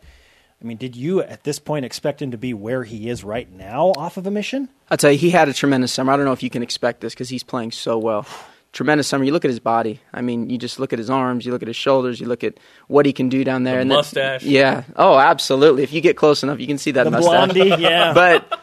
I 0.62 0.66
mean, 0.68 0.78
did 0.78 0.96
you 0.96 1.22
at 1.22 1.44
this 1.44 1.58
point 1.58 1.86
expect 1.86 2.22
him 2.22 2.32
to 2.32 2.38
be 2.38 2.54
where 2.54 2.84
he 2.84 3.10
is 3.10 3.24
right 3.24 3.52
now 3.52 3.94
off 3.98 4.18
of 4.18 4.28
a 4.28 4.32
mission? 4.32 4.70
I'll 4.92 4.98
tell 4.98 5.12
you, 5.12 5.18
he 5.18 5.32
had 5.32 5.50
a 5.50 5.54
tremendous 5.54 5.92
summer. 5.92 6.14
I 6.14 6.18
don't 6.18 6.26
know 6.26 6.34
if 6.34 6.44
you 6.44 6.50
can 6.52 6.62
expect 6.62 7.02
this 7.02 7.14
because 7.14 7.30
he's 7.30 7.44
playing 7.44 7.72
so 7.72 7.98
well. 7.98 8.28
Tremendous 8.72 9.08
summer. 9.08 9.24
You 9.24 9.32
look 9.34 9.44
at 9.44 9.50
his 9.50 9.60
body. 9.60 10.00
I 10.14 10.22
mean, 10.22 10.50
you 10.50 10.58
just 10.58 10.80
look 10.80 10.94
at 10.94 11.00
his 11.00 11.10
arms, 11.10 11.46
you 11.46 11.52
look 11.52 11.62
at 11.64 11.68
his 11.68 11.76
shoulders, 11.76 12.20
you 12.22 12.28
look 12.28 12.44
at 12.44 12.58
what 12.88 13.06
he 13.06 13.12
can 13.12 13.28
do 13.28 13.44
down 13.44 13.64
there. 13.64 13.76
The 13.76 13.82
and 13.82 13.92
then- 13.92 13.98
mustache. 13.98 14.44
yeah. 14.44 14.84
Oh, 14.96 15.18
absolutely. 15.18 15.84
If 15.84 15.92
you 15.94 16.00
get 16.00 16.16
close 16.16 16.44
enough, 16.44 16.60
you 16.60 16.68
can 16.68 16.78
see 16.78 16.92
that 16.92 17.04
The 17.06 17.12
mustache. 17.12 17.52
blondie, 17.54 17.82
yeah. 17.82 18.14
but 18.16 18.62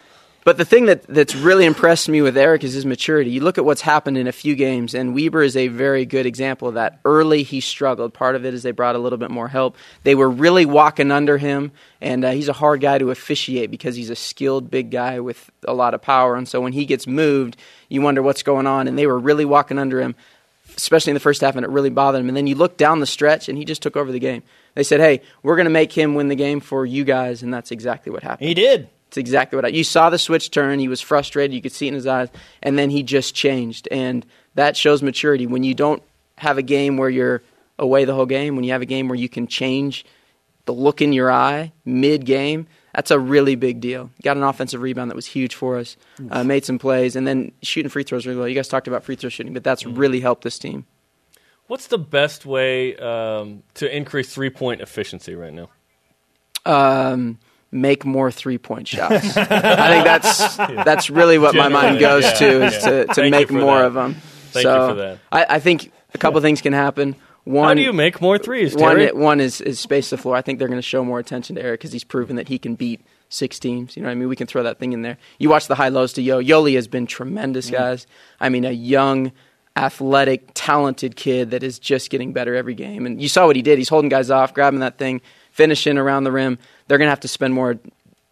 but 0.49 0.57
the 0.57 0.65
thing 0.65 0.87
that 0.87 1.03
that's 1.03 1.37
really 1.37 1.67
impressed 1.67 2.09
me 2.09 2.23
with 2.23 2.35
Eric 2.35 2.65
is 2.65 2.73
his 2.73 2.87
maturity. 2.87 3.29
You 3.29 3.43
look 3.43 3.59
at 3.59 3.67
what's 3.67 3.83
happened 3.83 4.17
in 4.17 4.27
a 4.27 4.33
few 4.33 4.55
games, 4.55 4.95
and 4.95 5.15
Weber 5.15 5.43
is 5.43 5.59
a 5.59 5.69
very 5.69 6.07
good 6.07 6.25
example 6.25 6.69
of 6.69 6.73
that. 6.73 7.01
Early, 7.05 7.43
he 7.43 7.61
struggled. 7.61 8.15
Part 8.15 8.35
of 8.35 8.47
it 8.47 8.55
is 8.55 8.63
they 8.63 8.71
brought 8.71 8.97
a 8.97 8.99
little 8.99 9.19
bit 9.19 9.31
more 9.31 9.49
help. 9.49 9.77
They 10.05 10.15
were 10.15 10.31
really 10.31 10.65
walking 10.65 11.11
under 11.11 11.37
him, 11.37 11.71
and 12.01 12.25
uh, 12.25 12.31
he's 12.31 12.49
a 12.49 12.55
hard 12.55 12.81
guy 12.81 12.97
to 12.97 13.11
officiate 13.11 13.71
because 13.71 13.95
he's 13.95 14.09
a 14.09 14.17
skilled 14.17 14.71
big 14.71 14.91
guy 14.91 15.21
with 15.21 15.51
a 15.67 15.75
lot 15.75 15.93
of 15.93 16.01
power. 16.01 16.35
And 16.35 16.49
so 16.49 16.63
when 16.63 16.73
he 16.73 16.87
gets 16.87 17.07
moved, 17.07 17.59
you 17.91 18.01
wonder 18.01 18.23
what's 18.23 18.43
going 18.43 18.67
on. 18.67 18.89
And 18.89 18.99
they 18.99 19.07
were 19.07 19.19
really 19.19 19.45
walking 19.45 19.79
under 19.79 20.01
him 20.01 20.15
especially 20.79 21.11
in 21.11 21.15
the 21.15 21.21
first 21.21 21.43
half, 21.43 21.57
and 21.57 21.65
it 21.65 21.71
really 21.71 21.91
bothered 21.91 22.21
him. 22.21 22.29
And 22.29 22.37
then 22.37 22.47
you 22.47 22.55
look 22.55 22.79
down 22.79 23.01
the 23.01 23.07
stretch, 23.07 23.51
and 23.51 23.59
he 23.59 23.67
just 23.67 23.83
took 23.83 23.99
over 23.99 24.13
the 24.13 24.19
game. 24.19 24.43
They 24.75 24.83
said, 24.83 25.01
"Hey, 25.01 25.21
we're 25.43 25.57
going 25.57 25.65
to 25.65 25.71
make 25.71 25.93
him 25.93 26.15
win 26.15 26.29
the 26.29 26.37
game 26.37 26.61
for 26.61 26.87
you 26.87 27.05
guys," 27.05 27.43
and 27.43 27.53
that's 27.53 27.71
exactly 27.71 28.11
what 28.11 28.23
happened. 28.23 28.49
He 28.49 28.55
did. 28.55 28.89
It's 29.09 29.17
exactly 29.17 29.57
what 29.57 29.65
I, 29.65 29.69
you 29.69 29.85
saw. 29.85 30.11
The 30.11 30.19
switch 30.19 30.51
turn. 30.51 30.79
He 30.79 30.89
was 30.89 31.01
frustrated. 31.01 31.55
You 31.55 31.63
could 31.63 31.73
see 31.73 31.87
it 31.87 31.89
in 31.89 31.95
his 31.95 32.07
eyes, 32.07 32.29
and 32.63 32.79
then 32.79 32.91
he 32.91 33.03
just 33.03 33.35
changed, 33.35 33.89
and 33.91 34.25
that 34.55 34.77
shows 34.77 35.03
maturity. 35.03 35.47
When 35.47 35.65
you 35.65 35.75
don't 35.75 36.03
have 36.37 36.59
a 36.59 36.63
game 36.63 36.97
where 36.97 37.09
you're 37.09 37.43
away 37.79 38.05
the 38.05 38.15
whole 38.15 38.27
game, 38.27 38.55
when 38.55 38.65
you 38.65 38.73
have 38.73 38.83
a 38.83 38.87
game 38.87 39.09
where 39.09 39.19
you 39.19 39.29
can 39.29 39.47
change 39.47 40.05
the 40.67 40.75
look 40.75 41.01
in 41.01 41.13
your 41.15 41.33
eye 41.33 41.73
mid 41.87 42.27
game, 42.27 42.67
that's 42.95 43.11
a 43.11 43.19
really 43.19 43.55
big 43.55 43.81
deal. 43.81 44.11
Got 44.23 44.37
an 44.37 44.43
offensive 44.43 44.83
rebound 44.83 45.11
that 45.11 45.15
was 45.15 45.27
huge 45.27 45.55
for 45.55 45.79
us. 45.79 45.97
Uh, 46.31 46.45
made 46.45 46.67
some 46.67 46.79
plays, 46.79 47.17
and 47.17 47.27
then 47.27 47.53
shooting 47.63 47.89
free 47.89 48.03
throws 48.03 48.27
really 48.27 48.39
well. 48.39 48.49
You 48.49 48.55
guys 48.55 48.69
talked 48.69 48.89
about 48.89 49.05
free 49.05 49.17
throw 49.17 49.31
shooting, 49.31 49.55
but 49.55 49.65
that's 49.65 49.87
really 49.87 50.21
helped 50.21 50.45
this 50.45 50.59
team. 50.59 50.85
What's 51.67 51.87
the 51.87 51.99
best 51.99 52.45
way 52.45 52.97
um, 52.97 53.63
to 53.75 53.95
increase 53.95 54.33
three 54.35 54.51
point 54.51 54.81
efficiency 54.83 55.35
right 55.35 55.53
now? 55.53 55.69
um, 56.67 57.39
make 57.71 58.05
more 58.05 58.31
three 58.31 58.59
point 58.59 58.89
shots. 58.89 59.37
I 59.37 59.89
think 59.89 60.05
that's 60.05 60.57
that's 60.57 61.11
really 61.11 61.39
what 61.39 61.55
my 61.55 61.69
mind 61.69 61.99
goes 61.99 62.25
yeah, 62.25 62.33
to 62.33 62.65
is 62.65 62.75
yeah. 62.75 62.81
to, 62.81 63.07
to 63.07 63.15
Thank 63.15 63.31
make 63.31 63.51
more 63.51 63.79
that. 63.79 63.87
of 63.87 63.95
them. 63.95 64.15
Thank 64.51 64.65
so 64.65 64.83
you 64.83 64.91
for 64.91 64.95
that. 64.97 65.19
I, 65.31 65.47
I 65.57 65.61
think 65.61 65.93
a 66.15 66.19
couple 66.19 66.41
things 66.41 66.61
can 66.61 66.73
happen. 66.73 67.17
One, 67.45 67.69
How 67.69 67.75
do 67.75 67.81
you 67.81 67.95
make 67.95 68.21
more 68.21 68.37
threes, 68.37 68.75
one, 68.75 68.97
Terry? 68.97 69.13
one 69.13 69.41
is, 69.41 69.63
is 69.63 69.81
space 69.81 70.11
the 70.11 70.19
floor. 70.19 70.37
I 70.37 70.43
think 70.43 70.59
they're 70.59 70.69
going 70.69 70.79
to 70.79 70.83
show 70.83 71.03
more 71.03 71.19
attention 71.19 71.57
to 71.57 71.63
Eric 71.63 71.81
because 71.81 71.93
he's 71.93 72.05
proven 72.05 72.37
that 72.37 72.49
he 72.49 72.59
can 72.59 72.75
beat 72.75 73.01
six 73.31 73.59
teams. 73.59 73.97
You 73.97 74.03
know 74.03 74.09
what 74.09 74.13
I 74.13 74.17
mean? 74.17 74.29
We 74.29 74.37
can 74.37 74.47
throw 74.47 74.63
that 74.65 74.79
thing 74.79 74.93
in 74.93 75.01
there. 75.01 75.17
You 75.39 75.49
watch 75.49 75.67
the 75.67 75.75
high 75.75 75.89
lows 75.89 76.13
to 76.15 76.23
Yo. 76.23 76.43
Yoeli 76.43 76.75
has 76.75 76.89
been 76.89 77.07
tremendous, 77.07 77.71
mm. 77.71 77.73
guys. 77.73 78.07
I 78.39 78.51
mean, 78.51 78.67
a 78.67 78.71
young, 78.71 79.33
athletic, 79.77 80.51
talented 80.53 81.17
kid 81.17 81.53
that 81.53 81.63
is 81.63 81.79
just 81.79 82.11
getting 82.11 82.35
better 82.35 82.55
every 82.55 82.75
game. 82.75 83.07
And 83.07 83.21
you 83.21 83.29
saw 83.31 83.47
what 83.47 83.57
he 83.57 83.63
did. 83.63 83.79
He's 83.79 83.89
holding 83.89 84.11
guys 84.11 84.31
off, 84.31 84.53
grabbing 84.53 84.81
that 84.81 84.99
thing, 84.99 85.23
finishing 85.59 85.99
around 85.99 86.23
the 86.23 86.31
rim. 86.31 86.57
They're 86.87 86.99
going 86.99 87.09
to 87.09 87.11
have 87.11 87.19
to 87.21 87.29
spend 87.29 87.53
more 87.53 87.81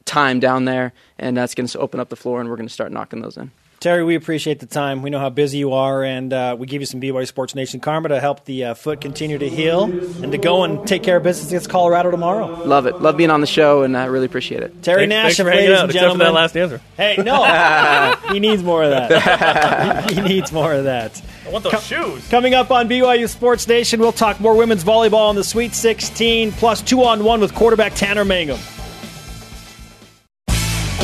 time 0.05 0.39
down 0.39 0.65
there, 0.65 0.93
and 1.19 1.37
that's 1.37 1.57
going 1.57 1.67
to 1.67 1.79
open 1.81 1.99
up 1.99 2.09
the 2.09 2.15
floor, 2.15 2.41
and 2.41 2.49
we're 2.49 2.55
going 2.55 2.69
to 2.69 2.73
start 2.73 2.93
knocking 2.93 3.21
those 3.21 3.37
in. 3.37 3.51
Terry, 3.87 4.03
we 4.03 4.17
appreciate 4.17 4.59
the 4.59 4.67
time. 4.67 5.03
We 5.03 5.11
know 5.11 5.21
how 5.21 5.31
busy 5.31 5.59
you 5.59 5.73
are, 5.75 6.03
and 6.03 6.33
uh, 6.33 6.57
we 6.59 6.67
give 6.67 6.83
you 6.83 6.87
some 6.87 7.01
BYU 7.01 7.25
Sports 7.25 7.55
Nation 7.55 7.79
karma 7.79 8.09
to 8.09 8.19
help 8.19 8.45
the 8.45 8.65
uh, 8.65 8.75
foot 8.75 9.01
continue 9.01 9.39
to 9.39 9.49
heal 9.49 9.85
and 9.85 10.33
to 10.33 10.39
go 10.39 10.65
and 10.65 10.85
take 10.89 11.05
care 11.05 11.19
of 11.19 11.23
business 11.23 11.51
against 11.53 11.71
Colorado 11.71 12.11
tomorrow. 12.11 12.65
Love 12.65 12.87
it. 12.87 13.01
Love 13.01 13.17
being 13.17 13.31
on 13.31 13.41
the 13.41 13.47
show, 13.47 13.85
and 13.85 13.97
I 13.97 14.07
really 14.07 14.27
appreciate 14.27 14.65
it. 14.65 14.83
Terry 14.83 15.03
Thank- 15.03 15.11
Nash, 15.11 15.23
thanks 15.23 15.37
for 15.37 15.43
of 15.43 15.49
hanging 15.51 15.67
ladies 15.67 15.79
out, 15.79 15.83
and 15.83 15.91
except 15.91 16.03
for 16.03 16.19
gentlemen. 16.19 16.27
that 16.27 16.33
last 16.35 16.57
answer. 16.57 16.81
Hey, 16.97 17.23
no, 17.23 18.17
he 18.33 18.41
needs 18.41 18.61
more 18.65 18.83
of 18.83 18.91
that. 18.91 20.11
he 20.11 20.21
needs 20.21 20.51
more 20.51 20.73
of 20.73 20.83
that. 20.83 21.23
I 21.47 21.51
want 21.51 21.63
those 21.63 21.87
shoes. 21.87 22.27
Coming 22.29 22.55
up 22.55 22.73
on 22.73 22.89
BYU 22.89 23.29
Sports 23.29 23.69
Nation, 23.69 24.01
we'll 24.01 24.11
talk 24.11 24.41
more 24.41 24.57
women's 24.57 24.83
volleyball 24.83 25.31
in 25.31 25.37
the 25.37 25.45
Sweet 25.45 25.75
16, 25.75 26.51
plus 26.51 26.83
two 26.83 27.05
on 27.05 27.23
one 27.23 27.39
with 27.39 27.55
quarterback 27.55 27.95
Tanner 27.95 28.25
Mangum. 28.25 28.59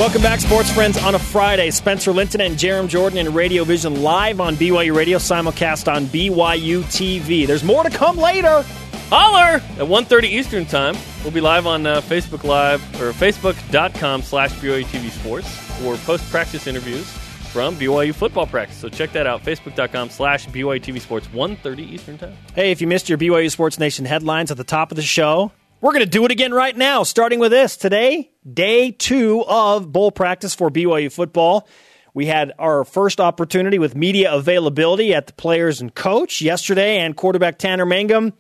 Welcome 0.03 0.23
back, 0.23 0.41
sports 0.41 0.69
friends, 0.69 0.99
on 0.99 1.15
a 1.15 1.19
Friday. 1.21 1.71
Spencer 1.71 2.11
Linton 2.11 2.41
and 2.41 2.57
Jarom 2.57 2.89
Jordan 2.89 3.19
in 3.19 3.33
Radio 3.33 3.63
Vision 3.63 4.03
live 4.03 4.41
on 4.41 4.57
BYU 4.57 4.97
Radio, 4.97 5.17
simulcast 5.17 5.87
on 5.87 6.07
BYU 6.07 6.83
TV. 6.83 7.47
There's 7.47 7.63
more 7.63 7.85
to 7.85 7.89
come 7.89 8.17
later. 8.17 8.65
Holler! 9.11 9.61
At 9.61 9.87
1.30 9.87 10.25
Eastern 10.25 10.67
Time, 10.67 10.97
we'll 11.23 11.31
be 11.31 11.41
live 11.41 11.69
on 11.69 11.87
uh, 11.87 12.01
Facebook 12.01 12.43
Live, 12.43 12.83
or 13.01 13.13
facebook.com 13.13 14.23
slash 14.23 14.51
BYU 14.55 14.83
TV 14.87 15.09
Sports 15.09 15.49
for 15.81 15.95
post-practice 15.99 16.67
interviews 16.67 17.09
from 17.53 17.77
BYU 17.77 18.13
football 18.13 18.49
practice. 18.49 18.79
So 18.79 18.89
check 18.89 19.13
that 19.13 19.29
out, 19.29 19.45
facebook.com 19.45 20.11
slash 20.11 20.49
BYU 20.49 20.83
TV 20.83 21.01
Sports, 21.01 21.29
1.30 21.29 21.79
Eastern 21.79 22.19
Time. 22.19 22.37
Hey, 22.57 22.73
if 22.73 22.81
you 22.81 22.89
missed 22.89 23.09
your 23.09 23.19
BYU 23.19 23.53
Sports 23.53 23.79
Nation 23.79 24.05
headlines 24.05 24.51
at 24.51 24.57
the 24.57 24.65
top 24.65 24.91
of 24.91 24.97
the 24.97 25.03
show, 25.03 25.53
we're 25.83 25.93
going 25.93 26.05
to 26.05 26.11
do 26.11 26.25
it 26.25 26.31
again 26.31 26.55
right 26.55 26.77
now, 26.77 27.03
starting 27.03 27.41
with 27.41 27.51
this. 27.51 27.77
Today, 27.77 28.31
day 28.51 28.93
two 28.93 29.45
of 29.47 29.91
bowl 29.91 30.13
practice 30.13 30.55
for 30.55 30.71
BYU 30.71 31.13
football. 31.13 31.69
We 32.15 32.27
had 32.27 32.53
our 32.57 32.85
first 32.85 33.21
opportunity 33.21 33.81
with 33.81 33.97
media 33.97 34.33
availability 34.33 35.13
at 35.13 35.27
the 35.27 35.33
players 35.33 35.81
and 35.81 35.93
coach 35.93 36.41
yesterday, 36.41 36.99
and 37.01 37.17
quarterback 37.17 37.59
Tanner 37.59 37.85
Mangum, 37.85 38.33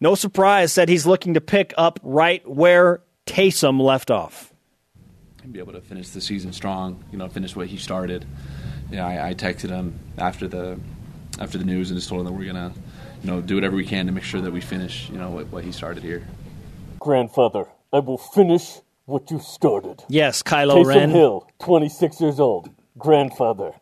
no 0.00 0.16
surprise, 0.16 0.72
said 0.72 0.88
he's 0.88 1.06
looking 1.06 1.34
to 1.34 1.40
pick 1.40 1.72
up 1.78 2.00
right 2.02 2.46
where 2.48 3.02
Taysom 3.26 3.80
left 3.80 4.10
off. 4.10 4.52
and 5.44 5.52
be 5.52 5.60
able 5.60 5.74
to 5.74 5.80
finish 5.80 6.08
the 6.08 6.20
season 6.20 6.52
strong. 6.52 7.04
You 7.12 7.18
know, 7.18 7.28
finish 7.28 7.54
what 7.54 7.68
he 7.68 7.76
started. 7.76 8.24
You 8.90 8.96
know, 8.96 9.04
I, 9.04 9.28
I 9.28 9.34
texted 9.34 9.68
him 9.68 9.96
after 10.18 10.48
the 10.48 10.80
after 11.38 11.56
the 11.56 11.64
news 11.64 11.90
and 11.90 11.98
just 11.98 12.08
told 12.08 12.20
him 12.20 12.26
that 12.26 12.32
we're 12.32 12.46
gonna, 12.52 12.72
you 13.22 13.30
know, 13.30 13.40
do 13.40 13.54
whatever 13.54 13.76
we 13.76 13.84
can 13.84 14.06
to 14.06 14.12
make 14.12 14.24
sure 14.24 14.40
that 14.40 14.52
we 14.52 14.60
finish. 14.60 15.08
You 15.10 15.18
know, 15.18 15.30
what, 15.30 15.46
what 15.48 15.62
he 15.62 15.70
started 15.70 16.02
here. 16.02 16.26
Grandfather, 17.04 17.66
I 17.92 17.98
will 17.98 18.16
finish 18.16 18.80
what 19.04 19.30
you 19.30 19.38
started. 19.38 20.02
Yes, 20.08 20.42
Kylo 20.42 20.76
Taysom 20.82 20.86
Ren. 20.86 21.10
Hill, 21.10 21.46
26 21.58 22.18
years 22.22 22.40
old. 22.40 22.70
Grandfather, 22.96 23.72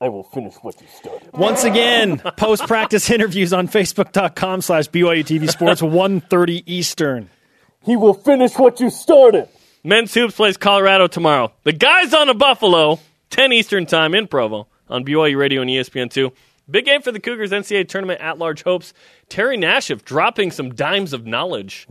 I 0.00 0.08
will 0.08 0.22
finish 0.22 0.54
what 0.62 0.80
you 0.80 0.86
started. 0.88 1.30
Once 1.34 1.62
again, 1.62 2.16
post 2.38 2.66
practice 2.66 3.10
interviews 3.10 3.52
on 3.52 3.68
Facebook.com 3.68 4.62
slash 4.62 4.88
BYU 4.88 5.22
TV 5.22 5.50
Sports, 5.50 5.82
1.30 5.82 6.62
Eastern. 6.64 7.28
He 7.84 7.96
will 7.96 8.14
finish 8.14 8.54
what 8.56 8.80
you 8.80 8.88
started. 8.88 9.50
Men's 9.84 10.14
Hoops 10.14 10.36
plays 10.36 10.56
Colorado 10.56 11.06
tomorrow. 11.06 11.52
The 11.64 11.72
guys 11.72 12.14
on 12.14 12.30
a 12.30 12.34
Buffalo, 12.34 12.98
10 13.28 13.52
Eastern 13.52 13.84
Time 13.84 14.14
in 14.14 14.26
Provo 14.26 14.68
on 14.88 15.04
BYU 15.04 15.36
Radio 15.36 15.60
and 15.60 15.68
E 15.68 15.76
ESPN2. 15.78 16.32
Big 16.70 16.84
game 16.84 17.02
for 17.02 17.12
the 17.12 17.20
Cougars 17.20 17.50
NCAA 17.50 17.88
tournament 17.88 18.20
at 18.20 18.38
large 18.38 18.62
hopes. 18.62 18.92
Terry 19.28 19.56
Nashif 19.56 20.04
dropping 20.04 20.50
some 20.50 20.74
dimes 20.74 21.12
of 21.12 21.26
knowledge 21.26 21.86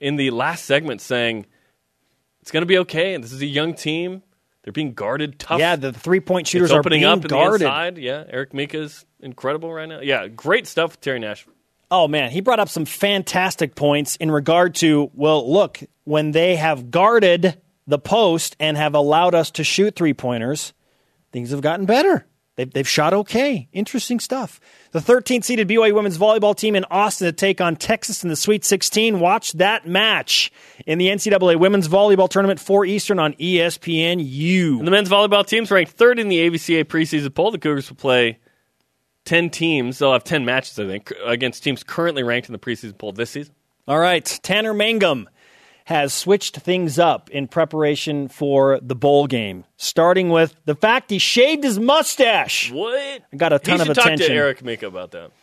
in 0.00 0.16
the 0.16 0.30
last 0.30 0.64
segment, 0.64 1.00
saying 1.00 1.46
it's 2.40 2.50
going 2.50 2.62
to 2.62 2.66
be 2.66 2.78
okay. 2.78 3.14
And 3.14 3.24
this 3.24 3.32
is 3.32 3.42
a 3.42 3.46
young 3.46 3.74
team; 3.74 4.22
they're 4.62 4.72
being 4.72 4.92
guarded 4.94 5.38
tough. 5.38 5.58
Yeah, 5.58 5.76
the 5.76 5.92
three 5.92 6.20
point 6.20 6.44
it's 6.44 6.50
shooters 6.50 6.72
are 6.72 6.80
opening 6.80 7.00
being 7.00 7.12
up 7.12 7.26
guarded. 7.26 7.62
inside. 7.62 7.98
Yeah, 7.98 8.24
Eric 8.28 8.54
Mika's 8.54 9.04
incredible 9.20 9.72
right 9.72 9.88
now. 9.88 10.00
Yeah, 10.00 10.28
great 10.28 10.66
stuff 10.66 11.00
Terry 11.00 11.20
Nashif. 11.20 11.46
Oh 11.90 12.06
man, 12.06 12.30
he 12.30 12.40
brought 12.40 12.60
up 12.60 12.68
some 12.68 12.84
fantastic 12.84 13.74
points 13.74 14.16
in 14.16 14.30
regard 14.30 14.76
to 14.76 15.10
well, 15.14 15.50
look, 15.50 15.80
when 16.04 16.30
they 16.30 16.56
have 16.56 16.90
guarded 16.90 17.60
the 17.86 17.98
post 17.98 18.56
and 18.60 18.76
have 18.76 18.94
allowed 18.94 19.34
us 19.34 19.50
to 19.52 19.64
shoot 19.64 19.96
three 19.96 20.14
pointers, 20.14 20.72
things 21.32 21.50
have 21.50 21.60
gotten 21.60 21.86
better. 21.86 22.26
They've, 22.60 22.70
they've 22.70 22.88
shot 22.88 23.14
okay. 23.14 23.70
Interesting 23.72 24.20
stuff. 24.20 24.60
The 24.90 24.98
13th 24.98 25.44
seeded 25.44 25.66
BYU 25.66 25.94
women's 25.94 26.18
volleyball 26.18 26.54
team 26.54 26.76
in 26.76 26.84
Austin 26.90 27.24
to 27.24 27.32
take 27.32 27.58
on 27.58 27.74
Texas 27.74 28.22
in 28.22 28.28
the 28.28 28.36
Sweet 28.36 28.66
16. 28.66 29.18
Watch 29.18 29.52
that 29.52 29.86
match 29.86 30.52
in 30.86 30.98
the 30.98 31.08
NCAA 31.08 31.58
women's 31.58 31.88
volleyball 31.88 32.28
tournament 32.28 32.60
4 32.60 32.84
Eastern 32.84 33.18
on 33.18 33.32
ESPNU. 33.32 34.76
And 34.78 34.86
the 34.86 34.90
men's 34.90 35.08
volleyball 35.08 35.46
team's 35.46 35.70
ranked 35.70 35.92
third 35.92 36.18
in 36.18 36.28
the 36.28 36.50
AVCA 36.50 36.84
preseason 36.84 37.34
poll. 37.34 37.50
The 37.50 37.58
Cougars 37.58 37.88
will 37.88 37.96
play 37.96 38.38
10 39.24 39.48
teams. 39.48 39.98
They'll 39.98 40.12
have 40.12 40.24
10 40.24 40.44
matches, 40.44 40.78
I 40.78 40.86
think, 40.86 41.14
against 41.24 41.64
teams 41.64 41.82
currently 41.82 42.22
ranked 42.22 42.50
in 42.50 42.52
the 42.52 42.58
preseason 42.58 42.98
poll 42.98 43.12
this 43.12 43.30
season. 43.30 43.54
All 43.88 43.98
right, 43.98 44.38
Tanner 44.42 44.74
Mangum 44.74 45.30
has 45.90 46.14
switched 46.14 46.56
things 46.56 46.98
up 46.98 47.28
in 47.30 47.48
preparation 47.48 48.28
for 48.28 48.78
the 48.80 48.94
bowl 48.94 49.26
game, 49.26 49.64
starting 49.76 50.30
with 50.30 50.54
the 50.64 50.74
fact 50.76 51.10
he 51.10 51.18
shaved 51.18 51.64
his 51.64 51.78
mustache. 51.78 52.70
What? 52.70 52.96
I 53.32 53.36
got 53.36 53.52
a 53.52 53.58
ton 53.58 53.76
he 53.76 53.80
of 53.82 53.86
should 53.88 53.96
talk 53.96 54.14
to 54.16 54.30
Eric 54.32 54.64
Mika 54.64 54.86
about 54.86 55.10
that. 55.10 55.30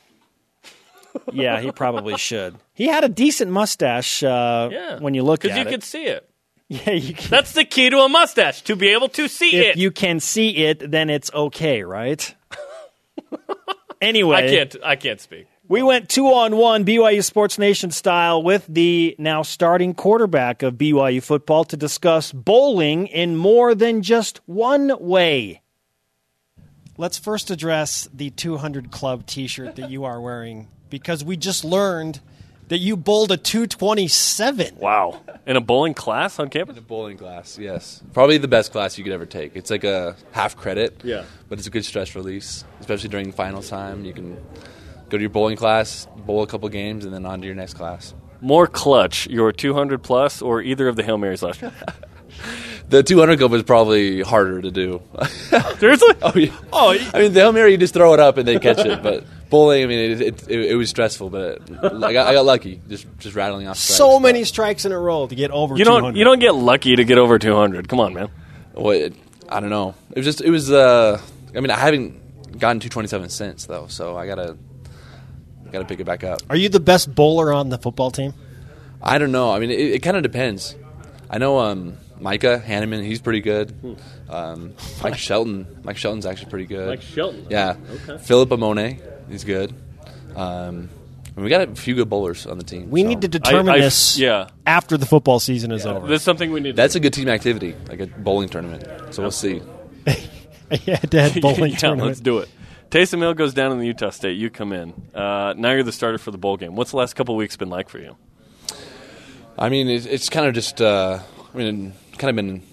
Yeah, 1.33 1.59
he 1.61 1.71
probably 1.71 2.15
should. 2.17 2.55
He 2.75 2.85
had 2.87 3.03
a 3.03 3.09
decent 3.09 3.49
mustache 3.51 4.21
uh, 4.23 4.69
Yeah. 4.71 4.99
when 4.99 5.13
you 5.15 5.23
look 5.23 5.41
Because 5.41 5.57
at 5.57 5.65
you 5.65 5.71
could 5.71 5.83
see 5.83 6.05
it. 6.05 6.29
yeah, 6.69 6.91
you 6.91 7.13
can, 7.15 7.29
That's 7.31 7.53
the 7.53 7.65
key 7.65 7.89
to 7.89 7.99
a 8.01 8.07
mustache, 8.09 8.61
to 8.63 8.75
be 8.75 8.89
able 8.89 9.09
to 9.09 9.27
see 9.27 9.55
if 9.55 9.75
it. 9.75 9.77
you 9.77 9.89
can 9.89 10.19
see 10.19 10.49
it, 10.65 10.91
then 10.91 11.09
it's 11.09 11.31
okay, 11.33 11.81
right? 11.81 12.35
anyway, 14.01 14.37
I 14.37 14.41
can't. 14.47 14.75
I 14.83 14.95
can't 14.95 15.19
speak. 15.19 15.47
We 15.69 15.83
went 15.83 16.07
two 16.07 16.27
on 16.27 16.55
one 16.55 16.85
BYU 16.85 17.21
Sports 17.21 17.57
Nation 17.57 17.91
style 17.91 18.41
with 18.41 18.65
the 18.69 19.17
now 19.19 19.41
starting 19.41 19.93
quarterback 19.93 20.63
of 20.63 20.75
BYU 20.75 21.21
football 21.21 21.65
to 21.65 21.75
discuss 21.75 22.31
bowling 22.31 23.07
in 23.07 23.35
more 23.35 23.75
than 23.75 24.01
just 24.01 24.39
one 24.45 24.95
way. 24.97 25.61
Let's 26.97 27.17
first 27.17 27.51
address 27.51 28.07
the 28.13 28.29
200 28.29 28.91
Club 28.91 29.25
t 29.25 29.47
shirt 29.47 29.75
that 29.75 29.89
you 29.89 30.05
are 30.05 30.21
wearing 30.21 30.69
because 30.89 31.21
we 31.21 31.35
just 31.35 31.65
learned 31.65 32.21
that 32.69 32.77
you 32.77 32.95
bowled 32.95 33.33
a 33.33 33.37
227. 33.37 34.77
Wow. 34.77 35.19
In 35.45 35.57
a 35.57 35.61
bowling 35.61 35.93
class 35.93 36.39
on 36.39 36.47
campus? 36.49 36.77
In 36.77 36.83
a 36.83 36.85
bowling 36.85 37.17
class, 37.17 37.59
yes. 37.59 38.01
Probably 38.13 38.37
the 38.37 38.47
best 38.47 38.71
class 38.71 38.97
you 38.97 39.03
could 39.03 39.11
ever 39.11 39.25
take. 39.25 39.57
It's 39.57 39.69
like 39.69 39.83
a 39.83 40.15
half 40.31 40.55
credit. 40.55 41.01
Yeah. 41.03 41.25
But 41.49 41.59
it's 41.59 41.67
a 41.67 41.71
good 41.71 41.83
stress 41.83 42.15
release, 42.15 42.63
especially 42.79 43.09
during 43.09 43.33
final 43.33 43.61
time. 43.61 44.05
You 44.05 44.13
can 44.13 44.37
go 45.09 45.17
to 45.17 45.21
your 45.21 45.29
bowling 45.29 45.57
class, 45.57 46.07
bowl 46.15 46.43
a 46.43 46.47
couple 46.47 46.67
games, 46.69 47.05
and 47.05 47.13
then 47.13 47.25
on 47.25 47.41
to 47.41 47.45
your 47.45 47.55
next 47.55 47.73
class. 47.75 48.13
More 48.41 48.67
clutch, 48.67 49.27
your 49.27 49.51
200 49.51 50.03
plus, 50.03 50.41
or 50.41 50.61
either 50.61 50.87
of 50.87 50.95
the 50.95 51.03
Hail 51.03 51.17
Marys 51.17 51.41
last 51.43 51.61
year? 51.61 51.73
The 52.89 53.03
200 53.03 53.37
club 53.37 53.51
is 53.53 53.63
probably 53.63 54.21
harder 54.21 54.61
to 54.61 54.71
do. 54.71 55.01
Seriously? 55.77 56.13
oh, 56.21 56.31
yeah. 56.35 56.55
oh, 56.71 56.97
I 57.13 57.19
mean, 57.19 57.33
the 57.33 57.41
Hail 57.41 57.51
Mary, 57.51 57.71
you 57.71 57.77
just 57.77 57.93
throw 57.93 58.13
it 58.13 58.19
up 58.21 58.37
and 58.37 58.47
they 58.47 58.59
catch 58.59 58.79
it. 58.79 59.03
But 59.03 59.25
bowling, 59.49 59.83
I 59.83 59.87
mean, 59.87 60.11
it, 60.11 60.21
it, 60.21 60.49
it, 60.49 60.59
it 60.71 60.75
was 60.75 60.89
stressful, 60.89 61.29
but 61.29 61.61
I 61.83 62.13
got, 62.13 62.27
I 62.27 62.33
got 62.33 62.45
lucky, 62.45 62.79
just 62.87 63.05
just 63.19 63.35
rattling 63.35 63.67
off 63.67 63.77
strikes. 63.77 63.97
So 63.97 64.21
many 64.21 64.45
strikes 64.45 64.85
in 64.85 64.93
a 64.93 64.99
row 64.99 65.27
to 65.27 65.35
get 65.35 65.51
over 65.51 65.75
You 65.75 65.83
200. 65.83 66.01
don't. 66.01 66.15
You 66.15 66.23
don't 66.23 66.39
get 66.39 66.55
lucky 66.55 66.95
to 66.95 67.03
get 67.03 67.17
over 67.17 67.37
200. 67.37 67.89
Come 67.89 67.99
on, 67.99 68.13
man. 68.13 68.29
Well, 68.73 68.91
it, 68.91 69.13
I 69.49 69.59
don't 69.59 69.69
know. 69.69 69.93
It 70.11 70.19
was 70.19 70.25
just, 70.25 70.39
it 70.39 70.49
was, 70.49 70.71
uh, 70.71 71.19
I 71.53 71.59
mean, 71.59 71.71
I 71.71 71.77
haven't 71.79 72.57
gotten 72.57 72.79
227 72.79 73.27
since, 73.29 73.65
though, 73.65 73.87
so 73.87 74.15
I 74.15 74.27
gotta, 75.67 75.79
gotta 75.79 75.85
pick 75.85 75.99
it 75.99 76.05
back 76.05 76.23
up. 76.23 76.41
Are 76.49 76.55
you 76.55 76.69
the 76.69 76.79
best 76.79 77.13
bowler 77.13 77.53
on 77.53 77.69
the 77.69 77.77
football 77.77 78.11
team? 78.11 78.33
I 79.01 79.17
don't 79.17 79.31
know. 79.31 79.51
I 79.51 79.59
mean, 79.59 79.69
it, 79.71 79.79
it 79.79 80.03
kind 80.03 80.17
of 80.17 80.23
depends. 80.23 80.75
I 81.29 81.37
know 81.37 81.59
um, 81.59 81.97
Micah 82.19 82.61
Hannemann, 82.65 83.03
he's 83.03 83.21
pretty 83.21 83.41
good. 83.41 83.97
Um, 84.29 84.73
Mike 85.03 85.17
Shelton, 85.17 85.67
Mike 85.83 85.97
Shelton's 85.97 86.25
actually 86.25 86.49
pretty 86.49 86.65
good. 86.65 86.87
Mike 86.87 87.01
Shelton. 87.01 87.45
Yeah. 87.49 87.75
Okay. 88.07 88.17
Philip 88.17 88.49
Amone, 88.49 88.99
he's 89.29 89.43
good. 89.43 89.73
Um, 90.35 90.89
and 91.35 91.43
we 91.43 91.49
got 91.49 91.69
a 91.69 91.75
few 91.75 91.93
good 91.93 92.09
bowlers 92.09 92.47
on 92.47 92.57
the 92.57 92.63
team. 92.63 92.89
We 92.89 93.03
so. 93.03 93.07
need 93.09 93.21
to 93.21 93.27
determine 93.27 93.75
I- 93.75 93.79
this 93.79 94.17
yeah. 94.17 94.49
after 94.65 94.97
the 94.97 95.05
football 95.05 95.39
season 95.39 95.71
is 95.71 95.85
over. 95.85 96.07
That's 96.07 96.23
something 96.23 96.51
we 96.51 96.61
need. 96.61 96.75
That's 96.75 96.95
a 96.95 96.99
good 96.99 97.13
team 97.13 97.29
activity, 97.29 97.75
like 97.87 97.99
a 97.99 98.07
bowling 98.07 98.49
tournament. 98.49 99.13
So 99.13 99.21
we'll 99.21 99.31
see. 99.31 99.61
head 100.71 101.11
to 101.11 101.21
head 101.21 101.41
bowling 101.41 101.73
yeah, 101.73 101.77
tournament. 101.77 102.07
let's 102.07 102.19
do 102.19 102.39
it. 102.39 102.49
Taysom 102.97 103.19
Hill 103.19 103.35
goes 103.35 103.53
down 103.53 103.71
in 103.71 103.77
the 103.77 103.85
Utah 103.85 104.09
State. 104.09 104.39
You 104.39 104.49
come 104.49 104.73
in. 104.73 104.91
Uh, 105.13 105.53
now 105.55 105.71
you're 105.71 105.83
the 105.83 105.91
starter 105.91 106.17
for 106.17 106.31
the 106.31 106.39
bowl 106.39 106.57
game. 106.57 106.75
What's 106.75 106.89
the 106.89 106.97
last 106.97 107.15
couple 107.15 107.35
weeks 107.35 107.55
been 107.55 107.69
like 107.69 107.89
for 107.89 107.99
you? 107.99 108.17
I 109.55 109.69
mean, 109.69 109.87
it's, 109.87 110.07
it's 110.07 110.29
kind 110.29 110.47
of 110.47 110.55
just, 110.55 110.81
uh, 110.81 111.19
I 111.53 111.57
mean, 111.57 111.93
kind 112.17 112.31
of 112.31 112.35
been 112.35 112.63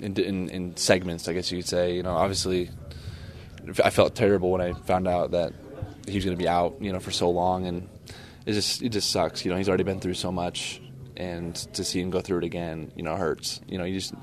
in, 0.00 0.18
in, 0.18 0.48
in 0.48 0.76
segments, 0.78 1.28
I 1.28 1.34
guess 1.34 1.52
you 1.52 1.58
could 1.58 1.68
say. 1.68 1.96
You 1.96 2.02
know, 2.02 2.16
obviously, 2.16 2.70
I 3.84 3.90
felt 3.90 4.14
terrible 4.14 4.50
when 4.50 4.62
I 4.62 4.72
found 4.72 5.06
out 5.06 5.32
that 5.32 5.52
he 6.08 6.14
was 6.14 6.24
going 6.24 6.34
to 6.34 6.42
be 6.42 6.48
out, 6.48 6.76
you 6.80 6.90
know, 6.90 6.98
for 6.98 7.10
so 7.10 7.28
long, 7.28 7.66
and 7.66 7.90
it 8.46 8.54
just 8.54 8.80
it 8.80 8.88
just 8.88 9.10
sucks. 9.10 9.44
You 9.44 9.50
know, 9.50 9.58
he's 9.58 9.68
already 9.68 9.84
been 9.84 10.00
through 10.00 10.14
so 10.14 10.32
much, 10.32 10.80
and 11.14 11.54
to 11.74 11.84
see 11.84 12.00
him 12.00 12.08
go 12.08 12.22
through 12.22 12.38
it 12.38 12.44
again, 12.44 12.90
you 12.96 13.02
know, 13.02 13.16
hurts. 13.16 13.60
You 13.68 13.76
know, 13.76 13.84
you 13.84 14.00
just 14.00 14.14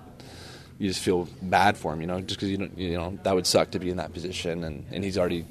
you 0.80 0.88
just 0.88 1.02
feel 1.02 1.28
bad 1.42 1.78
for 1.78 1.94
him, 1.94 2.02
you 2.02 2.08
know, 2.08 2.20
just 2.20 2.40
because 2.40 2.50
you 2.50 2.58
don't, 2.58 2.78
you 2.78 2.98
know 2.98 3.18
that 3.24 3.36
would 3.36 3.48
suck 3.48 3.72
to 3.72 3.80
be 3.80 3.90
in 3.90 3.98
that 3.98 4.14
position, 4.14 4.64
and, 4.64 4.86
and 4.92 5.04
he's 5.04 5.18
already, 5.18 5.46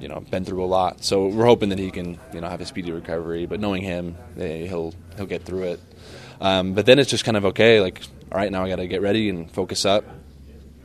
you 0.00 0.08
know, 0.08 0.20
been 0.20 0.44
through 0.44 0.64
a 0.64 0.66
lot. 0.66 1.04
So 1.04 1.28
we're 1.28 1.46
hoping 1.46 1.68
that 1.70 1.78
he 1.78 1.90
can, 1.90 2.18
you 2.32 2.40
know, 2.40 2.48
have 2.48 2.60
a 2.60 2.66
speedy 2.66 2.92
recovery. 2.92 3.46
But 3.46 3.60
knowing 3.60 3.82
him, 3.82 4.16
eh, 4.38 4.66
he'll 4.66 4.94
he'll 5.16 5.26
get 5.26 5.42
through 5.42 5.64
it. 5.64 5.80
Um, 6.40 6.74
but 6.74 6.86
then 6.86 6.98
it's 6.98 7.10
just 7.10 7.24
kind 7.24 7.36
of 7.36 7.44
okay. 7.46 7.80
Like, 7.80 8.02
all 8.32 8.38
right, 8.38 8.50
now 8.50 8.64
I 8.64 8.68
got 8.68 8.76
to 8.76 8.86
get 8.86 9.02
ready 9.02 9.28
and 9.28 9.50
focus 9.50 9.84
up, 9.84 10.04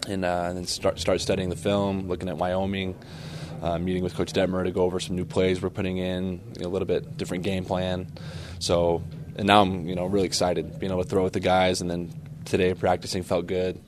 and, 0.07 0.23
uh, 0.25 0.45
and 0.47 0.57
then 0.57 0.65
start 0.65 0.99
start 0.99 1.21
studying 1.21 1.49
the 1.49 1.55
film, 1.55 2.07
looking 2.07 2.29
at 2.29 2.37
Wyoming, 2.37 2.95
uh, 3.61 3.77
meeting 3.77 4.03
with 4.03 4.15
Coach 4.15 4.33
Detmer 4.33 4.63
to 4.63 4.71
go 4.71 4.83
over 4.83 4.99
some 4.99 5.15
new 5.15 5.25
plays 5.25 5.61
we're 5.61 5.69
putting 5.69 5.97
in, 5.97 6.41
you 6.55 6.63
know, 6.63 6.67
a 6.67 6.71
little 6.71 6.87
bit 6.87 7.17
different 7.17 7.43
game 7.43 7.65
plan. 7.65 8.07
So, 8.59 9.03
and 9.37 9.47
now 9.47 9.61
I'm 9.61 9.87
you 9.87 9.95
know 9.95 10.05
really 10.05 10.27
excited 10.27 10.79
being 10.79 10.91
able 10.91 11.03
to 11.03 11.09
throw 11.09 11.23
with 11.23 11.33
the 11.33 11.39
guys, 11.39 11.81
and 11.81 11.89
then 11.89 12.13
today 12.45 12.73
practicing 12.73 13.23
felt 13.23 13.47
good. 13.47 13.79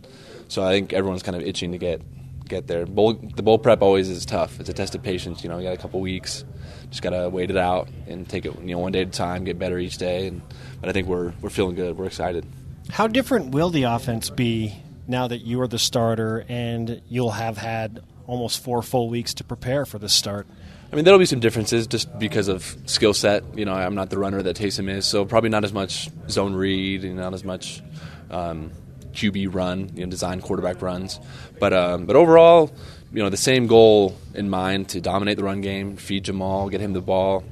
So 0.47 0.63
I 0.63 0.71
think 0.71 0.93
everyone's 0.93 1.23
kind 1.23 1.35
of 1.35 1.43
itching 1.43 1.71
to 1.71 1.77
get 1.77 2.01
get 2.47 2.67
there. 2.67 2.85
Bowl, 2.85 3.13
the 3.13 3.41
bowl 3.41 3.57
prep 3.57 3.81
always 3.81 4.09
is 4.09 4.25
tough. 4.25 4.59
It's 4.59 4.69
a 4.69 4.73
test 4.73 4.95
of 4.95 5.01
patience. 5.01 5.43
You 5.43 5.49
know, 5.49 5.57
you 5.57 5.63
got 5.63 5.73
a 5.73 5.77
couple 5.77 5.99
weeks, 5.99 6.43
just 6.89 7.01
gotta 7.01 7.29
wait 7.29 7.49
it 7.49 7.57
out 7.57 7.87
and 8.07 8.27
take 8.27 8.45
it 8.45 8.53
you 8.59 8.75
know 8.75 8.79
one 8.79 8.91
day 8.91 9.01
at 9.01 9.07
a 9.07 9.11
time, 9.11 9.43
get 9.43 9.57
better 9.57 9.77
each 9.79 9.97
day. 9.97 10.27
And 10.27 10.41
but 10.79 10.89
I 10.89 10.93
think 10.93 11.07
we're 11.07 11.33
we're 11.41 11.49
feeling 11.49 11.75
good. 11.75 11.97
We're 11.97 12.05
excited. 12.05 12.45
How 12.89 13.07
different 13.07 13.51
will 13.51 13.69
the 13.69 13.83
offense 13.83 14.29
be 14.29 14.75
now 15.07 15.27
that 15.27 15.39
you 15.39 15.61
are 15.61 15.67
the 15.67 15.79
starter 15.79 16.45
and 16.47 17.01
you'll 17.09 17.31
have 17.31 17.57
had 17.57 18.03
almost 18.27 18.63
four 18.63 18.81
full 18.81 19.09
weeks 19.09 19.33
to 19.35 19.43
prepare 19.43 19.85
for 19.85 19.99
the 19.99 20.09
start? 20.09 20.47
I 20.91 20.95
mean, 20.95 21.05
there'll 21.05 21.19
be 21.19 21.25
some 21.25 21.39
differences 21.39 21.87
just 21.87 22.19
because 22.19 22.47
of 22.47 22.77
skill 22.85 23.15
set. 23.15 23.57
You 23.57 23.65
know, 23.65 23.73
I'm 23.73 23.95
not 23.95 24.11
the 24.11 24.19
runner 24.19 24.43
that 24.43 24.55
Taysom 24.55 24.87
is, 24.89 25.07
so 25.07 25.25
probably 25.25 25.49
not 25.49 25.63
as 25.63 25.73
much 25.73 26.09
zone 26.29 26.53
read 26.53 27.03
and 27.03 27.15
not 27.15 27.33
as 27.33 27.43
much 27.43 27.81
um, 28.29 28.71
QB 29.13 29.53
run, 29.53 29.91
you 29.95 30.05
know, 30.05 30.09
design 30.09 30.41
quarterback 30.41 30.81
runs. 30.81 31.19
But 31.59 31.73
um, 31.73 32.05
but 32.05 32.15
overall, 32.15 32.71
you 33.11 33.21
know, 33.21 33.29
the 33.29 33.37
same 33.37 33.67
goal 33.67 34.17
in 34.33 34.49
mind 34.49 34.89
to 34.89 35.01
dominate 35.01 35.37
the 35.37 35.43
run 35.43 35.61
game, 35.61 35.95
feed 35.97 36.25
Jamaal, 36.25 36.69
get 36.69 36.81
him 36.81 36.93
the 36.93 37.01
ball, 37.01 37.43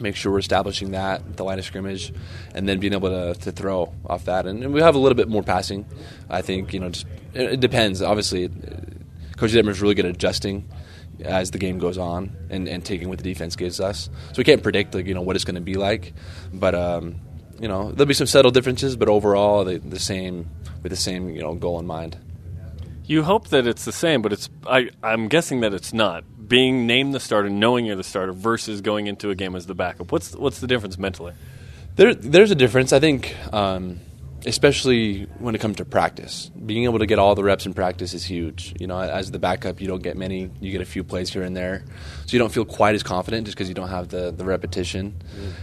make 0.00 0.16
sure 0.16 0.32
we're 0.32 0.38
establishing 0.38 0.92
that 0.92 1.20
at 1.20 1.36
the 1.36 1.44
line 1.44 1.58
of 1.58 1.64
scrimmage, 1.64 2.12
and 2.54 2.68
then 2.68 2.78
being 2.78 2.92
able 2.92 3.10
to, 3.10 3.38
to 3.40 3.52
throw 3.52 3.92
off 4.06 4.26
that. 4.26 4.46
And, 4.46 4.62
and 4.62 4.72
we 4.72 4.80
have 4.80 4.94
a 4.94 4.98
little 4.98 5.16
bit 5.16 5.28
more 5.28 5.42
passing. 5.42 5.84
I 6.30 6.42
think 6.42 6.72
you 6.72 6.80
know, 6.80 6.90
just 6.90 7.06
it, 7.32 7.54
it 7.54 7.60
depends. 7.60 8.02
Obviously, 8.02 8.48
Coach 9.36 9.50
Detmer's 9.50 9.82
really 9.82 9.94
good 9.94 10.06
at 10.06 10.14
adjusting 10.14 10.68
as 11.22 11.50
the 11.52 11.58
game 11.58 11.78
goes 11.78 11.96
on 11.96 12.36
and, 12.50 12.68
and 12.68 12.84
taking 12.84 13.08
what 13.08 13.18
the 13.18 13.24
defense 13.24 13.54
gives 13.56 13.80
us. 13.80 14.10
So 14.28 14.34
we 14.38 14.44
can't 14.44 14.62
predict 14.62 14.94
like 14.94 15.06
you 15.06 15.14
know 15.14 15.22
what 15.22 15.36
it's 15.36 15.44
going 15.44 15.54
to 15.56 15.60
be 15.60 15.74
like, 15.74 16.12
but 16.52 16.74
um, 16.74 17.16
you 17.64 17.68
know 17.68 17.90
there'll 17.92 18.04
be 18.06 18.12
some 18.12 18.26
subtle 18.26 18.50
differences, 18.50 18.94
but 18.94 19.08
overall 19.08 19.64
the, 19.64 19.78
the 19.78 19.98
same 19.98 20.50
with 20.82 20.90
the 20.90 20.96
same 20.96 21.30
you 21.30 21.40
know 21.40 21.54
goal 21.54 21.80
in 21.80 21.86
mind. 21.86 22.18
You 23.06 23.22
hope 23.22 23.48
that 23.48 23.66
it's 23.66 23.86
the 23.86 23.92
same, 23.92 24.20
but 24.20 24.34
it's. 24.34 24.50
I, 24.66 24.90
I'm 25.02 25.28
guessing 25.28 25.60
that 25.60 25.72
it's 25.72 25.94
not. 25.94 26.24
Being 26.46 26.86
named 26.86 27.14
the 27.14 27.20
starter, 27.20 27.48
knowing 27.48 27.86
you're 27.86 27.96
the 27.96 28.04
starter, 28.04 28.34
versus 28.34 28.82
going 28.82 29.06
into 29.06 29.30
a 29.30 29.34
game 29.34 29.56
as 29.56 29.64
the 29.64 29.74
backup. 29.74 30.12
What's 30.12 30.36
what's 30.36 30.60
the 30.60 30.66
difference 30.66 30.98
mentally? 30.98 31.32
There, 31.96 32.14
there's 32.14 32.50
a 32.50 32.54
difference. 32.54 32.92
I 32.92 33.00
think 33.00 33.34
um, 33.50 34.00
especially 34.46 35.24
when 35.38 35.54
it 35.54 35.60
comes 35.60 35.76
to 35.76 35.84
practice. 35.84 36.50
Being 36.66 36.84
able 36.84 36.98
to 36.98 37.06
get 37.06 37.18
all 37.18 37.34
the 37.34 37.44
reps 37.44 37.66
in 37.66 37.74
practice 37.74 38.14
is 38.14 38.24
huge. 38.24 38.74
You 38.78 38.86
know, 38.86 39.00
as 39.00 39.30
the 39.30 39.38
backup, 39.38 39.80
you 39.80 39.88
don't 39.88 40.02
get 40.02 40.16
many. 40.16 40.50
You 40.60 40.70
get 40.70 40.80
a 40.80 40.86
few 40.86 41.02
plays 41.04 41.32
here 41.32 41.42
and 41.42 41.56
there, 41.56 41.84
so 42.26 42.32
you 42.32 42.38
don't 42.38 42.52
feel 42.52 42.64
quite 42.64 42.94
as 42.94 43.02
confident 43.02 43.46
just 43.46 43.56
because 43.56 43.68
you 43.68 43.74
don't 43.74 43.88
have 43.88 44.08
the 44.08 44.30
the 44.30 44.44
repetition. 44.44 45.14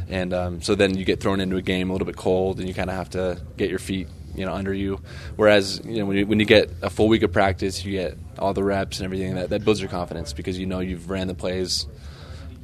And 0.09 0.33
um, 0.33 0.61
so 0.61 0.75
then 0.75 0.97
you 0.97 1.05
get 1.05 1.19
thrown 1.19 1.39
into 1.39 1.57
a 1.57 1.61
game 1.61 1.89
a 1.89 1.93
little 1.93 2.05
bit 2.05 2.17
cold, 2.17 2.59
and 2.59 2.67
you 2.67 2.73
kind 2.73 2.89
of 2.89 2.95
have 2.95 3.09
to 3.11 3.41
get 3.57 3.69
your 3.69 3.79
feet 3.79 4.07
you 4.35 4.45
know 4.45 4.53
under 4.53 4.73
you. 4.73 5.01
Whereas 5.35 5.81
you 5.85 5.99
know 5.99 6.05
when 6.05 6.17
you, 6.17 6.25
when 6.25 6.39
you 6.39 6.45
get 6.45 6.71
a 6.81 6.89
full 6.89 7.07
week 7.07 7.23
of 7.23 7.31
practice, 7.31 7.83
you 7.85 7.91
get 7.91 8.17
all 8.39 8.53
the 8.53 8.63
reps 8.63 8.99
and 8.99 9.05
everything. 9.05 9.35
That 9.35 9.49
that 9.49 9.63
builds 9.63 9.81
your 9.81 9.89
confidence 9.89 10.33
because 10.33 10.57
you 10.57 10.65
know 10.65 10.79
you've 10.79 11.09
ran 11.09 11.27
the 11.27 11.35
plays, 11.35 11.85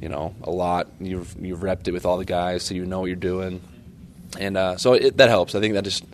you 0.00 0.08
know, 0.08 0.34
a 0.42 0.50
lot. 0.50 0.88
You've 1.00 1.36
you've 1.40 1.60
repped 1.60 1.86
it 1.88 1.92
with 1.92 2.06
all 2.06 2.18
the 2.18 2.24
guys, 2.24 2.64
so 2.64 2.74
you 2.74 2.84
know 2.84 3.00
what 3.00 3.06
you're 3.06 3.16
doing 3.16 3.60
and 4.38 4.56
uh, 4.56 4.76
so 4.76 4.94
it, 4.94 5.16
that 5.16 5.28
helps. 5.28 5.54
I 5.54 5.60
think 5.60 5.74
that 5.74 5.84
just 5.84 6.04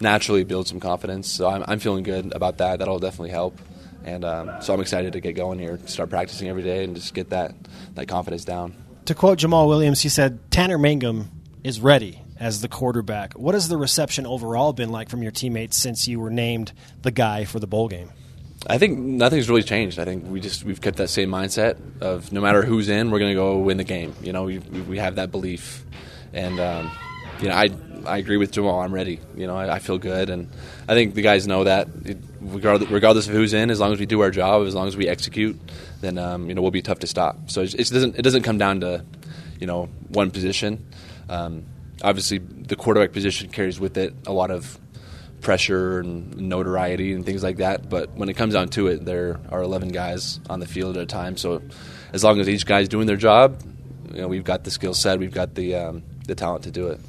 naturally 0.00 0.44
builds 0.44 0.70
some 0.70 0.80
confidence. 0.80 1.30
So 1.30 1.48
I'm, 1.48 1.64
I'm 1.66 1.78
feeling 1.78 2.02
good 2.02 2.32
about 2.34 2.58
that. 2.58 2.78
That'll 2.78 2.98
definitely 2.98 3.30
help. 3.30 3.58
And 4.04 4.24
um, 4.24 4.62
so 4.62 4.72
I'm 4.72 4.80
excited 4.80 5.12
to 5.12 5.20
get 5.20 5.34
going 5.34 5.58
here, 5.58 5.78
start 5.86 6.10
practicing 6.10 6.48
every 6.48 6.62
day, 6.62 6.84
and 6.84 6.96
just 6.96 7.14
get 7.14 7.30
that 7.30 7.54
that 7.94 8.08
confidence 8.08 8.44
down. 8.44 8.74
To 9.06 9.14
quote 9.14 9.38
Jamaal 9.38 9.68
Williams, 9.68 10.00
he 10.00 10.08
said, 10.08 10.50
Tanner 10.50 10.78
Mangum 10.78 11.30
is 11.62 11.80
ready 11.80 12.22
as 12.38 12.62
the 12.62 12.68
quarterback. 12.68 13.34
What 13.34 13.54
has 13.54 13.68
the 13.68 13.76
reception 13.76 14.26
overall 14.26 14.72
been 14.72 14.90
like 14.90 15.10
from 15.10 15.22
your 15.22 15.32
teammates 15.32 15.76
since 15.76 16.08
you 16.08 16.18
were 16.18 16.30
named 16.30 16.72
the 17.02 17.10
guy 17.10 17.44
for 17.44 17.58
the 17.58 17.66
bowl 17.66 17.88
game? 17.88 18.10
I 18.66 18.78
think 18.78 18.98
nothing's 18.98 19.48
really 19.48 19.62
changed. 19.62 19.98
I 19.98 20.04
think 20.04 20.24
we 20.26 20.40
just 20.40 20.64
we've 20.64 20.80
kept 20.80 20.98
that 20.98 21.08
same 21.08 21.30
mindset 21.30 21.78
of 22.00 22.32
no 22.32 22.40
matter 22.40 22.62
who's 22.62 22.88
in, 22.88 23.10
we're 23.10 23.18
going 23.18 23.32
to 23.32 23.40
go 23.40 23.58
win 23.58 23.76
the 23.76 23.84
game. 23.84 24.14
You 24.22 24.32
know, 24.32 24.44
we 24.44 24.58
we 24.58 24.98
have 24.98 25.16
that 25.16 25.30
belief, 25.30 25.84
and 26.32 26.60
um, 26.60 26.90
you 27.40 27.48
know, 27.48 27.54
I 27.54 27.70
I 28.06 28.18
agree 28.18 28.36
with 28.36 28.52
Jamaal. 28.52 28.82
I'm 28.84 28.94
ready. 28.94 29.20
You 29.36 29.46
know, 29.46 29.56
I, 29.56 29.74
I 29.74 29.78
feel 29.78 29.98
good, 29.98 30.30
and 30.30 30.48
I 30.88 30.94
think 30.94 31.14
the 31.14 31.22
guys 31.22 31.46
know 31.46 31.64
that. 31.64 31.88
It, 32.04 32.18
regardless, 32.40 32.90
regardless 32.90 33.28
of 33.28 33.34
who's 33.34 33.52
in, 33.52 33.70
as 33.70 33.80
long 33.80 33.92
as 33.92 34.00
we 34.00 34.06
do 34.06 34.20
our 34.20 34.30
job, 34.30 34.66
as 34.66 34.74
long 34.74 34.88
as 34.88 34.96
we 34.96 35.08
execute, 35.08 35.58
then 36.00 36.18
um, 36.18 36.48
you 36.48 36.54
know 36.54 36.62
we'll 36.62 36.70
be 36.70 36.82
tough 36.82 37.00
to 37.00 37.06
stop. 37.06 37.50
So 37.50 37.62
it, 37.62 37.74
it 37.74 37.90
doesn't 37.90 38.16
it 38.16 38.22
doesn't 38.22 38.42
come 38.42 38.58
down 38.58 38.80
to 38.80 39.04
you 39.58 39.66
know 39.66 39.86
one 40.08 40.30
position. 40.30 40.86
Um, 41.28 41.64
obviously, 42.02 42.38
the 42.38 42.76
quarterback 42.76 43.12
position 43.12 43.50
carries 43.50 43.78
with 43.78 43.96
it 43.96 44.14
a 44.26 44.32
lot 44.32 44.50
of 44.50 44.78
pressure 45.40 46.00
and 46.00 46.36
notoriety 46.36 47.12
and 47.12 47.24
things 47.24 47.42
like 47.42 47.58
that. 47.58 47.88
But 47.88 48.10
when 48.14 48.28
it 48.28 48.34
comes 48.34 48.54
down 48.54 48.68
to 48.70 48.88
it, 48.88 49.04
there 49.04 49.40
are 49.50 49.62
11 49.62 49.88
guys 49.88 50.38
on 50.50 50.60
the 50.60 50.66
field 50.66 50.98
at 50.98 51.02
a 51.02 51.06
time. 51.06 51.38
So 51.38 51.62
as 52.12 52.22
long 52.22 52.40
as 52.40 52.48
each 52.48 52.66
guy's 52.66 52.88
doing 52.88 53.06
their 53.06 53.16
job, 53.16 53.62
you 54.12 54.20
know, 54.20 54.28
we've 54.28 54.44
got 54.44 54.64
the 54.64 54.70
skill 54.70 54.92
set, 54.92 55.18
we've 55.18 55.32
got 55.32 55.54
the 55.54 55.76
um, 55.76 56.02
the 56.26 56.34
talent 56.34 56.64
to 56.64 56.70
do 56.70 56.88
it. 56.88 57.00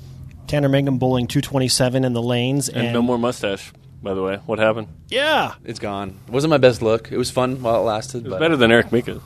Tanner 0.51 0.67
Mangum 0.67 0.97
bowling 0.97 1.27
227 1.27 2.03
in 2.03 2.11
the 2.11 2.21
lanes. 2.21 2.67
And, 2.67 2.87
And, 2.87 2.93
no 2.93 3.01
more 3.01 3.17
mustache, 3.17 3.71
by 4.03 4.13
the 4.13 4.21
way. 4.21 4.35
What 4.45 4.59
happened? 4.59 4.89
Yeah. 5.07 5.53
It's 5.63 5.79
gone. 5.79 6.19
It 6.27 6.31
wasn't 6.33 6.49
my 6.51 6.57
best 6.57 6.81
look. 6.81 7.09
It 7.09 7.17
was 7.17 7.31
fun 7.31 7.61
while 7.61 7.75
it 7.77 7.85
lasted. 7.85 8.17
It 8.17 8.23
was 8.25 8.31
but 8.31 8.39
better 8.41 8.57
than 8.57 8.69
Eric 8.69 8.91
Mika. 8.91 9.21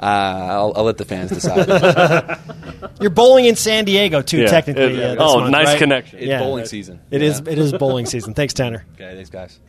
Uh, 0.00 0.02
I'll, 0.02 0.72
I'll 0.74 0.84
let 0.84 0.96
the 0.96 1.04
fans 1.04 1.32
decide. 1.32 2.38
You're 3.02 3.10
bowling 3.10 3.44
in 3.44 3.56
San 3.56 3.84
Diego, 3.84 4.22
too, 4.22 4.38
Yeah. 4.38 4.46
technically. 4.46 4.94
It- 5.02 5.18
uh, 5.18 5.22
oh, 5.22 5.40
month, 5.40 5.50
nice 5.52 5.66
right? 5.66 5.78
connection. 5.78 6.18
It's 6.20 6.42
bowling 6.42 6.64
season. 6.64 7.00
It 7.10 7.20
is. 7.20 7.42
Yeah. 7.44 7.52
It 7.52 7.58
is 7.58 7.74
bowling 7.74 8.06
season. 8.06 8.32
Thanks, 8.32 8.54
Tanner. 8.54 8.86
okay, 8.94 9.14
thanks, 9.14 9.28
guys. 9.28 9.60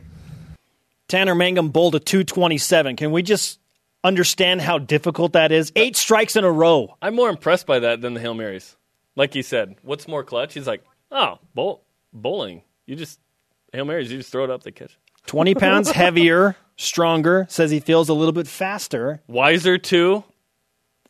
Tanner 1.08 1.34
Mangum 1.34 1.68
bowled 1.68 1.94
a 1.94 2.00
227. 2.00 2.96
Can 2.96 3.12
we 3.12 3.22
just 3.22 3.60
understand 4.02 4.62
how 4.62 4.78
difficult 4.78 5.34
that 5.34 5.52
is? 5.52 5.72
Eight 5.76 5.94
strikes 5.96 6.36
in 6.36 6.44
a 6.44 6.50
row. 6.50 6.96
I'm 7.02 7.14
more 7.14 7.28
impressed 7.28 7.66
by 7.66 7.80
that 7.80 8.00
than 8.00 8.14
the 8.14 8.20
Hail 8.20 8.32
Marys. 8.32 8.76
Like 9.14 9.34
he 9.34 9.42
said, 9.42 9.76
what's 9.82 10.08
more 10.08 10.24
clutch? 10.24 10.54
He's 10.54 10.66
like, 10.66 10.82
oh, 11.12 11.38
bowl, 11.54 11.84
bowling. 12.12 12.62
You 12.86 12.96
just, 12.96 13.20
Hail 13.72 13.84
Marys, 13.84 14.10
you 14.10 14.18
just 14.18 14.32
throw 14.32 14.44
it 14.44 14.50
up, 14.50 14.62
they 14.64 14.72
catch. 14.72 14.96
20 15.26 15.54
pounds 15.54 15.90
heavier, 15.92 16.56
stronger, 16.76 17.46
says 17.48 17.70
he 17.70 17.78
feels 17.78 18.08
a 18.08 18.14
little 18.14 18.32
bit 18.32 18.48
faster. 18.48 19.20
Wiser, 19.28 19.78
too. 19.78 20.24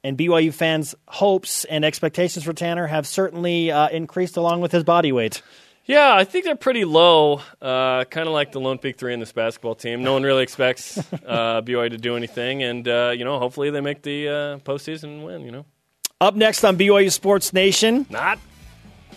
And 0.05 0.18
BYU 0.18 0.53
fans' 0.53 0.94
hopes 1.07 1.64
and 1.64 1.84
expectations 1.84 2.44
for 2.44 2.53
Tanner 2.53 2.88
have 2.88 3.07
certainly 3.07 3.70
uh, 3.70 3.88
increased 3.88 4.36
along 4.36 4.61
with 4.61 4.72
his 4.72 4.82
body 4.82 5.12
weight. 5.12 5.42
Yeah, 5.84 6.14
I 6.14 6.24
think 6.24 6.44
they're 6.44 6.55
pretty 6.55 6.84
low, 6.84 7.40
uh, 7.61 8.05
kind 8.05 8.28
of 8.28 8.32
like 8.32 8.53
the 8.53 8.61
Lone 8.61 8.78
Peak 8.78 8.96
Three 8.98 9.14
in 9.14 9.20
this 9.20 9.32
basketball 9.32 9.74
team. 9.74 10.03
No 10.05 10.12
one 10.12 10.22
really 10.22 10.42
expects 10.44 10.96
uh, 11.26 11.61
BYU 11.62 11.90
to 11.90 11.98
do 11.98 12.16
anything, 12.16 12.62
and 12.62 12.86
uh, 12.86 13.12
you 13.16 13.24
know, 13.24 13.38
hopefully 13.40 13.70
they 13.70 13.80
make 13.80 14.03
the 14.03 14.28
uh, 14.28 14.32
postseason 14.59 15.05
and 15.05 15.24
win. 15.24 15.42
You 15.42 15.50
know, 15.50 15.66
Up 16.20 16.36
next 16.36 16.62
on 16.64 16.76
BYU 16.78 17.11
Sports 17.11 17.53
Nation, 17.53 18.07
not. 18.11 18.38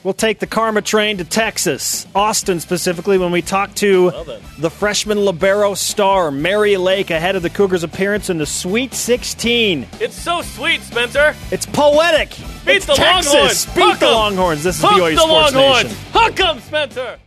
We'll 0.05 0.13
take 0.13 0.37
the 0.37 0.45
Karma 0.45 0.83
train 0.83 1.17
to 1.17 1.23
Texas, 1.23 2.05
Austin 2.13 2.59
specifically, 2.59 3.17
when 3.17 3.31
we 3.31 3.41
talk 3.41 3.73
to 3.75 4.11
Well 4.11 4.37
the 4.59 4.69
freshman 4.69 5.25
libero 5.25 5.73
star 5.73 6.29
Mary 6.29 6.77
Lake 6.77 7.09
ahead 7.09 7.35
of 7.35 7.41
the 7.41 7.49
Cougars' 7.49 7.83
appearance 7.83 8.29
in 8.29 8.37
the 8.37 8.45
Sweet 8.45 8.93
16. 8.93 9.87
It's 9.99 10.13
so 10.13 10.43
sweet, 10.43 10.83
Spencer. 10.83 11.35
It's 11.49 11.65
poetic. 11.65 12.29
Beat 12.67 12.75
it's 12.75 12.85
the 12.85 12.93
Texas. 12.93 13.33
Longhorns. 13.33 13.65
Beat 13.65 13.99
the 13.99 14.05
'em. 14.05 14.13
Longhorns. 14.13 14.63
This 14.63 14.75
is 14.75 14.81
Hook 14.83 14.91
BYU 14.91 15.15
the 15.15 15.21
Sports 15.21 15.53
Longhorns. 15.55 15.83
Nation. 15.85 15.97
Hook 16.13 16.39
'em, 16.39 16.61
Spencer. 16.61 17.19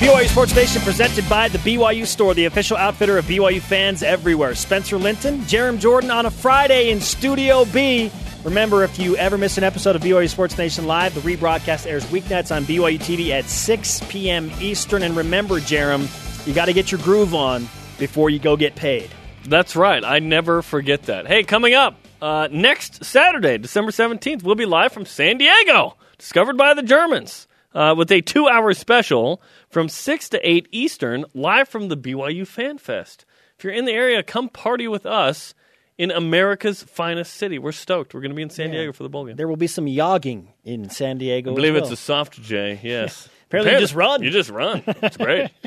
BYU 0.00 0.28
Sports 0.28 0.56
Nation 0.56 0.80
presented 0.80 1.28
by 1.28 1.48
the 1.48 1.58
BYU 1.58 2.06
Store, 2.06 2.32
the 2.32 2.46
official 2.46 2.78
outfitter 2.78 3.18
of 3.18 3.26
BYU 3.26 3.60
fans 3.60 4.02
everywhere. 4.02 4.54
Spencer 4.54 4.96
Linton, 4.96 5.40
Jarom 5.40 5.78
Jordan 5.78 6.10
on 6.10 6.24
a 6.24 6.30
Friday 6.30 6.88
in 6.88 6.98
Studio 7.02 7.66
B. 7.66 8.10
Remember, 8.44 8.84
if 8.84 8.98
you 8.98 9.16
ever 9.16 9.36
miss 9.36 9.58
an 9.58 9.64
episode 9.64 9.96
of 9.96 10.02
BYU 10.02 10.26
Sports 10.26 10.56
Nation 10.56 10.86
Live, 10.86 11.14
the 11.14 11.20
rebroadcast 11.20 11.86
airs 11.86 12.06
weeknights 12.06 12.54
on 12.54 12.64
BYU 12.64 12.98
TV 12.98 13.30
at 13.30 13.44
6 13.44 14.00
p.m. 14.08 14.50
Eastern. 14.60 15.02
And 15.02 15.14
remember, 15.14 15.60
Jarom, 15.60 16.08
you 16.46 16.54
got 16.54 16.64
to 16.64 16.72
get 16.72 16.90
your 16.90 17.02
groove 17.02 17.34
on 17.34 17.68
before 17.98 18.30
you 18.30 18.38
go 18.38 18.56
get 18.56 18.74
paid. 18.74 19.10
That's 19.44 19.76
right. 19.76 20.02
I 20.02 20.20
never 20.20 20.62
forget 20.62 21.02
that. 21.02 21.26
Hey, 21.26 21.44
coming 21.44 21.74
up 21.74 21.96
uh, 22.22 22.48
next 22.50 23.04
Saturday, 23.04 23.58
December 23.58 23.90
17th, 23.90 24.42
we'll 24.42 24.54
be 24.54 24.64
live 24.64 24.92
from 24.92 25.04
San 25.04 25.36
Diego, 25.36 25.96
discovered 26.16 26.56
by 26.56 26.72
the 26.72 26.82
Germans, 26.82 27.46
uh, 27.74 27.94
with 27.96 28.10
a 28.10 28.22
two 28.22 28.48
hour 28.48 28.72
special 28.72 29.42
from 29.68 29.90
6 29.90 30.30
to 30.30 30.48
8 30.50 30.66
Eastern, 30.72 31.26
live 31.34 31.68
from 31.68 31.88
the 31.88 31.96
BYU 31.96 32.46
Fan 32.46 32.78
Fest. 32.78 33.26
If 33.58 33.64
you're 33.64 33.74
in 33.74 33.84
the 33.84 33.92
area, 33.92 34.22
come 34.22 34.48
party 34.48 34.88
with 34.88 35.04
us 35.04 35.52
in 36.00 36.10
America's 36.10 36.82
finest 36.82 37.34
city. 37.34 37.58
We're 37.58 37.72
stoked. 37.72 38.14
We're 38.14 38.22
going 38.22 38.30
to 38.30 38.34
be 38.34 38.40
in 38.40 38.48
San 38.48 38.70
Diego 38.70 38.90
for 38.90 39.02
the 39.02 39.10
bowl 39.10 39.26
game. 39.26 39.36
There 39.36 39.46
will 39.46 39.58
be 39.58 39.66
some 39.66 39.84
yogging 39.84 40.46
in 40.64 40.88
San 40.88 41.18
Diego. 41.18 41.52
I 41.52 41.54
believe 41.54 41.76
as 41.76 41.82
it's 41.82 41.90
a 41.90 41.96
soft 41.96 42.40
J, 42.40 42.80
yes. 42.82 43.28
Apparently 43.48 43.74
you 43.74 43.80
just 43.80 43.94
run. 43.94 44.22
You 44.22 44.30
just 44.30 44.48
run. 44.48 44.82
It's 44.86 45.18
great. 45.18 45.50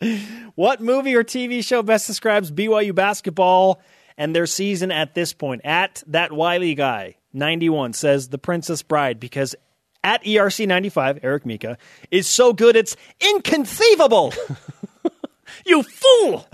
What 0.56 0.80
movie 0.80 1.14
or 1.14 1.22
TV 1.22 1.64
show 1.64 1.82
best 1.82 2.06
describes 2.06 2.50
BYU 2.50 2.94
basketball 2.94 3.80
and 4.18 4.34
their 4.34 4.46
season 4.46 4.90
at 4.90 5.14
this 5.14 5.32
point? 5.32 5.60
At 5.64 6.02
that 6.08 6.32
Wiley 6.32 6.74
guy, 6.74 7.16
91, 7.32 7.92
says 7.92 8.28
The 8.28 8.38
Princess 8.38 8.82
Bride 8.82 9.20
because 9.20 9.54
at 10.02 10.26
E 10.26 10.36
ERC 10.36 10.66
95, 10.66 11.20
Eric 11.22 11.46
Mika, 11.46 11.78
is 12.10 12.26
so 12.26 12.52
good 12.52 12.74
it's 12.74 12.96
inconceivable. 13.20 14.32
You 15.64 15.82
fool! 15.82 16.46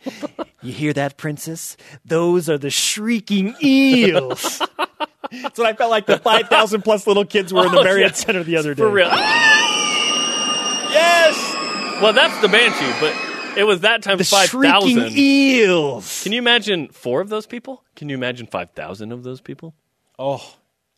you 0.62 0.72
hear 0.72 0.92
that, 0.92 1.16
Princess? 1.16 1.76
Those 2.04 2.48
are 2.48 2.58
the 2.58 2.70
shrieking 2.70 3.54
eels. 3.62 4.60
That's 5.42 5.58
what 5.58 5.66
I 5.66 5.72
felt 5.72 5.90
like 5.90 6.06
the 6.06 6.18
5,000 6.18 6.82
plus 6.82 7.06
little 7.06 7.24
kids 7.24 7.52
were 7.52 7.66
in 7.66 7.72
the 7.72 7.80
Oh, 7.80 7.84
Marriott 7.84 8.10
yeah. 8.12 8.16
Center 8.16 8.44
the 8.44 8.56
other 8.56 8.74
day. 8.74 8.82
For 8.82 8.88
real. 8.90 9.08
Ah! 9.10 10.90
yes! 10.92 12.00
Well, 12.02 12.12
that's 12.12 12.38
the 12.40 12.48
Banshee, 12.48 13.00
but 13.00 13.58
it 13.58 13.64
was 13.64 13.80
that 13.80 14.02
times 14.02 14.18
The 14.18 14.24
5,000. 14.24 15.16
eels. 15.16 16.22
Can 16.22 16.32
you 16.32 16.38
imagine 16.38 16.88
four 16.88 17.20
of 17.20 17.28
those 17.28 17.46
people? 17.46 17.82
Can 17.96 18.08
you 18.08 18.14
imagine 18.14 18.46
5,000 18.46 19.12
of 19.12 19.22
those 19.22 19.40
people? 19.40 19.74
Oh, 20.18 20.54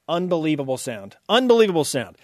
unbelievable 0.08 0.76
sound. 0.76 1.16
Unbelievable 1.28 1.84
sound. 1.84 2.16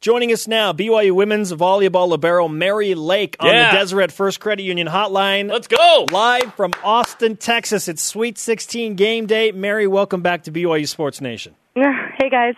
Joining 0.00 0.32
us 0.32 0.48
now, 0.48 0.72
BYU 0.72 1.10
women's 1.12 1.52
volleyball 1.52 2.08
libero 2.08 2.48
Mary 2.48 2.94
Lake 2.94 3.36
on 3.38 3.48
Yeah. 3.48 3.70
the 3.70 3.78
Deseret 3.80 4.10
First 4.10 4.40
Credit 4.40 4.62
Union 4.62 4.88
hotline. 4.88 5.50
Let's 5.50 5.66
go. 5.68 6.06
Live 6.10 6.54
from 6.54 6.72
Austin, 6.82 7.36
Texas. 7.36 7.86
It's 7.86 8.00
Sweet 8.00 8.38
16 8.38 8.94
game 8.94 9.26
day. 9.26 9.52
Mary, 9.52 9.86
welcome 9.86 10.22
back 10.22 10.44
to 10.44 10.50
BYU 10.50 10.86
Sports 10.88 11.20
Nation. 11.20 11.54
Hey 12.20 12.28
guys. 12.30 12.54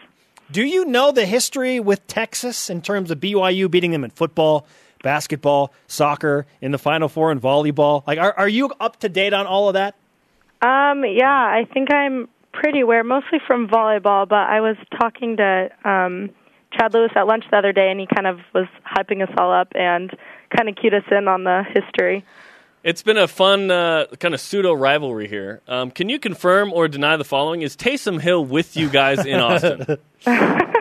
Do 0.52 0.62
you 0.64 0.84
know 0.84 1.10
the 1.12 1.24
history 1.26 1.78
with 1.80 2.04
Texas 2.08 2.68
in 2.70 2.80
terms 2.82 3.10
of 3.10 3.18
BYU 3.18 3.68
beating 3.70 3.90
them 3.92 4.02
in 4.04 4.10
football, 4.10 4.66
basketball, 5.02 5.72
soccer, 5.88 6.46
in 6.60 6.70
the 6.72 6.78
Final 6.78 7.08
Four, 7.08 7.30
and 7.32 7.40
volleyball? 7.40 8.04
Like, 8.06 8.18
are, 8.18 8.34
are 8.36 8.48
you 8.48 8.70
up 8.80 8.98
to 9.00 9.08
date 9.08 9.32
on 9.32 9.46
all 9.46 9.68
of 9.68 9.74
that? 9.74 9.94
Um, 10.60 11.04
yeah, 11.04 11.28
I 11.28 11.66
think 11.72 11.92
I'm 11.92 12.28
pretty 12.52 12.80
aware, 12.80 13.02
mostly 13.04 13.38
from 13.46 13.66
volleyball. 13.68 14.28
But 14.28 14.48
I 14.48 14.60
was 14.60 14.76
talking 15.00 15.36
to 15.38 15.70
um, 15.84 16.30
Chad 16.76 16.94
Lewis 16.94 17.10
at 17.14 17.26
lunch 17.26 17.44
the 17.50 17.56
other 17.56 17.72
day, 17.72 17.90
and 17.90 18.00
he 18.00 18.06
kind 18.06 18.26
of 18.26 18.40
was 18.54 18.66
hyping 18.86 19.22
us 19.22 19.32
all 19.38 19.52
up 19.52 19.68
and 19.74 20.10
kind 20.56 20.68
of 20.68 20.76
cued 20.76 20.94
us 20.94 21.04
in 21.10 21.28
on 21.28 21.44
the 21.44 21.62
history. 21.72 22.24
It's 22.82 23.02
been 23.02 23.16
a 23.16 23.28
fun 23.28 23.70
uh, 23.70 24.06
kind 24.18 24.34
of 24.34 24.40
pseudo 24.40 24.72
rivalry 24.72 25.28
here. 25.28 25.60
Um, 25.68 25.90
can 25.90 26.08
you 26.08 26.18
confirm 26.18 26.72
or 26.72 26.88
deny 26.88 27.16
the 27.16 27.24
following? 27.24 27.62
Is 27.62 27.76
Taysom 27.76 28.20
Hill 28.20 28.44
with 28.44 28.76
you 28.76 28.88
guys 28.88 29.24
in 29.24 29.38
Austin? 29.40 29.98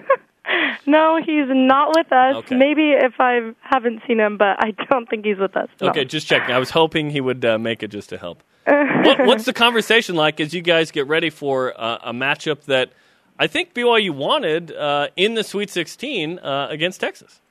No, 0.87 1.17
he's 1.23 1.45
not 1.47 1.89
with 1.95 2.11
us. 2.11 2.35
Okay. 2.37 2.55
Maybe 2.55 2.91
if 2.91 3.13
I 3.19 3.51
haven't 3.61 4.01
seen 4.07 4.19
him, 4.19 4.37
but 4.37 4.57
I 4.59 4.71
don't 4.89 5.07
think 5.09 5.25
he's 5.25 5.37
with 5.37 5.55
us. 5.55 5.69
No. 5.79 5.89
Okay, 5.89 6.05
just 6.05 6.27
checking. 6.27 6.53
I 6.53 6.57
was 6.57 6.69
hoping 6.69 7.09
he 7.09 7.21
would 7.21 7.45
uh, 7.45 7.57
make 7.57 7.83
it 7.83 7.89
just 7.89 8.09
to 8.09 8.17
help. 8.17 8.43
what, 8.65 9.25
what's 9.25 9.45
the 9.45 9.53
conversation 9.53 10.15
like 10.15 10.39
as 10.39 10.53
you 10.53 10.61
guys 10.61 10.91
get 10.91 11.07
ready 11.07 11.29
for 11.29 11.73
uh, 11.79 11.99
a 12.03 12.13
matchup 12.13 12.63
that 12.65 12.91
I 13.41 13.47
think 13.47 13.73
BYU 13.73 14.11
wanted 14.11 14.71
uh, 14.71 15.07
in 15.15 15.33
the 15.33 15.43
Sweet 15.43 15.71
16 15.71 16.37
uh, 16.37 16.67
against 16.69 17.01
Texas? 17.01 17.41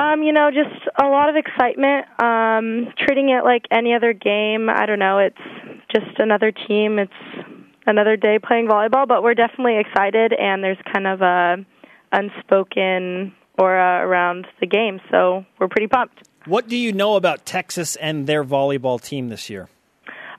Um, 0.00 0.22
you 0.22 0.32
know, 0.32 0.50
just 0.52 0.86
a 1.02 1.08
lot 1.08 1.28
of 1.28 1.34
excitement. 1.34 2.06
Um, 2.22 2.94
treating 2.96 3.30
it 3.30 3.42
like 3.42 3.64
any 3.72 3.92
other 3.92 4.12
game. 4.12 4.70
I 4.70 4.86
don't 4.86 5.00
know. 5.00 5.18
It's 5.18 5.82
just 5.92 6.20
another 6.20 6.52
team. 6.52 7.00
It's 7.00 7.12
another 7.88 8.16
day 8.16 8.38
playing 8.38 8.68
volleyball, 8.68 9.08
but 9.08 9.24
we're 9.24 9.34
definitely 9.34 9.80
excited, 9.80 10.32
and 10.32 10.62
there's 10.62 10.78
kind 10.94 11.08
of 11.08 11.20
a 11.22 11.56
unspoken 12.12 13.34
aura 13.58 14.06
around 14.06 14.46
the 14.60 14.66
game, 14.66 15.00
so 15.10 15.44
we're 15.58 15.66
pretty 15.66 15.88
pumped. 15.88 16.22
What 16.44 16.68
do 16.68 16.76
you 16.76 16.92
know 16.92 17.16
about 17.16 17.44
Texas 17.44 17.96
and 17.96 18.28
their 18.28 18.44
volleyball 18.44 19.02
team 19.02 19.28
this 19.28 19.50
year? 19.50 19.68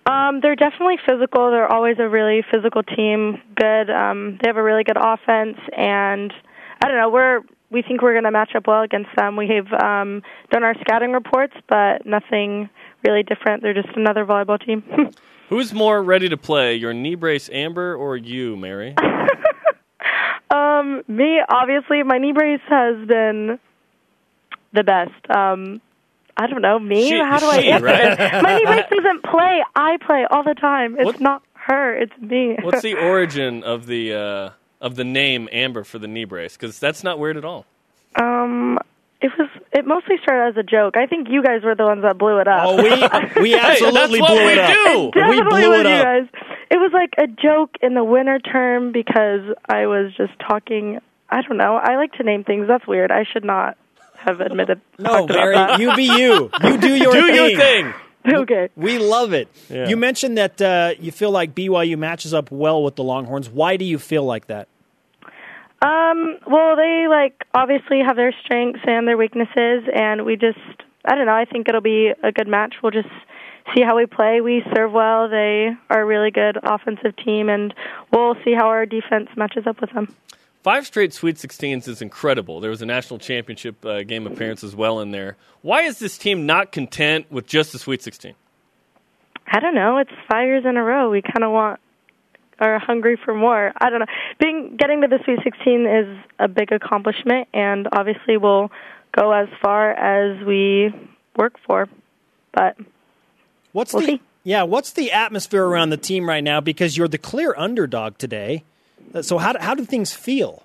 Um, 0.07 0.39
they're 0.41 0.55
definitely 0.55 0.97
physical. 1.05 1.51
They're 1.51 1.71
always 1.71 1.97
a 1.99 2.07
really 2.07 2.43
physical 2.51 2.81
team. 2.81 3.41
Good. 3.55 3.89
Um, 3.89 4.39
they 4.41 4.47
have 4.47 4.57
a 4.57 4.63
really 4.63 4.83
good 4.83 4.97
offense, 4.97 5.57
and 5.75 6.33
I 6.81 6.87
don't 6.87 6.97
know. 6.97 7.09
We're 7.09 7.41
we 7.69 7.81
think 7.81 8.01
we're 8.01 8.13
going 8.13 8.23
to 8.23 8.31
match 8.31 8.51
up 8.55 8.67
well 8.67 8.81
against 8.81 9.09
them. 9.17 9.35
We 9.35 9.49
have 9.49 9.67
um, 9.83 10.21
done 10.51 10.63
our 10.63 10.73
scouting 10.79 11.11
reports, 11.11 11.53
but 11.67 12.05
nothing 12.05 12.69
really 13.05 13.23
different. 13.23 13.61
They're 13.61 13.73
just 13.73 13.89
another 13.95 14.25
volleyball 14.25 14.63
team. 14.63 14.83
Who's 15.49 15.73
more 15.73 16.01
ready 16.01 16.29
to 16.29 16.37
play, 16.37 16.75
your 16.75 16.93
knee 16.93 17.15
brace 17.15 17.49
Amber 17.51 17.95
or 17.95 18.15
you, 18.17 18.55
Mary? 18.55 18.95
um, 20.49 21.03
me, 21.07 21.41
obviously, 21.49 22.03
my 22.03 22.17
knee 22.17 22.33
brace 22.33 22.61
has 22.69 23.05
been 23.07 23.59
the 24.73 24.83
best. 24.83 25.29
Um, 25.29 25.81
I 26.37 26.47
don't 26.47 26.61
know 26.61 26.77
me. 26.79 27.09
She- 27.09 27.17
How 27.17 27.39
do 27.39 27.47
I 27.47 27.61
she, 27.61 27.71
answer 27.71 27.85
right? 27.85 28.17
this? 28.17 28.31
My 28.43 28.57
knee 28.57 28.65
brace 28.65 28.85
doesn't 28.91 29.23
play. 29.23 29.63
I 29.75 29.97
play 30.05 30.25
all 30.29 30.43
the 30.43 30.53
time. 30.53 30.95
It's 30.97 31.05
What- 31.05 31.19
not 31.19 31.43
her. 31.53 31.95
It's 31.97 32.13
me. 32.21 32.57
What's 32.61 32.81
the 32.83 32.93
origin 33.03 33.63
of 33.63 33.87
the 33.87 34.13
uh, 34.13 34.49
of 34.79 34.95
the 34.95 35.03
name 35.03 35.49
Amber 35.51 35.83
for 35.83 35.99
the 35.99 36.07
knee 36.07 36.25
brace? 36.25 36.55
Because 36.55 36.79
that's 36.79 37.03
not 37.03 37.17
weird 37.19 37.37
at 37.37 37.43
all. 37.45 37.65
Um, 38.19 38.77
it 39.21 39.31
was. 39.37 39.49
It 39.73 39.85
mostly 39.85 40.15
started 40.21 40.49
as 40.49 40.57
a 40.57 40.63
joke. 40.63 40.95
I 40.95 41.07
think 41.07 41.27
you 41.29 41.43
guys 41.43 41.63
were 41.63 41.75
the 41.75 41.85
ones 41.85 42.03
that 42.03 42.17
blew 42.17 42.39
it 42.39 42.47
up. 42.47 42.61
Oh, 42.67 42.75
we 42.77 43.41
we 43.41 43.55
absolutely 43.59 44.19
blew 44.19 44.47
it 44.49 44.57
up. 44.59 44.69
do. 44.71 45.11
We 45.29 45.41
blew 45.41 45.69
was 45.69 45.79
it 45.81 45.85
you 45.87 45.93
up. 45.93 46.03
guys. 46.03 46.27
It 46.69 46.77
was 46.77 46.91
like 46.93 47.13
a 47.17 47.27
joke 47.27 47.71
in 47.81 47.93
the 47.95 48.03
winter 48.03 48.39
term 48.39 48.91
because 48.91 49.41
I 49.67 49.87
was 49.87 50.13
just 50.15 50.33
talking. 50.47 50.99
I 51.29 51.41
don't 51.41 51.57
know. 51.57 51.75
I 51.75 51.95
like 51.97 52.13
to 52.13 52.23
name 52.23 52.43
things. 52.43 52.67
That's 52.67 52.85
weird. 52.87 53.11
I 53.11 53.23
should 53.31 53.43
not 53.43 53.75
have 54.27 54.41
admitted. 54.41 54.81
No, 54.99 55.09
talked 55.09 55.31
about 55.31 55.39
Mary, 55.41 55.55
that. 55.55 55.79
you 55.79 55.95
be 55.95 56.03
you. 56.03 56.49
You 56.63 56.77
do 56.77 56.95
your 57.03 57.13
Do 57.13 57.21
thing. 57.27 57.35
your 57.35 57.57
thing. 57.59 57.93
okay. 58.41 58.69
We 58.75 58.99
love 58.99 59.33
it. 59.33 59.47
Yeah. 59.69 59.87
You 59.87 59.97
mentioned 59.97 60.37
that 60.37 60.61
uh, 60.61 60.93
you 60.99 61.11
feel 61.11 61.31
like 61.31 61.55
BYU 61.55 61.97
matches 61.97 62.33
up 62.33 62.51
well 62.51 62.83
with 62.83 62.95
the 62.95 63.03
Longhorns. 63.03 63.49
Why 63.49 63.77
do 63.77 63.85
you 63.85 63.97
feel 63.97 64.23
like 64.23 64.47
that? 64.47 64.67
Um, 65.81 66.37
well, 66.47 66.75
they 66.75 67.05
like 67.07 67.45
obviously 67.53 67.99
have 68.05 68.15
their 68.15 68.33
strengths 68.43 68.79
and 68.85 69.07
their 69.07 69.17
weaknesses, 69.17 69.83
and 69.93 70.25
we 70.25 70.35
just 70.35 70.57
I 71.05 71.15
don't 71.15 71.25
know. 71.27 71.35
I 71.35 71.45
think 71.45 71.69
it'll 71.69 71.81
be 71.81 72.11
a 72.23 72.31
good 72.31 72.47
match. 72.47 72.75
We'll 72.81 72.91
just 72.91 73.09
see 73.75 73.83
how 73.83 73.95
we 73.95 74.07
play. 74.07 74.41
We 74.41 74.63
serve 74.75 74.91
well. 74.91 75.29
They 75.29 75.69
are 75.89 76.01
a 76.01 76.05
really 76.05 76.31
good 76.31 76.57
offensive 76.63 77.15
team, 77.23 77.47
and 77.49 77.73
we'll 78.11 78.35
see 78.43 78.53
how 78.53 78.65
our 78.67 78.85
defense 78.87 79.29
matches 79.37 79.67
up 79.67 79.79
with 79.79 79.91
them. 79.91 80.15
Five 80.67 80.85
straight 80.85 81.13
Sweet 81.13 81.37
16s 81.37 81.87
is 81.87 82.01
incredible. 82.01 82.59
There 82.59 82.69
was 82.69 82.81
a 82.81 82.85
national 82.85 83.19
championship 83.19 83.85
uh, 83.85 84.03
game 84.03 84.27
appearance 84.27 84.65
as 84.65 84.75
well 84.75 84.99
in 84.99 85.11
there. 85.11 85.37
Why 85.61 85.83
is 85.83 85.97
this 85.99 86.17
team 86.17 86.45
not 86.45 86.73
content 86.73 87.31
with 87.31 87.47
just 87.47 87.71
the 87.71 87.79
Sweet 87.79 88.03
16? 88.03 88.33
I 89.47 89.61
don't 89.61 89.75
know. 89.75 89.97
It's 89.99 90.11
five 90.29 90.45
years 90.45 90.65
in 90.65 90.75
a 90.75 90.83
row. 90.83 91.09
We 91.09 91.21
kind 91.21 91.45
of 91.45 91.53
want 91.53 91.79
are 92.59 92.79
hungry 92.79 93.17
for 93.23 93.33
more. 93.33 93.71
I 93.77 93.89
don't 93.89 93.99
know. 93.99 94.07
Being 94.41 94.75
getting 94.75 94.99
to 95.03 95.07
the 95.07 95.19
Sweet 95.23 95.39
16 95.41 95.85
is 95.85 96.17
a 96.37 96.49
big 96.49 96.73
accomplishment, 96.73 97.47
and 97.53 97.87
obviously 97.93 98.35
we'll 98.35 98.69
go 99.17 99.31
as 99.31 99.47
far 99.61 99.91
as 99.91 100.45
we 100.45 100.93
work 101.37 101.53
for. 101.65 101.87
But 102.51 102.75
What's 103.71 103.93
We'll 103.93 104.01
the 104.01 104.07
see. 104.07 104.21
yeah? 104.43 104.63
What's 104.63 104.91
the 104.91 105.13
atmosphere 105.13 105.63
around 105.63 105.91
the 105.91 105.97
team 105.97 106.27
right 106.27 106.43
now? 106.43 106.59
Because 106.59 106.97
you're 106.97 107.07
the 107.07 107.17
clear 107.17 107.55
underdog 107.55 108.17
today. 108.17 108.65
So 109.21 109.37
how 109.37 109.53
do, 109.53 109.59
how 109.59 109.73
do 109.73 109.85
things 109.85 110.13
feel? 110.13 110.63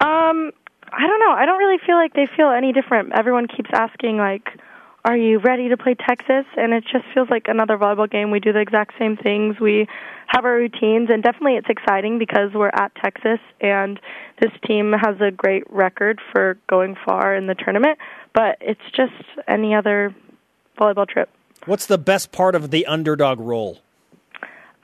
Um, 0.00 0.52
I 0.92 1.06
don't 1.06 1.20
know. 1.20 1.32
I 1.32 1.44
don't 1.46 1.58
really 1.58 1.78
feel 1.84 1.96
like 1.96 2.14
they 2.14 2.28
feel 2.36 2.50
any 2.50 2.72
different. 2.72 3.12
Everyone 3.14 3.46
keeps 3.46 3.70
asking 3.72 4.18
like, 4.18 4.48
"Are 5.04 5.16
you 5.16 5.38
ready 5.38 5.68
to 5.68 5.76
play 5.76 5.94
Texas?" 5.94 6.44
And 6.56 6.72
it 6.72 6.84
just 6.84 7.04
feels 7.12 7.28
like 7.30 7.46
another 7.48 7.76
volleyball 7.76 8.10
game. 8.10 8.30
We 8.30 8.40
do 8.40 8.52
the 8.52 8.60
exact 8.60 8.94
same 8.98 9.16
things. 9.16 9.58
We 9.60 9.86
have 10.26 10.44
our 10.44 10.54
routines, 10.54 11.10
and 11.10 11.22
definitely 11.22 11.56
it's 11.56 11.68
exciting 11.68 12.18
because 12.18 12.52
we're 12.54 12.70
at 12.74 12.92
Texas, 12.96 13.38
and 13.60 14.00
this 14.40 14.52
team 14.66 14.92
has 14.92 15.20
a 15.20 15.30
great 15.30 15.64
record 15.70 16.20
for 16.32 16.58
going 16.68 16.96
far 17.04 17.34
in 17.34 17.46
the 17.46 17.54
tournament. 17.54 17.98
But 18.32 18.58
it's 18.60 18.80
just 18.96 19.12
any 19.46 19.74
other 19.74 20.14
volleyball 20.78 21.08
trip. 21.08 21.30
What's 21.66 21.86
the 21.86 21.98
best 21.98 22.30
part 22.32 22.54
of 22.54 22.70
the 22.70 22.86
underdog 22.86 23.40
role? 23.40 23.80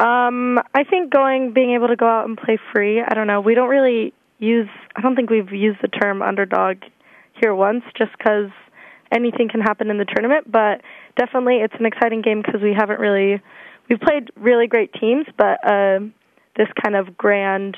Um, 0.01 0.59
I 0.75 0.85
think 0.85 1.13
going, 1.13 1.53
being 1.53 1.75
able 1.75 1.89
to 1.89 1.97
go 1.97 2.07
out 2.07 2.27
and 2.27 2.39
play 2.39 2.59
free. 2.73 3.03
I 3.03 3.13
don't 3.13 3.27
know. 3.27 3.43
We 3.43 3.55
don't 3.55 3.69
really 3.69 4.15
use. 4.39 4.69
I 4.97 5.03
don't 5.03 5.15
think 5.15 5.29
we've 5.29 5.53
used 5.53 5.81
the 5.83 5.89
term 5.89 6.23
underdog 6.23 6.79
here 7.39 7.55
once, 7.55 7.85
just 7.99 8.13
because 8.17 8.51
anything 9.13 9.51
can 9.51 9.61
happen 9.61 9.91
in 9.91 9.99
the 9.99 10.07
tournament. 10.07 10.51
But 10.51 10.81
definitely, 11.17 11.57
it's 11.57 11.75
an 11.79 11.85
exciting 11.85 12.23
game 12.23 12.41
because 12.41 12.63
we 12.63 12.73
haven't 12.73 12.99
really. 12.99 13.43
We've 13.91 14.01
played 14.01 14.31
really 14.37 14.69
great 14.69 14.95
teams, 14.95 15.27
but 15.37 15.59
uh, 15.69 15.99
this 16.57 16.69
kind 16.83 16.97
of 16.97 17.19
grand 17.19 17.77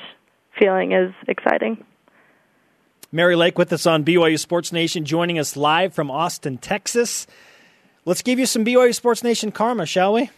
feeling 0.57 0.93
is 0.93 1.11
exciting. 1.27 1.83
Mary 3.11 3.35
Lake 3.35 3.57
with 3.57 3.73
us 3.73 3.85
on 3.85 4.05
BYU 4.05 4.39
Sports 4.39 4.71
Nation, 4.71 5.03
joining 5.03 5.37
us 5.37 5.57
live 5.57 5.93
from 5.93 6.09
Austin, 6.09 6.57
Texas. 6.57 7.27
Let's 8.05 8.21
give 8.21 8.37
you 8.39 8.45
some 8.45 8.65
BYU 8.65 8.93
Sports 8.93 9.23
Nation 9.23 9.51
karma, 9.51 9.85
shall 9.85 10.13
we? 10.13 10.29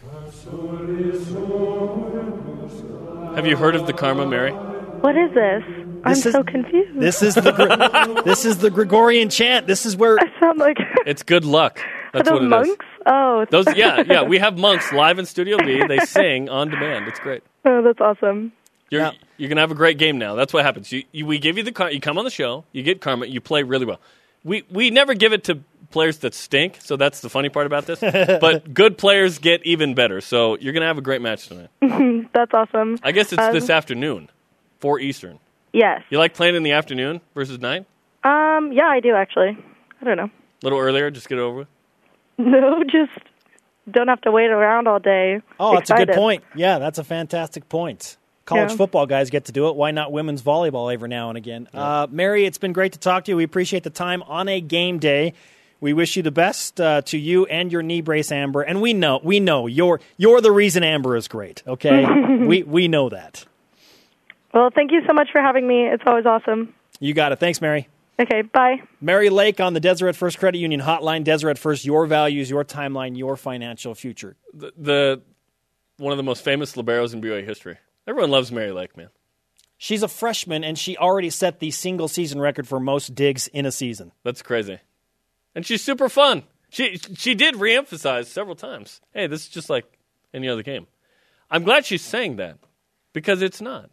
Have 3.34 3.46
you 3.46 3.56
heard 3.56 3.74
of 3.74 3.86
the 3.86 3.92
karma, 3.92 4.24
Mary? 4.26 4.52
What 4.52 5.16
is 5.16 5.32
this? 5.34 5.62
I'm 6.04 6.12
This 6.14 6.26
is- 6.26 6.32
so 6.32 6.42
confused. 6.44 6.98
This 7.00 7.22
is 7.22 7.34
the 7.34 8.22
this 8.24 8.44
is 8.44 8.58
the 8.58 8.70
Gregorian 8.70 9.28
chant. 9.28 9.66
This 9.66 9.84
is 9.84 9.96
where 9.96 10.16
I 10.18 10.40
sound 10.40 10.58
like 10.58 10.78
It's 11.06 11.22
good 11.22 11.44
luck. 11.44 11.80
are 11.80 12.22
That's 12.22 12.30
what 12.30 12.40
those 12.40 12.42
it 12.42 12.44
is. 12.44 12.68
monks? 12.68 12.86
Oh, 13.06 13.44
Those, 13.50 13.66
yeah, 13.76 14.02
yeah. 14.06 14.22
We 14.22 14.38
have 14.38 14.56
monks 14.58 14.92
live 14.92 15.18
in 15.18 15.26
Studio 15.26 15.58
B. 15.58 15.84
They 15.86 15.98
sing 15.98 16.48
on 16.48 16.70
demand. 16.70 17.08
It's 17.08 17.18
great. 17.20 17.42
oh, 17.64 17.82
that's 17.82 18.00
awesome. 18.00 18.52
You're 18.90 19.02
Yeah. 19.02 19.10
you're 19.36 19.48
gonna 19.48 19.60
have 19.60 19.72
a 19.72 19.76
great 19.76 19.98
game 19.98 20.16
now. 20.18 20.34
That's 20.36 20.52
what 20.52 20.64
happens. 20.64 20.92
You, 20.92 21.02
you 21.12 21.26
we 21.26 21.38
give 21.40 21.56
you 21.58 21.64
the 21.64 21.72
car. 21.72 21.90
You 21.90 22.00
come 22.00 22.16
on 22.16 22.24
the 22.24 22.30
show. 22.30 22.64
You 22.72 22.82
get 22.84 23.00
karma. 23.00 23.26
You 23.26 23.40
play 23.40 23.64
really 23.64 23.84
well. 23.86 24.00
We 24.44 24.62
we 24.70 24.90
never 24.90 25.14
give 25.14 25.32
it 25.32 25.42
to 25.44 25.58
players 25.90 26.18
that 26.18 26.34
stink. 26.34 26.78
So 26.80 26.96
that's 26.96 27.20
the 27.20 27.28
funny 27.28 27.48
part 27.48 27.66
about 27.66 27.86
this. 27.86 28.00
but 28.00 28.72
good 28.74 28.98
players 28.98 29.38
get 29.38 29.64
even 29.64 29.94
better. 29.94 30.20
So 30.20 30.56
you're 30.58 30.72
gonna 30.72 30.86
have 30.86 30.98
a 30.98 31.02
great 31.02 31.22
match 31.22 31.48
tonight. 31.48 31.70
That's 32.32 32.52
awesome. 32.54 32.98
I 33.02 33.12
guess 33.12 33.32
it's 33.32 33.42
Um, 33.42 33.52
this 33.52 33.70
afternoon, 33.70 34.30
four 34.80 34.98
Eastern. 35.00 35.38
Yes. 35.72 36.02
You 36.10 36.18
like 36.18 36.34
playing 36.34 36.54
in 36.54 36.62
the 36.62 36.72
afternoon 36.72 37.20
versus 37.34 37.58
night? 37.60 37.84
Um, 38.24 38.72
yeah, 38.72 38.86
I 38.88 39.00
do 39.00 39.14
actually. 39.14 39.56
I 40.00 40.04
don't 40.04 40.16
know. 40.16 40.24
A 40.24 40.30
little 40.62 40.78
earlier, 40.78 41.10
just 41.10 41.28
get 41.28 41.38
it 41.38 41.42
over 41.42 41.58
with. 41.58 41.68
No, 42.38 42.82
just 42.84 43.12
don't 43.90 44.08
have 44.08 44.20
to 44.22 44.30
wait 44.30 44.50
around 44.50 44.88
all 44.88 44.98
day. 44.98 45.40
Oh, 45.60 45.74
that's 45.74 45.90
a 45.90 45.94
good 45.94 46.12
point. 46.12 46.44
Yeah, 46.54 46.78
that's 46.78 46.98
a 46.98 47.04
fantastic 47.04 47.68
point. 47.68 48.16
College 48.44 48.70
Yeah. 48.72 48.76
football 48.76 49.06
guys 49.06 49.30
get 49.30 49.46
to 49.46 49.52
do 49.52 49.68
it. 49.68 49.76
Why 49.76 49.90
not 49.90 50.12
women's 50.12 50.42
volleyball 50.42 50.92
every 50.92 51.08
now 51.08 51.30
and 51.30 51.38
again? 51.38 51.66
Uh, 51.74 52.06
Mary, 52.10 52.44
it's 52.44 52.58
been 52.58 52.72
great 52.72 52.92
to 52.92 52.98
talk 52.98 53.24
to 53.24 53.32
you. 53.32 53.36
We 53.36 53.44
appreciate 53.44 53.82
the 53.84 53.90
time 53.90 54.22
on 54.24 54.48
a 54.48 54.60
game 54.60 54.98
day. 54.98 55.32
We 55.80 55.92
wish 55.92 56.16
you 56.16 56.22
the 56.22 56.30
best 56.30 56.80
uh, 56.80 57.02
to 57.02 57.18
you 57.18 57.46
and 57.46 57.70
your 57.70 57.82
knee 57.82 58.00
brace, 58.00 58.32
Amber. 58.32 58.62
And 58.62 58.80
we 58.80 58.94
know, 58.94 59.20
we 59.22 59.40
know 59.40 59.66
you're 59.66 60.00
you're 60.16 60.40
the 60.40 60.52
reason 60.52 60.82
Amber 60.82 61.16
is 61.16 61.28
great. 61.28 61.62
Okay, 61.66 62.06
we 62.46 62.62
we 62.62 62.88
know 62.88 63.08
that. 63.08 63.44
Well, 64.54 64.70
thank 64.74 64.90
you 64.90 65.02
so 65.06 65.12
much 65.12 65.28
for 65.32 65.40
having 65.40 65.66
me. 65.68 65.86
It's 65.86 66.02
always 66.06 66.24
awesome. 66.24 66.74
You 66.98 67.12
got 67.12 67.32
it. 67.32 67.38
Thanks, 67.38 67.60
Mary. 67.60 67.88
Okay, 68.18 68.42
bye. 68.42 68.80
Mary 69.00 69.28
Lake 69.28 69.60
on 69.60 69.74
the 69.74 69.80
Deseret 69.80 70.16
First 70.16 70.38
Credit 70.38 70.58
Union 70.58 70.80
hotline. 70.80 71.24
Deseret 71.24 71.58
First, 71.58 71.84
your 71.84 72.06
values, 72.06 72.48
your 72.48 72.64
timeline, 72.64 73.18
your 73.18 73.36
financial 73.36 73.94
future. 73.94 74.36
The, 74.54 74.72
the 74.78 75.22
one 75.98 76.12
of 76.12 76.16
the 76.16 76.22
most 76.22 76.42
famous 76.42 76.74
liberos 76.74 77.12
in 77.12 77.20
BYU 77.20 77.44
history. 77.44 77.76
Everyone 78.06 78.30
loves 78.30 78.50
Mary 78.50 78.72
Lake, 78.72 78.96
man. 78.96 79.08
She's 79.78 80.02
a 80.02 80.08
freshman, 80.08 80.64
and 80.64 80.78
she 80.78 80.96
already 80.96 81.28
set 81.28 81.60
the 81.60 81.70
single 81.70 82.08
season 82.08 82.40
record 82.40 82.66
for 82.66 82.80
most 82.80 83.14
digs 83.14 83.48
in 83.48 83.66
a 83.66 83.72
season. 83.72 84.12
That's 84.24 84.40
crazy. 84.40 84.78
And 85.56 85.66
she's 85.66 85.82
super 85.82 86.08
fun. 86.08 86.44
She 86.68 86.98
she 87.16 87.34
did 87.34 87.54
reemphasize 87.54 88.26
several 88.26 88.54
times. 88.54 89.00
Hey, 89.14 89.26
this 89.26 89.40
is 89.40 89.48
just 89.48 89.70
like 89.70 89.86
any 90.34 90.48
other 90.48 90.62
game. 90.62 90.86
I'm 91.50 91.64
glad 91.64 91.86
she's 91.86 92.02
saying 92.02 92.36
that 92.36 92.58
because 93.14 93.40
it's 93.40 93.60
not. 93.62 93.90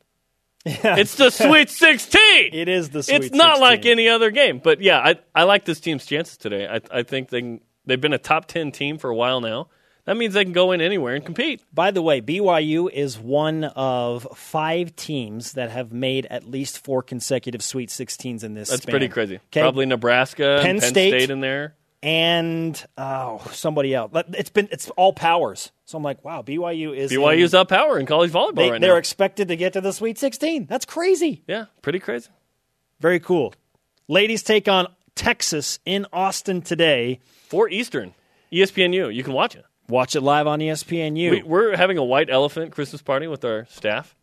Yeah. 0.65 0.97
It's 0.97 1.15
the 1.15 1.29
Sweet 1.31 1.69
16. 1.69 2.19
It 2.53 2.67
is 2.67 2.89
the 2.89 3.01
Sweet 3.03 3.15
It's 3.23 3.31
not 3.35 3.55
16. 3.57 3.61
like 3.61 3.85
any 3.85 4.09
other 4.09 4.29
game. 4.31 4.59
But 4.63 4.81
yeah, 4.81 4.99
I, 4.99 5.15
I 5.33 5.43
like 5.43 5.65
this 5.65 5.79
team's 5.79 6.05
chances 6.05 6.37
today. 6.37 6.67
I, 6.67 6.81
I 6.99 7.03
think 7.03 7.29
they 7.29 7.59
they've 7.85 7.99
been 8.01 8.13
a 8.13 8.17
top 8.17 8.45
10 8.47 8.71
team 8.71 8.97
for 8.97 9.09
a 9.09 9.15
while 9.15 9.39
now. 9.39 9.69
That 10.05 10.17
means 10.17 10.33
they 10.33 10.43
can 10.43 10.51
go 10.53 10.73
in 10.73 10.81
anywhere 10.81 11.15
and 11.15 11.23
compete. 11.25 11.61
By 11.73 11.91
the 11.91 12.01
way, 12.01 12.19
BYU 12.21 12.91
is 12.91 13.17
one 13.17 13.63
of 13.63 14.27
five 14.35 14.95
teams 14.97 15.53
that 15.53 15.71
have 15.71 15.93
made 15.93 16.25
at 16.25 16.43
least 16.45 16.83
four 16.83 17.01
consecutive 17.01 17.63
Sweet 17.63 17.89
16s 17.89 18.43
in 18.43 18.53
this. 18.53 18.69
That's 18.69 18.83
span. 18.83 18.91
pretty 18.91 19.07
crazy. 19.07 19.35
Okay? 19.35 19.61
Probably 19.61 19.85
Nebraska, 19.85 20.59
Penn 20.61 20.79
Penn 20.81 20.89
State. 20.89 21.11
State 21.11 21.29
in 21.29 21.39
there. 21.39 21.75
and 22.01 22.85
oh, 22.97 23.41
somebody 23.53 23.95
else. 23.95 24.11
It's 24.37 24.49
been 24.49 24.67
it's 24.71 24.89
all 24.91 25.13
powers. 25.13 25.71
So 25.85 25.97
I'm 25.97 26.03
like, 26.03 26.23
wow, 26.25 26.41
BYU 26.41 26.93
is 26.93 27.09
BYU's 27.09 27.53
in, 27.53 27.61
up 27.61 27.69
power 27.69 27.97
in 27.97 28.05
college 28.05 28.31
volleyball 28.31 28.55
They, 28.55 28.71
right 28.71 28.81
they're 28.81 28.91
now. 28.93 28.97
expected 28.97 29.47
to 29.47 29.55
get 29.55 29.71
to 29.73 29.81
the 29.81 29.93
Sweet 29.93 30.17
16. 30.17 30.65
That's 30.65 30.85
crazy. 30.85 31.43
yeah, 31.47 31.65
pretty 31.81 31.99
crazy. 31.99 32.29
Very 32.99 33.21
cool. 33.21 33.53
Ladies 34.09 34.43
take 34.43 34.67
on 34.67 34.87
Texas 35.15 35.79
in 35.85 36.05
Austin 36.11 36.61
today. 36.61 37.21
Four 37.47 37.69
Eastern, 37.69 38.13
ESPNU. 38.51 39.13
You 39.15 39.23
can 39.23 39.31
watch 39.31 39.55
it. 39.55 39.63
Watch 39.89 40.15
it 40.15 40.21
live 40.21 40.47
on 40.47 40.59
ESPNU. 40.59 41.31
We, 41.31 41.43
we're 41.43 41.75
having 41.75 41.97
a 41.97 42.03
white 42.03 42.29
elephant 42.29 42.71
Christmas 42.71 43.01
party 43.01 43.27
with 43.27 43.43
our 43.43 43.65
staff. 43.69 44.15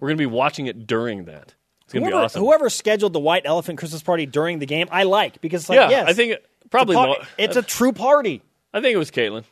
We're 0.00 0.08
going 0.08 0.16
to 0.18 0.22
be 0.22 0.26
watching 0.26 0.66
it 0.66 0.86
during 0.86 1.26
that. 1.26 1.54
It's 1.84 1.92
going 1.92 2.04
to 2.04 2.10
be 2.10 2.14
awesome. 2.16 2.42
whoever 2.42 2.70
scheduled 2.70 3.12
the 3.12 3.20
White 3.20 3.42
Elephant 3.44 3.78
Christmas 3.78 4.02
party 4.02 4.24
during 4.26 4.58
the 4.58 4.66
game, 4.66 4.88
I 4.90 5.02
like 5.02 5.40
because 5.42 5.62
it's 5.62 5.68
like, 5.68 5.76
yeah, 5.76 5.90
yes, 5.90 6.08
I 6.08 6.12
think 6.14 6.32
it- 6.32 6.46
probably 6.70 6.96
it's 6.96 7.02
a, 7.02 7.06
par- 7.18 7.28
it's 7.38 7.56
a 7.56 7.62
true 7.62 7.92
party. 7.92 8.42
I 8.72 8.80
think 8.80 8.94
it 8.94 8.98
was 8.98 9.10
Caitlin. 9.10 9.44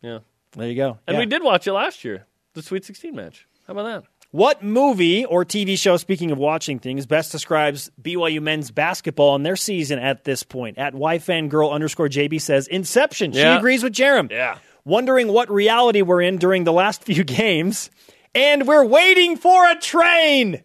Yeah, 0.00 0.20
There 0.56 0.66
you 0.68 0.74
go. 0.74 0.98
and 1.06 1.14
Yeah. 1.14 1.20
we 1.20 1.26
did 1.26 1.42
watch 1.42 1.66
it 1.66 1.72
last 1.74 2.04
year, 2.04 2.24
the 2.54 2.62
Sweet 2.62 2.84
16 2.86 3.14
match. 3.14 3.46
How 3.66 3.72
about 3.74 3.84
that? 4.02 4.10
What 4.32 4.62
movie 4.62 5.26
or 5.26 5.44
TV 5.44 5.76
show, 5.78 5.98
speaking 5.98 6.30
of 6.30 6.38
watching 6.38 6.78
things, 6.78 7.04
best 7.04 7.32
describes 7.32 7.90
BYU 8.00 8.40
men's 8.40 8.70
basketball 8.70 9.34
and 9.34 9.44
their 9.44 9.56
season 9.56 9.98
at 9.98 10.24
this 10.24 10.42
point? 10.42 10.78
At 10.78 10.94
YFanGirl 10.94 11.70
underscore 11.70 12.08
JB 12.08 12.40
says 12.40 12.66
Inception. 12.66 13.32
She 13.32 13.40
Yeah. 13.40 13.58
agrees 13.58 13.82
with 13.82 13.92
Jarom. 13.92 14.30
Yeah. 14.30 14.56
Wondering 14.86 15.28
what 15.28 15.50
reality 15.50 16.00
we're 16.00 16.22
in 16.22 16.38
during 16.38 16.64
the 16.64 16.72
last 16.72 17.04
few 17.04 17.24
games. 17.24 17.90
And 18.34 18.66
we're 18.66 18.86
waiting 18.86 19.36
for 19.36 19.68
a 19.70 19.78
train. 19.78 20.62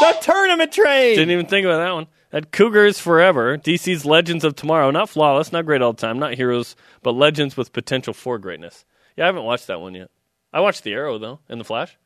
the 0.00 0.16
tournament 0.20 0.72
train. 0.72 1.14
Didn't 1.14 1.30
even 1.30 1.46
think 1.46 1.64
about 1.66 1.78
that 1.78 1.92
one. 1.92 2.08
At 2.32 2.50
Cougars 2.50 2.98
Forever, 2.98 3.58
DC's 3.58 4.04
Legends 4.04 4.42
of 4.44 4.56
Tomorrow. 4.56 4.90
Not 4.90 5.08
flawless, 5.08 5.52
not 5.52 5.66
great 5.66 5.82
all 5.82 5.92
the 5.92 6.00
time, 6.00 6.18
not 6.18 6.34
heroes, 6.34 6.74
but 7.02 7.12
legends 7.12 7.56
with 7.56 7.72
potential 7.72 8.12
for 8.12 8.38
greatness. 8.38 8.84
Yeah, 9.16 9.24
I 9.24 9.26
haven't 9.26 9.44
watched 9.44 9.68
that 9.68 9.80
one 9.80 9.94
yet. 9.94 10.08
I 10.52 10.58
watched 10.60 10.82
The 10.82 10.92
Arrow, 10.94 11.18
though, 11.18 11.38
and 11.48 11.60
The 11.60 11.64
Flash. 11.64 11.96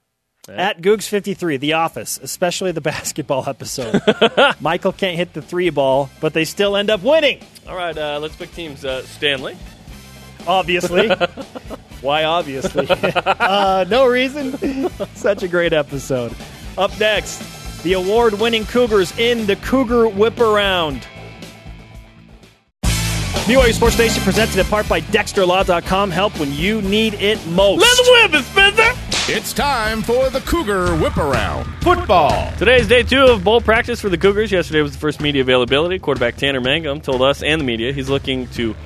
At 0.49 0.83
Googs53, 0.83 1.59
The 1.59 1.73
Office, 1.75 2.19
especially 2.23 2.73
the 2.73 2.81
basketball 2.83 3.49
episode. 3.49 4.03
Michael 4.61 4.93
can't 4.93 5.17
hit 5.17 5.33
the 5.33 5.41
three 5.43 5.71
ball, 5.71 6.11
but 6.21 6.35
they 6.35 6.45
still 6.45 6.77
end 6.77 6.91
up 6.91 7.03
winning. 7.03 7.41
All 7.67 7.77
right, 7.77 7.97
uh, 7.97 8.19
let's 8.21 8.37
pick 8.37 8.53
teams. 8.53 8.85
Uh, 8.85 9.03
Stanley. 9.05 9.57
Obviously. 10.47 11.09
Why, 12.03 12.25
obviously? 12.25 12.87
uh, 12.91 13.87
no 13.89 14.07
reason. 14.07 14.91
Such 15.15 15.43
a 15.43 15.49
great 15.49 15.73
episode. 15.73 16.35
Up 16.77 16.91
next, 17.01 17.83
the 17.83 17.95
award 17.95 18.35
winning 18.35 18.67
Cougars 18.67 19.17
in 19.19 19.47
the 19.47 19.57
Cougar 19.57 20.09
Whip 20.09 20.39
Around. 20.39 21.07
BYU 23.47 23.73
Sports 23.73 23.99
Nation 23.99 24.23
presented 24.23 24.59
in 24.59 24.67
part 24.67 24.87
by 24.89 25.01
DexterLaw.com. 25.01 26.11
Help 26.11 26.39
when 26.39 26.53
you 26.53 26.83
need 26.83 27.15
it 27.15 27.45
most. 27.49 27.81
Let's 27.81 28.11
whip 28.11 28.35
it, 28.41 28.45
Spencer! 28.45 29.14
It's 29.27 29.55
time 29.55 30.03
for 30.03 30.29
the 30.29 30.41
Cougar 30.41 30.97
Whip 30.97 31.17
Around 31.17 31.65
Football. 31.81 32.53
Today 32.59 32.77
is 32.77 32.89
day 32.89 33.03
two 33.03 33.25
of 33.25 33.43
bowl 33.43 33.63
practice 33.63 33.99
for 33.99 34.11
the 34.11 34.19
Cougars. 34.19 34.53
Yesterday 34.53 34.83
was 34.83 34.93
the 34.93 34.99
first 34.99 35.19
media 35.19 35.41
availability. 35.41 35.99
Quarterback 35.99 36.37
Tanner 36.37 36.61
Mangum 36.61 37.01
told 37.01 37.23
us 37.23 37.43
and 37.43 37.59
the 37.59 37.65
media 37.65 37.91
he's 37.91 38.11
looking 38.11 38.47
to 38.49 38.77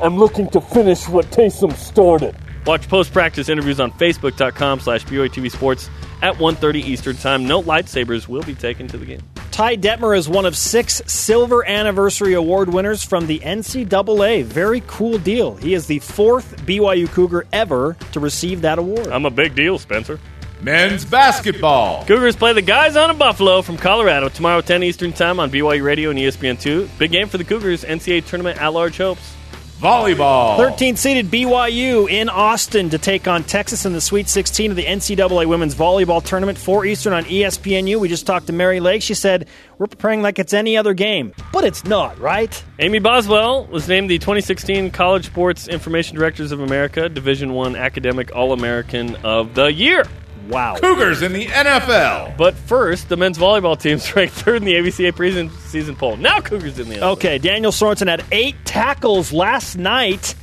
I'm 0.00 0.16
looking 0.16 0.48
to 0.50 0.60
finish 0.60 1.08
what 1.08 1.26
Taysom 1.32 1.72
started. 1.74 2.36
watch 2.64 2.86
post-practice 2.88 3.48
interviews 3.48 3.80
on 3.80 3.90
Facebook.com 3.90 4.78
slash 4.78 5.04
BYU 5.04 5.28
TV 5.30 5.50
Sports 5.50 5.90
at 6.22 6.34
1.30 6.34 6.76
Eastern 6.84 7.16
Time. 7.16 7.46
No 7.46 7.62
lightsabers 7.62 8.28
will 8.28 8.42
be 8.42 8.54
taken 8.54 8.88
to 8.88 8.98
the 8.98 9.06
game. 9.06 9.22
Ty 9.50 9.76
Detmer 9.76 10.16
is 10.16 10.28
one 10.28 10.46
of 10.46 10.56
six 10.56 11.02
Silver 11.06 11.66
Anniversary 11.66 12.34
Award 12.34 12.72
winners 12.72 13.02
from 13.02 13.26
the 13.26 13.40
NCAA. 13.40 14.44
Very 14.44 14.82
cool 14.86 15.18
deal. 15.18 15.56
He 15.56 15.74
is 15.74 15.86
the 15.86 15.98
fourth 15.98 16.56
BYU 16.64 17.08
Cougar 17.08 17.46
ever 17.52 17.96
to 18.12 18.20
receive 18.20 18.60
that 18.62 18.78
award. 18.78 19.08
I'm 19.08 19.26
a 19.26 19.30
big 19.30 19.54
deal, 19.54 19.78
Spencer. 19.78 20.20
Men's 20.60 21.04
basketball. 21.04 22.04
Cougars 22.04 22.36
play 22.36 22.52
the 22.52 22.62
guys 22.62 22.96
on 22.96 23.10
a 23.10 23.14
Buffalo 23.14 23.62
from 23.62 23.76
Colorado 23.76 24.28
tomorrow 24.28 24.60
10 24.60 24.82
Eastern 24.82 25.12
Time 25.12 25.38
on 25.38 25.50
BYU 25.50 25.82
Radio 25.84 26.10
and 26.10 26.18
E 26.18 26.26
ESPN2. 26.26 26.98
Big 26.98 27.12
game 27.12 27.28
for 27.28 27.38
the 27.38 27.44
Cougars. 27.44 27.84
NCAA 27.84 28.24
tournament 28.24 28.60
at 28.60 28.68
large 28.68 28.96
hopes. 28.96 29.34
Volleyball. 29.78 30.56
13 30.56 30.96
seeded 30.96 31.30
BYU 31.30 32.10
in 32.10 32.28
Austin 32.28 32.90
to 32.90 32.98
take 32.98 33.28
on 33.28 33.44
Texas 33.44 33.86
in 33.86 33.92
the 33.92 34.00
Sweet 34.00 34.28
16 34.28 34.72
of 34.72 34.76
the 34.76 34.84
NCAA 34.84 35.46
Women's 35.46 35.76
Volleyball 35.76 36.20
Tournament, 36.20 36.58
4 36.58 36.84
Eastern 36.84 37.12
on 37.12 37.22
ESPNU. 37.24 38.00
We 38.00 38.08
just 38.08 38.26
talked 38.26 38.48
to 38.48 38.52
Mary 38.52 38.80
Lake. 38.80 39.02
She 39.02 39.14
said, 39.14 39.46
We're 39.78 39.86
preparing 39.86 40.20
like 40.20 40.40
it's 40.40 40.52
any 40.52 40.76
other 40.76 40.94
game. 40.94 41.32
But 41.52 41.62
it's 41.62 41.84
not, 41.84 42.18
right? 42.18 42.64
Amy 42.80 42.98
Boswell 42.98 43.66
was 43.66 43.86
named 43.86 44.10
the 44.10 44.18
2016 44.18 44.90
College 44.90 45.26
Sports 45.26 45.68
Information 45.68 46.16
Directors 46.16 46.50
of 46.50 46.58
America 46.58 47.08
Division 47.08 47.52
One 47.52 47.76
Academic 47.76 48.34
All-American 48.34 49.14
of 49.24 49.54
the 49.54 49.72
Year. 49.72 50.02
Wow. 50.48 50.76
Cougars 50.76 51.22
in 51.22 51.32
the 51.32 51.46
NFL. 51.46 52.36
But 52.36 52.54
first, 52.54 53.08
the 53.08 53.16
men's 53.16 53.38
volleyball 53.38 53.78
team's 53.78 54.14
ranked 54.16 54.34
third 54.34 54.56
in 54.56 54.64
the 54.64 54.74
AVCA 54.74 55.12
preseason 55.12 55.96
poll. 55.96 56.16
Now 56.16 56.40
Cougars 56.40 56.78
in 56.78 56.88
the 56.88 56.96
NFL. 56.96 57.12
Okay, 57.12 57.38
Daniel 57.38 57.72
Sorensen 57.72 58.08
had 58.08 58.24
eight 58.32 58.56
tackles 58.64 59.32
last 59.32 59.76
night 59.76 60.34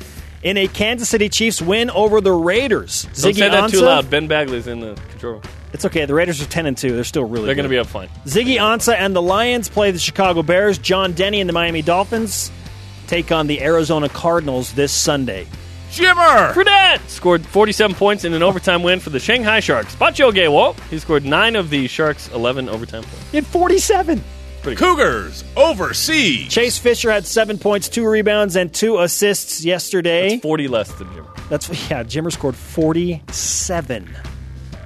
in 0.43 0.57
a 0.57 0.67
Kansas 0.67 1.09
City 1.09 1.27
Chiefs 1.27 1.61
win 1.61 1.89
over 1.89 2.21
the 2.21 2.31
Raiders. 2.31 3.03
Don't 3.03 3.33
Ziggy 3.33 3.39
say 3.39 3.49
that 3.49 3.71
too 3.71 3.81
loud. 3.81 4.09
Ben 4.09 4.27
Bagley's 4.27 4.67
in 4.67 4.79
the 4.79 4.93
control 5.09 5.33
room. 5.33 5.41
It's 5.73 5.85
okay. 5.85 6.05
The 6.05 6.13
Raiders 6.13 6.41
are 6.41 6.45
10 6.45 6.67
and 6.67 6.77
2. 6.77 6.93
They're 6.93 7.03
still 7.03 7.25
really 7.25 7.47
They're 7.47 7.55
going 7.55 7.63
to 7.63 7.69
be 7.69 7.79
up 7.79 7.87
fine. 7.87 8.07
Ziggy 8.25 8.57
Ansah 8.57 8.95
and 8.95 9.15
the 9.15 9.21
Lions 9.21 9.67
play 9.67 9.91
the 9.91 9.99
Chicago 9.99 10.43
Bears. 10.43 10.77
John 10.77 11.13
Denney 11.13 11.39
and 11.39 11.49
the 11.49 11.53
Miami 11.53 11.81
Dolphins 11.81 12.51
take 13.07 13.31
on 13.31 13.47
the 13.47 13.61
Arizona 13.61 14.07
Cardinals 14.07 14.73
this 14.73 14.91
Sunday. 14.91 15.47
Jimmer. 15.91 16.53
Fredette 16.53 17.07
scored 17.07 17.45
47 17.45 17.95
points 17.95 18.25
in 18.25 18.33
an 18.33 18.43
overtime 18.43 18.83
win 18.83 18.99
for 18.99 19.09
the 19.09 19.19
Shanghai 19.19 19.59
Sharks. 19.59 19.95
Bacho 19.95 20.33
Gawo, 20.33 20.77
he 20.89 20.99
scored 20.99 21.25
nine 21.25 21.55
of 21.55 21.69
the 21.69 21.87
Sharks' 21.87 22.29
11 22.29 22.69
overtime 22.69 23.03
points. 23.03 23.31
He 23.31 23.37
had 23.37 23.45
47. 23.47 24.23
Cougars 24.73 25.43
overseas. 25.55 26.51
Chase 26.51 26.79
Fisher 26.79 27.11
had 27.11 27.25
seven 27.25 27.59
points, 27.59 27.87
two 27.87 28.07
rebounds, 28.07 28.55
and 28.55 28.73
two 28.73 28.97
assists 28.97 29.63
yesterday. 29.63 30.39
40 30.39 30.67
less 30.67 30.91
than 30.93 31.13
Jim. 31.13 31.27
That's 31.49 31.69
yeah. 31.91 32.03
Jimmer 32.03 32.31
scored 32.31 32.55
47. 32.55 34.09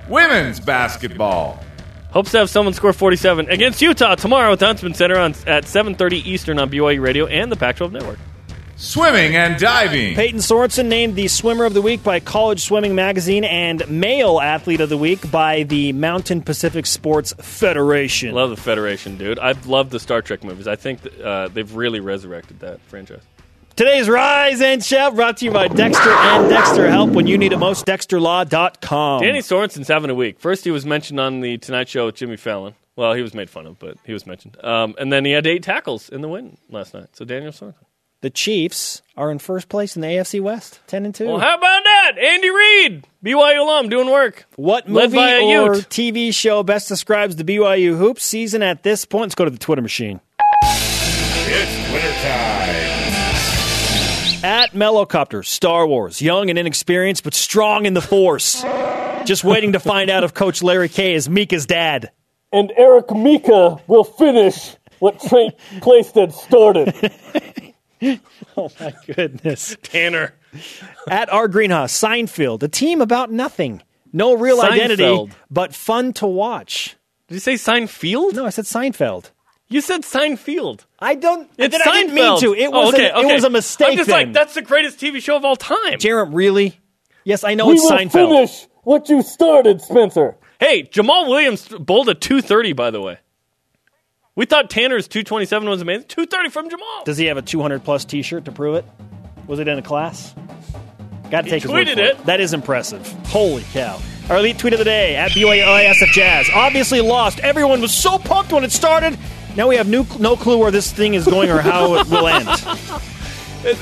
Women's 0.10 0.60
basketball. 0.60 1.64
Hopes 2.12 2.32
to 2.32 2.40
have 2.40 2.50
someone 2.50 2.74
score 2.74 2.92
47 2.92 3.50
against 3.50 3.82
Utah 3.82 4.16
tomorrow 4.16 4.52
at 4.52 4.60
the 4.60 4.66
Huntsman 4.66 4.96
Center 4.96 5.18
on, 5.18 5.32
at 5.46 5.66
7.30 5.66 6.26
Eastern 6.26 6.58
on 6.60 6.70
BYU 6.70 7.02
Radio 7.02 7.28
and 7.28 7.52
the 7.52 7.56
Pac-12 7.56 7.92
Network. 7.92 8.18
Swimming 8.82 9.36
and 9.36 9.60
diving. 9.60 10.16
Peyton 10.16 10.40
Sorensen 10.40 10.86
named 10.86 11.18
the 11.18 11.28
Swimmer 11.28 11.66
of 11.66 11.74
the 11.74 11.82
Week 11.82 12.02
by 12.02 12.22
College 12.22 12.62
Swimming 12.62 12.96
Magazine 12.96 13.44
and 13.44 13.86
Male 13.90 14.40
Athlete 14.40 14.80
of 14.80 14.88
the 14.88 14.98
Week 14.98 15.30
by 15.30 15.64
the 15.64 15.92
Mountain 15.92 16.44
Pacific 16.44 16.86
Sports 16.86 17.34
Federation. 17.40 18.34
Love 18.34 18.52
the 18.52 18.56
Federation, 18.56 19.18
dude. 19.18 19.38
I 19.38 19.52
love 19.66 19.90
the 19.90 20.00
Star 20.00 20.22
Trek 20.22 20.46
movies. 20.46 20.66
I 20.66 20.78
think 20.78 21.02
that, 21.02 21.20
uh, 21.22 21.48
they've 21.50 21.76
really 21.76 22.00
resurrected 22.00 22.62
that 22.62 22.80
franchise. 22.84 23.22
Today's 23.76 24.08
Rise 24.08 24.62
and 24.62 24.82
Shout 24.82 25.14
brought 25.14 25.36
to 25.38 25.46
you 25.46 25.52
by 25.52 25.68
Dexter 25.68 26.10
and 26.10 26.50
Dexter 26.50 26.90
Help 26.90 27.10
when 27.10 27.28
you 27.28 27.38
need 27.38 27.52
it 27.52 27.58
most. 27.58 27.86
DexterLaw.com. 27.86 29.22
Danny 29.24 29.40
Sorensen's 29.40 29.90
having 29.90 30.10
a 30.10 30.16
week. 30.16 30.40
First, 30.40 30.64
he 30.64 30.72
was 30.72 30.86
mentioned 30.86 31.20
on 31.20 31.42
the 31.42 31.58
Tonight 31.58 31.90
Show 31.90 32.06
with 32.06 32.16
Jimmy 32.16 32.38
Fallon. 32.38 32.76
Well, 32.96 33.14
he 33.14 33.22
was 33.22 33.34
made 33.34 33.50
fun 33.50 33.66
of, 33.68 33.78
but 33.78 33.98
he 34.06 34.14
was 34.14 34.26
mentioned. 34.26 34.56
Um, 34.64 34.96
and 34.98 35.12
then 35.12 35.26
he 35.26 35.32
had 35.32 35.46
eight 35.46 35.64
tackles 35.64 36.08
in 36.08 36.22
the 36.22 36.30
win 36.30 36.58
last 36.70 36.94
night. 36.94 37.08
So 37.12 37.26
Daniel 37.26 37.52
Sorensen. 37.52 37.76
The 38.22 38.30
Chiefs 38.30 39.02
are 39.16 39.32
in 39.32 39.40
first 39.40 39.70
place 39.70 39.96
in 39.96 40.02
the 40.02 40.10
AFC 40.10 40.42
West, 40.42 40.82
10 40.88 41.06
and 41.06 41.16
2. 41.16 41.26
Well, 41.26 41.40
how 41.40 41.56
about 41.58 41.84
that? 41.86 42.12
Andy 42.22 42.50
Reid, 42.50 43.08
BYU 43.24 43.62
alum, 43.62 43.88
doing 43.88 44.12
work. 44.12 44.46
What 44.58 44.90
movie 44.90 45.18
or 45.18 45.76
Ute. 45.76 45.88
TV 45.90 46.34
show 46.36 46.62
best 46.62 46.90
describes 46.90 47.38
the 47.38 47.46
BYU 47.46 47.98
hoops 47.98 48.26
season 48.26 48.62
at 48.62 48.84
this 48.84 49.06
point? 49.06 49.22
Let's 49.22 49.36
go 49.36 49.46
to 49.46 49.52
the 49.52 49.58
Twitter 49.58 49.82
machine. 49.82 50.20
It's 50.64 51.90
Twitter 51.90 52.12
time. 52.22 53.00
At 54.44 54.72
Mellowcopter, 54.72 55.46
Star 55.46 55.88
Wars, 55.88 56.22
young 56.22 56.50
and 56.50 56.60
inexperienced, 56.60 57.24
but 57.24 57.34
strong 57.34 57.86
in 57.86 57.94
the 57.94 58.02
Force. 58.02 58.64
Just 59.26 59.46
waiting 59.46 59.72
to 59.74 59.80
find 59.80 60.10
out 60.10 60.26
if 60.26 60.34
Coach 60.34 60.62
Larry 60.62 60.90
K 60.90 61.14
is 61.14 61.30
Mika's 61.30 61.66
dad. 61.66 62.12
And 62.52 62.74
Eric 62.76 63.12
Mika 63.12 63.78
will 63.88 64.04
finish 64.04 64.76
what 65.00 65.22
Trent 65.22 65.56
Plaisted 65.80 66.34
started. 66.34 66.94
Oh 68.58 68.72
my 68.80 68.94
goodness. 69.08 69.76
Tanner. 69.84 70.34
At 71.08 71.32
our 71.32 71.48
greenhouse, 71.48 71.94
Seinfeld, 71.98 72.64
a 72.64 72.68
team 72.68 73.02
about 73.02 73.32
nothing. 73.32 73.82
No 74.12 74.34
real 74.36 74.62
identity, 74.62 75.32
but 75.52 75.76
fun 75.76 76.14
to 76.14 76.26
watch. 76.28 76.96
Did 77.28 77.36
you 77.36 77.40
say 77.40 77.54
Seinfeld? 77.54 78.34
No, 78.34 78.46
I 78.46 78.50
said 78.50 78.66
Seinfeld. 78.66 79.32
You 79.68 79.82
said 79.82 80.02
Seinfeld. 80.02 80.86
I 80.98 81.14
don't. 81.14 81.48
It's 81.58 81.78
then 81.78 81.88
I 81.88 81.92
didn't 82.02 82.16
mean 82.16 82.40
to. 82.40 82.56
It 82.56 82.68
Oh, 82.74 82.86
was 82.86 82.94
okay, 82.96 83.10
a, 83.10 83.16
okay. 83.18 83.30
it 83.30 83.34
was 83.36 83.44
a 83.44 83.50
mistake. 83.52 83.90
I'm 83.90 83.98
just 83.98 84.10
then. 84.10 84.28
like 84.28 84.34
that's 84.34 84.56
the 84.56 84.64
greatest 84.64 85.00
TV 85.00 85.22
show 85.22 85.36
of 85.36 85.46
all 85.46 85.56
time. 85.56 86.00
Jarom, 86.00 86.34
really? 86.34 86.80
Yes, 87.24 87.44
I 87.44 87.54
know 87.54 87.68
we 87.68 87.74
it's 87.76 87.84
will 87.84 87.92
Seinfeld. 87.92 88.12
finish 88.12 88.68
what 88.84 89.08
you 89.10 89.22
started, 89.22 89.82
Spencer. 89.82 90.38
Hey, 90.60 90.84
Jamaal 90.84 91.30
Williams 91.30 91.68
bowled 91.68 92.10
a 92.10 92.16
230, 92.16 92.74
by 92.74 92.90
the 92.90 93.00
way. 93.00 93.20
We 94.40 94.46
thought 94.46 94.70
Tanner's 94.70 95.10
227 95.10 95.68
was 95.68 95.82
amazing. 95.82 96.08
230 96.08 96.50
from 96.50 96.70
Jamaal. 96.70 97.04
Does 97.04 97.18
he 97.18 97.26
have 97.26 97.36
a 97.36 97.42
200 97.42 97.84
plus 97.84 98.06
T-shirt 98.06 98.46
to 98.46 98.54
prove 98.54 98.76
it? 98.76 98.86
Was 99.48 99.60
it 99.60 99.68
in 99.68 99.78
a 99.78 99.82
class? 99.82 100.34
Got 101.30 101.44
to 101.44 101.50
take 101.50 101.64
his 101.64 101.70
word 101.70 101.88
tweeted 101.88 101.96
for 101.96 102.22
it. 102.22 102.26
That 102.26 102.40
is 102.40 102.54
impressive. 102.54 103.06
Holy 103.26 103.64
cow! 103.74 104.00
Our 104.30 104.38
elite 104.38 104.58
tweet 104.58 104.72
of 104.72 104.80
the 104.80 104.86
day 104.86 105.18
at 105.18 105.32
BYLASF 105.32 106.14
Jazz. 106.14 106.50
Obviously 106.54 107.02
lost. 107.02 107.42
Everyone 107.42 107.82
was 107.82 107.94
so 107.94 108.18
pumped 108.18 108.54
when 108.54 108.64
it 108.64 108.72
started. 108.72 109.20
Now 109.58 109.68
we 109.68 109.76
have 109.76 109.90
no, 109.90 110.08
no 110.20 110.38
clue 110.38 110.58
where 110.58 110.72
this 110.72 110.90
thing 110.90 111.16
is 111.16 111.26
going 111.26 111.50
or 111.50 111.60
how 111.60 111.96
it 111.96 112.08
will 112.08 112.30
end. 112.30 112.48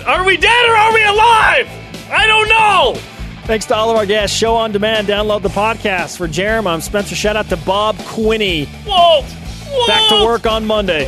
Are 0.08 0.26
we 0.26 0.38
dead 0.38 0.70
or 0.70 0.76
are 0.76 0.91
we 0.91 1.03
alive? 1.03 1.70
I 2.10 2.26
don't 2.26 2.49
know. 2.49 2.99
Thanks 3.45 3.68
to 3.68 3.76
all 3.76 3.91
of 3.91 3.95
our 3.95 4.08
guests. 4.08 4.36
Show 4.36 4.55
on 4.55 4.72
demand. 4.72 5.05
Download 5.05 5.43
the 5.43 5.49
podcast. 5.49 6.18
For 6.18 6.28
Jarom, 6.28 6.66
I'm 6.66 6.82
Spencer. 6.82 7.14
Shout 7.14 7.36
out 7.36 7.47
to 7.49 7.58
Bob 7.58 7.95
Quinney. 7.97 8.68
Back 9.88 10.09
to 10.09 10.26
work 10.26 10.45
on 10.45 10.65
Monday. 10.65 11.05